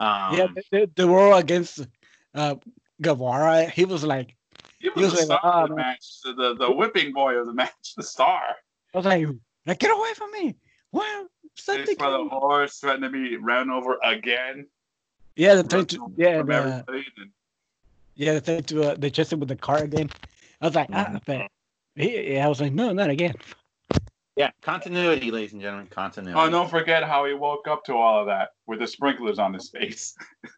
Um, 0.00 0.34
yeah, 0.36 0.46
they, 0.54 0.62
they, 0.72 0.86
they 0.96 1.04
were 1.04 1.20
all 1.20 1.38
against 1.38 1.86
uh, 2.34 2.54
Guevara. 3.00 3.66
He 3.66 3.84
was 3.84 4.02
like, 4.02 4.34
He 4.80 4.88
He 4.94 5.00
was 5.00 5.12
was 5.12 5.12
the 5.12 5.18
like, 5.34 5.40
star 5.40 5.40
"Ah, 5.44 5.62
of 5.64 5.68
the 5.70 5.76
man." 5.76 5.86
match, 5.86 6.06
the, 6.24 6.32
the 6.32 6.54
the 6.56 6.72
whipping 6.72 7.12
boy 7.12 7.34
of 7.34 7.46
the 7.46 7.52
match, 7.62 7.94
the 7.96 8.02
star. 8.02 8.42
I 8.94 8.96
was 8.98 9.04
like, 9.06 9.26
like 9.66 9.78
get 9.78 9.90
away 9.92 10.14
from 10.14 10.32
me! 10.32 10.56
Wow, 10.92 11.26
something. 11.54 11.86
Thanks 11.86 12.02
for 12.02 12.10
the 12.10 12.28
horse 12.28 12.78
threatening 12.78 13.12
to 13.12 13.30
be 13.30 13.36
ran 13.36 13.70
over 13.70 13.98
again. 14.02 14.66
Yeah, 15.36 15.54
they 15.56 15.62
tried 15.62 15.88
to. 15.90 16.12
Yeah, 16.16 16.38
from 16.38 16.46
the. 16.48 16.84
And 16.88 17.30
yeah, 18.16 18.32
they 18.40 18.40
tried 18.40 18.66
to. 18.68 18.90
Uh, 18.90 18.94
they 18.98 19.10
chased 19.10 19.32
him 19.32 19.40
with 19.40 19.48
the 19.50 19.56
car 19.56 19.82
again. 19.84 20.10
I 20.60 20.66
was 20.66 20.74
like, 20.74 20.90
Mm-hmm. 20.90 21.16
ah, 21.16 21.20
but 21.26 21.48
he, 21.94 22.34
yeah, 22.34 22.46
I 22.46 22.48
was 22.48 22.60
like, 22.60 22.72
no, 22.72 22.92
not 22.92 23.10
again. 23.10 23.34
yeah, 24.36 24.50
continuity, 24.62 25.30
ladies 25.30 25.52
and 25.52 25.60
gentlemen, 25.62 25.86
continuity. 25.88 26.38
Oh, 26.38 26.50
don't 26.50 26.70
forget 26.70 27.02
how 27.04 27.24
he 27.26 27.34
woke 27.34 27.68
up 27.68 27.84
to 27.84 27.94
all 27.94 28.20
of 28.20 28.26
that 28.26 28.50
with 28.66 28.78
the 28.80 28.86
sprinklers 28.86 29.38
on 29.38 29.52
his 29.54 29.68
face. 29.68 30.16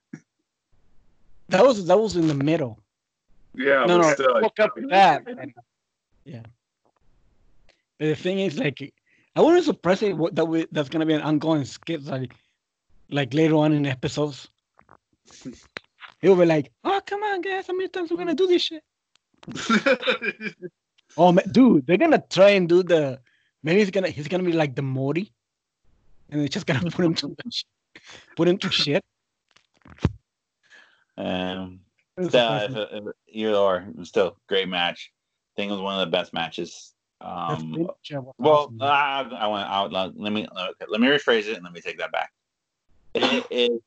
That 1.48 1.66
was 1.66 1.84
that 1.86 1.98
was 1.98 2.16
in 2.16 2.28
the 2.28 2.34
middle. 2.34 2.81
Yeah, 3.54 3.84
no, 3.84 3.98
but 3.98 4.02
no, 4.02 4.14
still. 4.14 4.40
woke 4.40 4.60
up 4.60 4.74
with 4.76 4.90
that. 4.90 5.26
and- 5.26 5.52
yeah. 6.24 6.42
the 7.98 8.14
thing 8.14 8.38
is, 8.38 8.58
like, 8.58 8.92
I 9.34 9.40
wouldn't 9.40 9.64
surprise 9.64 10.02
it 10.02 10.16
that 10.34 10.44
we, 10.44 10.66
that's 10.72 10.88
gonna 10.88 11.06
be 11.06 11.14
an 11.14 11.22
ongoing 11.22 11.64
skit, 11.64 12.04
like, 12.04 12.34
like 13.10 13.34
later 13.34 13.56
on 13.56 13.72
in 13.72 13.86
episodes. 13.86 14.48
He'll 16.20 16.36
be 16.36 16.46
like, 16.46 16.70
"Oh, 16.84 17.00
come 17.04 17.22
on, 17.24 17.40
guys! 17.40 17.66
How 17.66 17.74
many 17.74 17.88
times 17.88 18.10
we're 18.10 18.16
gonna 18.18 18.34
do 18.34 18.46
this 18.46 18.62
shit?" 18.62 18.84
Oh, 21.16 21.30
man, 21.30 21.44
dude, 21.52 21.86
they're 21.86 21.98
gonna 21.98 22.22
try 22.30 22.50
and 22.50 22.66
do 22.68 22.82
the. 22.82 23.20
Maybe 23.62 23.80
he's 23.80 23.90
gonna 23.90 24.08
he's 24.08 24.28
gonna 24.28 24.44
be 24.44 24.52
like 24.52 24.74
the 24.74 24.80
Mori, 24.82 25.30
and 26.30 26.40
they're 26.40 26.48
just 26.48 26.66
gonna 26.66 26.80
put 26.90 27.04
him 27.04 27.14
to 27.16 27.36
put 28.36 28.48
him 28.48 28.56
to 28.58 28.70
shit. 28.70 29.04
Um, 31.18 31.26
Wouldn't 31.58 31.80
still, 32.18 32.30
surprise 32.30 32.70
if, 32.70 32.74
me. 33.04 33.10
if, 33.10 33.14
either 33.28 33.54
or, 33.54 33.76
it 33.88 33.96
was 33.96 34.08
still 34.08 34.36
great 34.48 34.68
match. 34.68 35.12
I 35.54 35.60
think 35.60 35.70
it 35.70 35.74
was 35.74 35.82
one 35.82 36.00
of 36.00 36.06
the 36.06 36.10
best 36.16 36.32
matches. 36.32 36.92
Um, 37.20 37.88
well, 38.38 38.72
awesome. 38.80 38.82
I, 38.82 39.20
I 39.38 39.46
went 39.46 39.68
out. 39.68 40.16
Let 40.16 40.32
me 40.32 40.46
okay, 40.46 40.86
let 40.88 41.00
me 41.00 41.06
rephrase 41.06 41.46
it 41.46 41.54
and 41.54 41.64
let 41.64 41.72
me 41.72 41.80
take 41.80 41.98
that 41.98 42.10
back. 42.12 42.32
It 43.14 43.46
is 43.50 43.80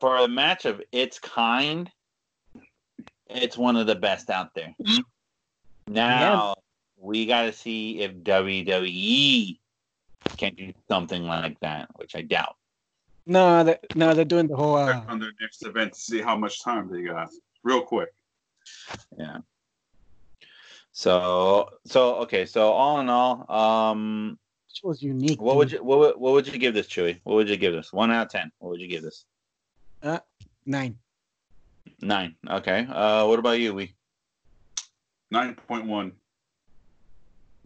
for 0.00 0.16
a 0.18 0.28
match 0.28 0.64
of 0.66 0.82
its 0.92 1.18
kind. 1.18 1.90
It's 3.30 3.56
one 3.56 3.76
of 3.76 3.86
the 3.86 3.94
best 3.94 4.28
out 4.28 4.54
there. 4.54 4.74
Now 5.86 6.54
we 6.98 7.26
got 7.26 7.42
to 7.42 7.52
see 7.52 8.00
if 8.00 8.12
WWE 8.16 9.58
can 10.36 10.54
do 10.54 10.72
something 10.88 11.24
like 11.24 11.58
that, 11.60 11.88
which 11.96 12.14
I 12.16 12.22
doubt. 12.22 12.56
no, 13.26 13.64
they, 13.64 13.78
no, 13.94 14.12
they're 14.14 14.24
doing 14.24 14.46
the 14.46 14.56
whole. 14.56 14.84
Check 14.86 14.96
Uh, 14.96 15.12
on 15.12 15.18
their 15.20 15.32
next 15.40 15.64
event 15.64 15.92
to 15.94 16.00
see 16.00 16.20
how 16.20 16.36
much 16.36 16.62
time 16.62 16.90
they 16.90 17.02
got. 17.02 17.30
Real 17.64 17.80
quick. 17.82 18.10
Yeah. 19.18 19.38
So 20.92 21.70
so 21.86 22.16
okay. 22.16 22.46
So 22.46 22.70
all 22.72 23.00
in 23.00 23.08
all, 23.08 23.50
um, 23.50 24.38
which 24.68 24.80
was 24.84 25.02
unique. 25.02 25.40
what 25.40 25.56
would 25.56 25.72
you 25.72 25.82
what 25.82 25.98
would, 25.98 26.16
what 26.16 26.32
would 26.34 26.46
you 26.46 26.58
give 26.58 26.74
this, 26.74 26.86
Chewy? 26.86 27.20
What 27.24 27.34
would 27.34 27.48
you 27.48 27.56
give 27.56 27.72
this? 27.72 27.92
One 27.92 28.12
out 28.12 28.26
of 28.26 28.32
ten. 28.32 28.52
What 28.58 28.70
would 28.70 28.80
you 28.80 28.86
give 28.88 29.02
this? 29.02 29.24
Uh, 30.02 30.20
nine? 30.66 30.98
Nine. 32.00 32.36
Okay. 32.48 32.86
Uh, 32.88 33.26
what 33.26 33.38
about 33.38 33.58
you? 33.58 33.74
We. 33.74 33.94
9.1. 35.32 36.12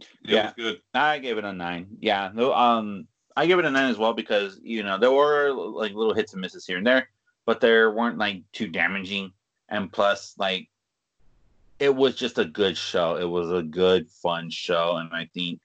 It 0.00 0.06
Yeah. 0.22 0.44
was 0.46 0.52
good. 0.56 0.80
I 0.94 1.18
gave 1.18 1.36
it 1.38 1.44
a 1.44 1.52
nine. 1.52 1.88
Yeah. 2.00 2.30
No. 2.32 2.54
Um, 2.54 3.08
I 3.36 3.46
give 3.46 3.58
it 3.58 3.64
a 3.64 3.70
nine 3.70 3.90
as 3.90 3.98
well 3.98 4.14
because 4.14 4.58
you 4.62 4.82
know 4.84 4.96
there 4.96 5.10
were 5.12 5.52
like 5.52 5.92
little 5.92 6.14
hits 6.14 6.32
and 6.32 6.40
misses 6.40 6.66
here 6.66 6.78
and 6.78 6.86
there, 6.86 7.10
but 7.46 7.60
there 7.60 7.90
weren't 7.90 8.16
like 8.16 8.42
too 8.52 8.68
damaging. 8.68 9.32
And 9.68 9.92
plus, 9.92 10.34
like, 10.38 10.68
it 11.78 11.94
was 11.94 12.14
just 12.14 12.38
a 12.38 12.44
good 12.44 12.76
show. 12.76 13.16
It 13.16 13.28
was 13.28 13.50
a 13.52 13.62
good, 13.62 14.10
fun 14.10 14.50
show, 14.50 14.96
and 14.96 15.10
I 15.12 15.28
think 15.34 15.60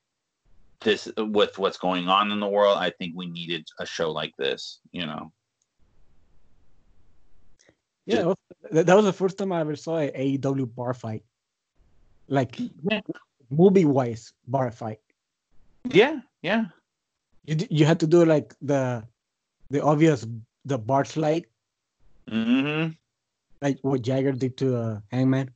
this 0.81 1.07
with 1.17 1.57
what's 1.57 1.77
going 1.77 2.07
on 2.09 2.31
in 2.31 2.39
the 2.39 2.47
world, 2.47 2.77
I 2.77 2.89
think 2.91 3.13
we 3.15 3.25
needed 3.25 3.67
a 3.79 3.85
show 3.85 4.11
like 4.11 4.33
this. 4.37 4.79
You 4.91 5.05
know. 5.05 5.31
Yeah, 8.05 8.17
that 8.17 8.27
was, 8.27 8.85
that 8.85 8.95
was 8.95 9.05
the 9.05 9.13
first 9.13 9.37
time 9.37 9.51
I 9.53 9.61
ever 9.61 9.75
saw 9.75 9.97
an 9.97 10.09
AEW 10.09 10.75
bar 10.75 10.93
fight, 10.93 11.23
like 12.27 12.59
movie 13.49 13.85
wise 13.85 14.33
bar 14.45 14.71
fight. 14.71 14.99
Yeah. 15.85 16.19
Yeah. 16.41 16.65
You 17.45 17.57
you 17.69 17.85
had 17.85 17.99
to 18.01 18.07
do 18.07 18.25
like 18.25 18.53
the 18.61 19.03
the 19.69 19.83
obvious 19.83 20.27
the 20.65 20.77
bar 20.77 21.05
slide, 21.05 21.45
hmm 22.29 22.87
like 23.63 23.79
what 23.81 24.01
Jagger 24.03 24.33
did 24.35 24.57
to 24.59 24.75
uh, 24.75 24.99
Hangman. 25.09 25.47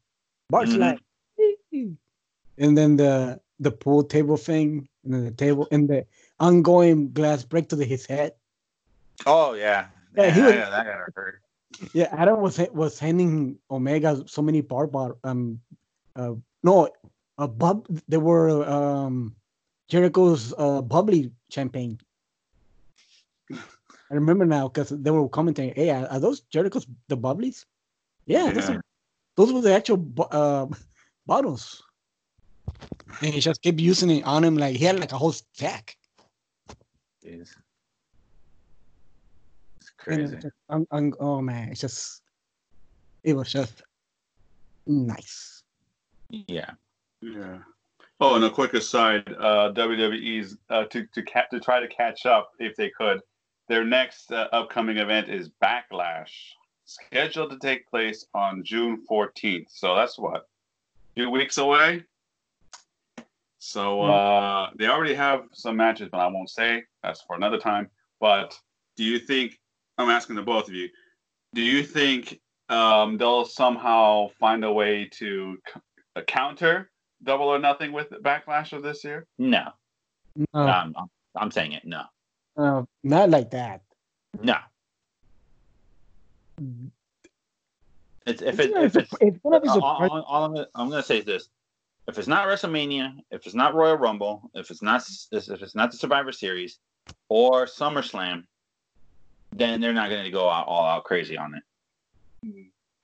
Bar 0.50 0.64
Mhm. 0.64 0.76
slide, 0.80 1.00
and 2.58 2.72
then 2.78 2.96
the 2.96 3.40
the 3.60 3.70
pool 3.72 4.02
table 4.04 4.38
thing, 4.40 4.88
and 5.04 5.14
then 5.14 5.24
the 5.28 5.36
table 5.36 5.68
and 5.76 5.90
the 5.92 6.08
ongoing 6.40 7.12
glass 7.12 7.44
break 7.44 7.68
to 7.70 7.76
the, 7.76 7.84
his 7.84 8.06
head. 8.08 8.32
Oh 9.28 9.54
yeah. 9.54 9.92
Yeah, 10.16 10.32
he 10.32 10.40
yeah, 10.40 10.46
was- 10.48 10.72
that 10.72 10.86
got 10.88 11.12
hurt. 11.14 11.44
Yeah, 11.92 12.08
Adam 12.16 12.40
was 12.40 12.58
was 12.72 12.98
handing 12.98 13.60
Omega 13.70 14.24
so 14.26 14.42
many 14.42 14.62
bar 14.64 14.88
bar 14.88 15.18
um 15.28 15.60
uh 16.16 16.34
no 16.64 16.88
uh 17.38 17.46
bub 17.46 17.86
there 18.08 18.24
were 18.24 18.64
um 18.66 19.36
Jericho's 19.92 20.56
uh 20.58 20.82
bubbly 20.82 21.30
champagne. 21.52 22.00
I 24.10 24.16
remember 24.16 24.46
now 24.46 24.70
because 24.72 24.90
they 24.90 25.12
were 25.12 25.28
commenting, 25.28 25.74
"Hey, 25.76 25.90
are, 25.92 26.08
are 26.08 26.20
those 26.24 26.40
Jericho's 26.48 26.88
the 27.12 27.18
bubblies?" 27.20 27.66
Yeah, 28.28 28.52
Those, 28.52 28.70
Yeah. 28.70 28.76
are, 28.76 28.82
those 29.36 29.54
were 29.54 29.62
the 29.62 29.74
actual 29.74 30.06
uh, 30.32 30.68
bottles. 31.26 31.82
And 33.22 33.34
he 33.34 33.40
just 33.40 33.62
kept 33.64 33.80
using 33.80 34.10
it 34.12 34.24
on 34.26 34.44
him 34.44 34.58
like 34.58 34.76
he 34.76 34.84
had 34.86 35.00
like 35.00 35.14
a 35.14 35.18
whole 35.18 35.32
stack. 35.32 35.96
Jeez. 37.26 37.56
It's 39.80 39.92
And 40.08 40.22
it 40.22 40.24
crazy. 40.28 40.36
was 40.36 40.44
just- 40.44 40.56
um, 40.70 40.86
um, 40.92 41.14
oh 41.20 41.42
man, 41.42 41.70
it's 41.70 41.80
just 41.82 42.22
it 43.24 43.34
was 43.34 43.52
just 43.52 43.82
nice. 44.86 45.64
Yeah. 46.30 46.72
Yeah. 47.22 47.60
Oh, 48.20 48.36
and 48.36 48.44
a 48.44 48.50
quick 48.50 48.74
aside, 48.74 49.28
uh, 49.40 49.72
WWE's 49.74 50.58
uh, 50.70 50.84
to 50.86 51.06
to 51.14 51.24
ca- 51.24 51.48
to 51.52 51.60
try 51.60 51.80
to 51.80 51.88
catch 51.88 52.26
up 52.26 52.52
if 52.60 52.76
they 52.76 52.90
could. 52.90 53.22
Their 53.70 53.86
next 53.86 54.32
uh, 54.32 54.48
upcoming 54.52 54.98
event 54.98 55.30
is 55.30 55.50
Backlash, 55.64 56.32
scheduled 56.88 57.52
to 57.52 57.60
take 57.60 57.88
place 57.90 58.26
on 58.34 58.64
June 58.64 59.04
14th. 59.10 59.68
So 59.70 59.96
that's 59.96 60.18
what 60.18 60.48
two 61.16 61.30
weeks 61.30 61.58
away. 61.58 62.04
So 63.60 64.02
uh, 64.04 64.70
they 64.78 64.88
already 64.88 65.14
have 65.14 65.44
some 65.52 65.76
matches, 65.76 66.10
but 66.12 66.20
I 66.20 66.28
won't 66.28 66.50
say. 66.50 66.84
That's 67.04 67.22
for 67.22 67.36
another 67.36 67.60
time. 67.60 67.90
But 68.20 68.58
do 68.96 69.04
you 69.04 69.20
think? 69.20 69.60
I'm 69.98 70.10
asking 70.10 70.36
the 70.36 70.42
both 70.44 70.68
of 70.68 70.74
you. 70.74 70.90
Do 71.54 71.62
you 71.62 71.84
think 71.84 72.40
um, 72.70 73.18
they'll 73.18 73.46
somehow 73.46 74.30
find 74.40 74.64
a 74.64 74.72
way 74.72 75.10
to 75.14 75.58
c- 75.68 75.82
uh, 76.16 76.22
counter 76.22 76.92
Double 77.24 77.48
or 77.48 77.58
Nothing 77.60 77.92
with 77.92 78.10
Backlash 78.22 78.74
of 78.74 78.84
this 78.84 79.04
year? 79.04 79.26
No. 79.40 79.70
No, 80.54 80.62
I'm, 80.62 80.94
I'm, 80.96 81.08
I'm 81.36 81.52
saying 81.52 81.72
it. 81.72 81.84
No. 81.84 82.04
uh, 82.58 82.84
not 83.04 83.30
like 83.32 83.50
that. 83.52 83.82
No. 84.42 84.58
It's 88.26 88.42
if 88.42 88.60
It's 88.60 88.74
it 88.74 88.84
if 88.84 88.94
be 88.94 89.00
it's 89.00 89.10
surpri- 89.12 89.28
it's 89.28 89.38
gonna 89.44 89.62
be 89.62 89.68
all, 89.70 89.76
surprising. 89.76 90.10
all, 90.12 90.22
all 90.24 90.44
I'm, 90.46 90.54
gonna, 90.54 90.68
I'm 90.76 90.90
gonna 90.90 91.04
say 91.04 91.20
is 91.20 91.26
this: 91.26 91.50
if 92.08 92.18
it's 92.18 92.28
not 92.28 92.48
WrestleMania, 92.48 93.14
if 93.32 93.46
it's 93.46 93.56
not 93.56 93.74
Royal 93.76 93.96
Rumble, 93.96 94.50
if 94.54 94.70
it's 94.72 94.82
not 94.82 95.04
if 95.32 95.62
it's 95.62 95.76
not 95.76 95.92
the 95.92 95.98
Survivor 95.98 96.32
Series 96.32 96.80
or 97.30 97.66
SummerSlam, 97.66 98.44
then 99.54 99.80
they're 99.82 99.94
not 99.94 100.10
gonna 100.10 100.32
go 100.32 100.50
out 100.50 100.68
all 100.68 100.86
out 100.86 101.04
crazy 101.06 101.38
on 101.38 101.56
it. 101.56 101.64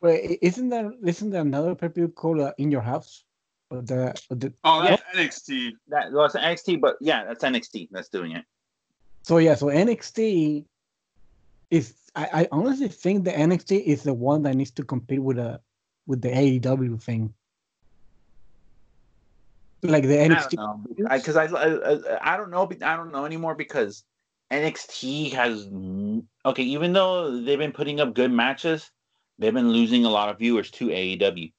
Wait, 0.01 0.39
isn't 0.41 0.69
there 0.69 0.91
isn't 1.05 1.29
there 1.29 1.41
another 1.41 1.75
per 1.75 1.89
view 1.89 2.09
called 2.09 2.39
uh, 2.41 2.51
In 2.57 2.71
Your 2.71 2.81
House? 2.81 3.23
Or 3.69 3.81
the, 3.81 4.13
or 4.29 4.35
the 4.35 4.53
Oh, 4.63 4.83
that's 4.83 5.01
NXT. 5.15 5.71
That 5.87 6.11
well, 6.11 6.25
it's 6.25 6.35
NXT, 6.35 6.79
but 6.81 6.95
yeah, 7.01 7.23
that's 7.25 7.43
NXT 7.43 7.87
that's 7.91 8.09
doing 8.09 8.33
it. 8.33 8.45
so 9.23 9.37
yeah, 9.37 9.55
so 9.55 9.67
NXT 9.67 10.65
is 11.71 11.95
I, 12.15 12.29
I 12.33 12.47
honestly 12.51 12.87
think 12.87 13.23
the 13.23 13.31
NXT 13.31 13.83
is 13.83 14.03
the 14.03 14.13
one 14.13 14.43
that 14.43 14.55
needs 14.55 14.71
to 14.71 14.83
compete 14.83 15.21
with 15.21 15.39
a 15.39 15.59
with 16.05 16.21
the 16.21 16.29
AEW 16.29 17.01
thing. 17.01 17.33
Like 19.81 20.03
the 20.03 20.15
NXT. 20.15 20.57
because 21.09 21.35
I, 21.35 21.45
I, 21.45 21.73
I 21.73 22.33
I 22.33 22.37
don't 22.37 22.51
know 22.51 22.69
I 22.83 22.95
don't 22.95 23.11
know 23.11 23.25
anymore 23.25 23.55
because 23.55 24.03
NXT 24.51 25.33
has 25.33 25.67
okay 26.45 26.63
even 26.63 26.93
though 26.93 27.41
they've 27.41 27.57
been 27.57 27.71
putting 27.71 27.99
up 27.99 28.13
good 28.13 28.31
matches, 28.31 28.91
they've 29.39 29.53
been 29.53 29.71
losing 29.71 30.05
a 30.05 30.09
lot 30.09 30.29
of 30.29 30.37
viewers 30.37 30.69
to 30.71 30.87
AEW. 30.87 31.51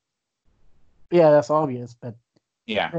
Yeah, 1.11 1.31
that's 1.31 1.51
obvious, 1.51 1.95
but 2.01 2.15
Yeah, 2.67 2.93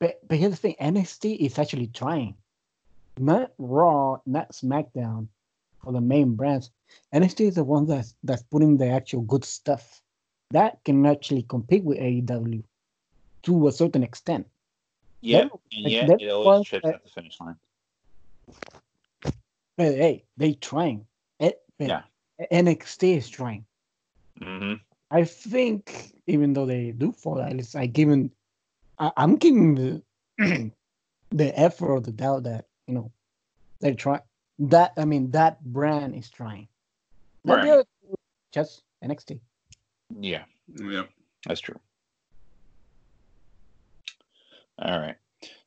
but 0.00 0.20
but 0.26 0.38
here's 0.38 0.52
the 0.52 0.56
thing: 0.56 0.76
NXT 0.80 1.38
is 1.38 1.58
actually 1.58 1.88
trying, 1.88 2.34
not 3.18 3.52
Raw, 3.58 4.18
not 4.26 4.52
SmackDown, 4.52 5.28
for 5.82 5.92
the 5.92 6.00
main 6.00 6.34
brands. 6.34 6.70
NXT 7.14 7.48
is 7.48 7.54
the 7.56 7.64
one 7.64 7.86
that's 7.86 8.14
that's 8.22 8.42
putting 8.44 8.76
the 8.76 8.88
actual 8.88 9.22
good 9.22 9.44
stuff 9.44 10.00
that 10.50 10.82
can 10.84 11.04
actually 11.06 11.42
compete 11.42 11.84
with 11.84 11.98
AEW 11.98 12.62
to 13.44 13.68
a 13.68 13.72
certain 13.72 14.02
extent. 14.02 14.46
yeah, 15.20 15.48
That- 15.48 16.08
that 16.08 16.22
it 16.22 16.28
always 16.30 16.66
trips 16.66 16.86
at 16.86 17.02
the 17.02 17.10
finish 17.10 17.40
line. 17.40 17.56
But 19.76 19.94
hey, 19.94 20.24
they 20.36 20.54
trying. 20.54 21.06
It, 21.40 21.60
Yeah. 21.78 22.02
NXT 22.50 23.16
is 23.16 23.28
trying. 23.28 23.64
hmm 24.40 24.74
I 25.10 25.24
think 25.24 26.14
even 26.26 26.52
though 26.54 26.64
they 26.66 26.92
do 26.92 27.12
fall, 27.12 27.40
at 27.40 27.52
least 27.54 27.76
I 27.76 27.86
given 27.86 28.30
I, 28.98 29.12
I'm 29.16 29.36
giving 29.36 29.74
the 29.74 30.02
the 31.30 31.58
effort 31.58 31.94
of 31.96 32.04
the 32.04 32.12
doubt 32.12 32.44
that 32.44 32.66
you 32.86 32.94
know 32.94 33.10
they 33.80 33.94
try 33.94 34.20
that 34.58 34.92
I 34.96 35.04
mean 35.04 35.30
that 35.32 35.62
brand 35.64 36.14
is 36.14 36.30
trying. 36.30 36.68
Not 37.44 37.62
the 37.62 37.68
Right. 37.68 37.72
other 37.78 37.84
just 38.52 38.82
NXT. 39.02 39.40
Yeah, 40.20 40.44
Yeah. 40.68 41.04
that's 41.46 41.60
true. 41.60 41.78
All 44.78 44.98
right. 45.00 45.16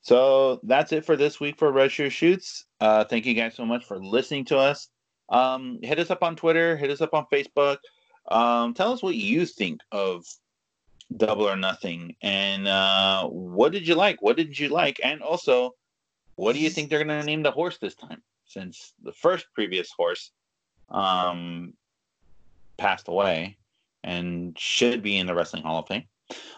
So 0.01 0.59
that's 0.63 0.91
it 0.91 1.05
for 1.05 1.15
this 1.15 1.39
week 1.39 1.57
for 1.57 1.71
Red 1.71 1.91
Shirt 1.91 2.11
Shoots. 2.11 2.65
Uh, 2.79 3.03
thank 3.05 3.25
you 3.25 3.33
guys 3.33 3.55
so 3.55 3.65
much 3.65 3.83
for 3.85 3.97
listening 4.03 4.45
to 4.45 4.57
us. 4.57 4.89
Um, 5.29 5.79
hit 5.81 5.99
us 5.99 6.11
up 6.11 6.21
on 6.23 6.35
Twitter, 6.35 6.77
hit 6.77 6.91
us 6.91 7.01
up 7.01 7.13
on 7.13 7.25
Facebook. 7.31 7.77
Um, 8.27 8.73
tell 8.73 8.91
us 8.93 9.01
what 9.01 9.15
you 9.15 9.45
think 9.45 9.81
of 9.91 10.25
Double 11.15 11.47
or 11.49 11.55
Nothing, 11.55 12.15
and 12.21 12.67
uh, 12.67 13.27
what 13.27 13.71
did 13.71 13.87
you 13.87 13.95
like? 13.95 14.21
What 14.21 14.37
did 14.37 14.57
you 14.57 14.69
like? 14.69 14.99
And 15.03 15.21
also, 15.21 15.75
what 16.35 16.53
do 16.53 16.59
you 16.59 16.69
think 16.69 16.89
they're 16.89 17.03
going 17.03 17.19
to 17.19 17.25
name 17.25 17.43
the 17.43 17.51
horse 17.51 17.77
this 17.77 17.95
time? 17.95 18.21
Since 18.45 18.93
the 19.03 19.11
first 19.11 19.47
previous 19.53 19.91
horse 19.91 20.31
um, 20.89 21.73
passed 22.77 23.07
away 23.07 23.57
and 24.03 24.57
should 24.57 25.01
be 25.01 25.17
in 25.17 25.27
the 25.27 25.33
Wrestling 25.33 25.63
Hall 25.63 25.79
of 25.79 25.87
Fame. 25.87 26.03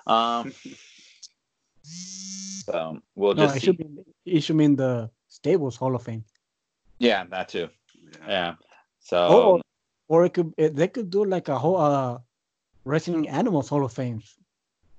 Um, 0.06 0.54
so 1.84 3.00
we'll 3.16 3.36
No, 3.36 3.44
just 3.44 3.58
it 3.58 3.60
see. 3.62 3.66
should, 3.68 3.78
be, 3.78 3.88
it 4.26 4.42
should 4.42 4.56
mean 4.58 4.76
the 4.76 5.10
Stables 5.28 5.76
Hall 5.78 5.96
of 5.96 6.04
Fame. 6.04 6.24
Yeah, 7.00 7.24
that 7.26 7.50
too. 7.50 7.70
Yeah. 8.22 8.28
Yeah. 8.28 8.54
So 9.00 9.18
Oh, 9.18 9.62
or 10.10 10.26
it 10.26 10.34
could 10.34 10.54
it, 10.58 10.76
they 10.76 10.88
could 10.88 11.10
do 11.10 11.24
like 11.26 11.48
a 11.48 11.58
whole 11.58 11.78
uh 11.78 12.18
wrestling 12.86 13.28
animals 13.30 13.70
Hall 13.70 13.86
of 13.86 13.94
Fame. 13.94 14.22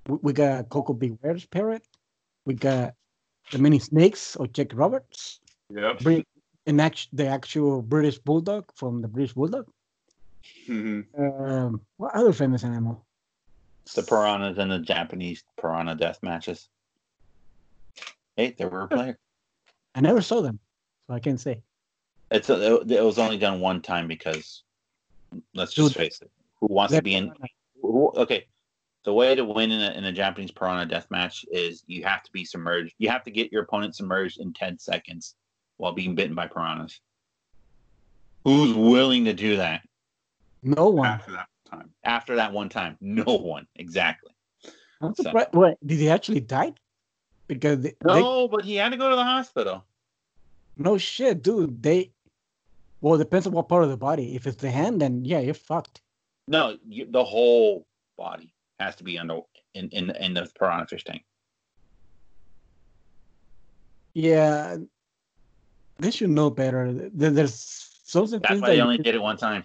We, 0.07 0.18
we 0.22 0.32
got 0.32 0.68
Koko 0.68 0.93
B. 0.95 1.12
Ware's 1.22 1.45
parrot. 1.47 1.82
We 2.47 2.55
got 2.55 2.95
the 3.51 3.59
mini 3.59 3.78
snakes 3.78 4.36
or 4.36 4.47
Jack 4.47 4.68
Roberts. 4.74 5.41
Yep. 5.70 6.01
Bring 6.01 6.24
an 6.68 6.78
act, 6.80 7.08
the 7.12 7.26
actual 7.26 7.82
British 7.82 8.18
bulldog 8.18 8.70
from 8.74 9.00
the 9.00 9.08
British 9.08 9.32
bulldog. 9.32 9.66
Mhm. 10.66 11.06
Um, 11.18 11.80
what 11.96 12.14
other 12.14 12.32
famous 12.32 12.62
animal? 12.62 13.06
It's 13.84 13.94
the 13.94 14.02
piranhas 14.02 14.58
and 14.58 14.70
the 14.70 14.78
Japanese 14.78 15.42
piranha 15.56 15.94
death 15.94 16.18
matches. 16.22 16.68
Hey, 18.36 18.54
there 18.56 18.68
were 18.68 18.82
a 18.82 18.88
player. 18.88 19.18
I 19.94 20.02
never 20.02 20.20
saw 20.20 20.42
them, 20.42 20.60
so 21.06 21.14
I 21.14 21.20
can't 21.20 21.40
say. 21.40 21.62
It's 22.30 22.50
a, 22.50 22.82
it 22.82 23.02
was 23.02 23.18
only 23.18 23.38
done 23.38 23.60
one 23.60 23.80
time 23.80 24.06
because 24.06 24.62
let's 25.54 25.72
just 25.72 25.94
Dude. 25.94 25.96
face 25.96 26.20
it. 26.20 26.30
Who 26.60 26.66
wants 26.68 26.94
to 26.94 27.02
be 27.02 27.14
in? 27.14 27.32
Who, 27.80 28.12
okay, 28.14 28.46
the 29.04 29.14
way 29.14 29.34
to 29.34 29.44
win 29.44 29.70
in 29.70 29.80
a, 29.80 29.92
in 29.92 30.04
a 30.04 30.12
Japanese 30.12 30.50
piranha 30.50 30.84
death 30.84 31.06
match 31.10 31.46
is 31.50 31.82
you 31.86 32.04
have 32.04 32.22
to 32.24 32.32
be 32.32 32.44
submerged. 32.44 32.94
You 32.98 33.08
have 33.08 33.24
to 33.24 33.30
get 33.30 33.50
your 33.50 33.62
opponent 33.62 33.96
submerged 33.96 34.38
in 34.38 34.52
ten 34.52 34.78
seconds 34.78 35.34
while 35.78 35.92
being 35.92 36.14
bitten 36.14 36.34
by 36.34 36.46
piranhas. 36.46 37.00
Who's 38.44 38.74
willing 38.74 39.24
to 39.24 39.32
do 39.32 39.56
that 39.56 39.82
No 40.62 40.88
one. 40.90 41.06
After 41.08 41.32
that 41.32 41.48
time. 41.70 41.90
after 42.04 42.36
that 42.36 42.52
one 42.52 42.68
time? 42.68 42.96
No 43.00 43.24
one. 43.24 43.66
Exactly. 43.76 44.32
I'm 45.00 45.14
So- 45.14 45.22
surprised. 45.24 45.52
What 45.52 45.78
did 45.86 45.98
he 45.98 46.08
actually 46.10 46.40
die? 46.40 46.72
Because 47.46 47.80
they, 47.80 47.90
they- 47.90 48.20
No, 48.20 48.46
but 48.48 48.64
he 48.64 48.74
had 48.76 48.90
to 48.90 48.96
go 48.98 49.08
to 49.10 49.16
the 49.16 49.24
hospital. 49.24 49.84
no 50.76 50.98
shit, 50.98 51.42
dude. 51.42 51.82
They 51.82 52.12
well, 53.00 53.14
it 53.14 53.18
depends 53.18 53.46
on 53.46 53.52
what 53.52 53.68
part 53.68 53.84
of 53.84 53.90
the 53.90 53.96
body. 53.96 54.34
If 54.34 54.46
it's 54.46 54.60
the 54.60 54.70
hand, 54.70 55.00
then 55.00 55.24
yeah, 55.24 55.38
you're 55.38 55.54
fucked. 55.54 56.00
No, 56.48 56.76
you, 56.88 57.06
the 57.08 57.22
whole 57.24 57.86
body 58.16 58.52
has 58.80 58.96
to 58.96 59.04
be 59.04 59.18
under 59.18 59.40
in 59.74 59.88
in, 59.90 60.10
in 60.16 60.34
the 60.34 60.50
piranha 60.58 60.86
fish 60.86 61.04
tank. 61.04 61.24
Yeah, 64.14 64.78
they 65.99 66.11
should 66.11 66.30
know 66.30 66.51
better. 66.51 66.92
There's 67.12 67.55
certain 68.05 68.40
That's 68.40 68.49
things 68.49 68.62
why 68.62 68.68
that 68.68 68.74
they 68.74 68.80
only 68.80 68.99
did 68.99 69.14
it 69.14 69.22
one 69.22 69.36
time. 69.36 69.64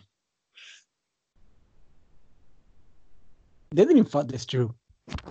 they 3.71 3.85
didn't 3.85 4.05
fuck 4.05 4.27
this 4.27 4.45
true. 4.45 4.73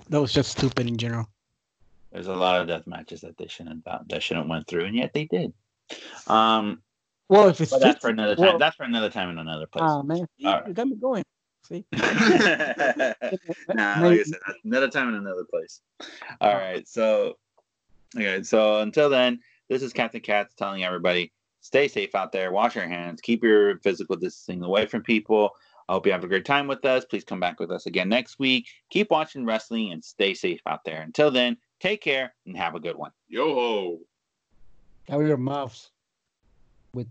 That 0.08 0.20
was 0.20 0.32
just 0.32 0.50
stupid 0.50 0.88
in 0.88 0.96
general. 0.96 1.26
There's 2.10 2.26
a 2.26 2.34
lot 2.34 2.60
of 2.60 2.66
death 2.68 2.86
matches 2.86 3.20
that 3.22 3.38
they 3.38 3.46
shouldn't 3.46 3.86
have, 3.86 4.08
that 4.08 4.22
shouldn't 4.22 4.48
went 4.48 4.66
through, 4.66 4.84
and 4.84 4.96
yet 4.96 5.12
they 5.14 5.24
did. 5.24 5.52
Um, 6.26 6.82
Well, 7.28 7.48
if 7.48 7.60
it's 7.60 7.70
but 7.70 7.80
that's 7.80 8.00
for 8.00 8.10
another 8.10 8.34
time. 8.36 8.44
well- 8.46 8.58
that's 8.58 8.76
for 8.76 8.82
another 8.82 9.10
time 9.10 9.30
in 9.30 9.38
another 9.38 9.66
place. 9.66 9.84
Ah 9.84 10.02
man, 10.02 10.26
All 10.44 10.54
right. 10.54 10.68
you 10.68 10.74
got 10.74 10.88
me 10.88 10.96
going. 10.96 11.24
See, 11.64 11.84
nah, 11.92 12.02
like 14.00 14.18
I 14.18 14.22
said, 14.24 14.38
another 14.64 14.88
time 14.88 15.08
in 15.08 15.14
another 15.14 15.44
place. 15.48 15.80
All 16.40 16.52
right, 16.52 16.86
so 16.88 17.34
okay, 18.16 18.42
so 18.42 18.80
until 18.80 19.08
then, 19.08 19.38
this 19.72 19.82
is 19.82 19.92
Captain 19.92 20.20
Cats 20.20 20.54
telling 20.54 20.84
everybody 20.84 21.32
stay 21.60 21.88
safe 21.88 22.14
out 22.14 22.30
there, 22.30 22.52
wash 22.52 22.74
your 22.74 22.86
hands, 22.86 23.22
keep 23.22 23.42
your 23.42 23.78
physical 23.78 24.16
distancing 24.16 24.62
away 24.62 24.84
from 24.84 25.02
people. 25.02 25.50
I 25.88 25.94
hope 25.94 26.04
you 26.04 26.12
have 26.12 26.24
a 26.24 26.28
great 26.28 26.44
time 26.44 26.66
with 26.66 26.84
us. 26.84 27.06
Please 27.06 27.24
come 27.24 27.40
back 27.40 27.58
with 27.58 27.70
us 27.70 27.86
again 27.86 28.08
next 28.08 28.38
week. 28.38 28.68
Keep 28.90 29.10
watching 29.10 29.46
wrestling 29.46 29.92
and 29.92 30.04
stay 30.04 30.34
safe 30.34 30.60
out 30.66 30.84
there. 30.84 31.00
Until 31.00 31.30
then, 31.30 31.56
take 31.80 32.02
care 32.02 32.34
and 32.46 32.56
have 32.56 32.74
a 32.74 32.80
good 32.80 32.96
one. 32.96 33.12
Yo 33.28 33.54
ho. 33.54 33.98
cover 35.08 35.26
your 35.26 35.38
mouths 35.38 35.90
with 36.92 37.08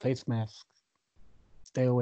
face 0.00 0.28
masks. 0.28 0.64
Stay 1.64 1.84
away. 1.84 1.92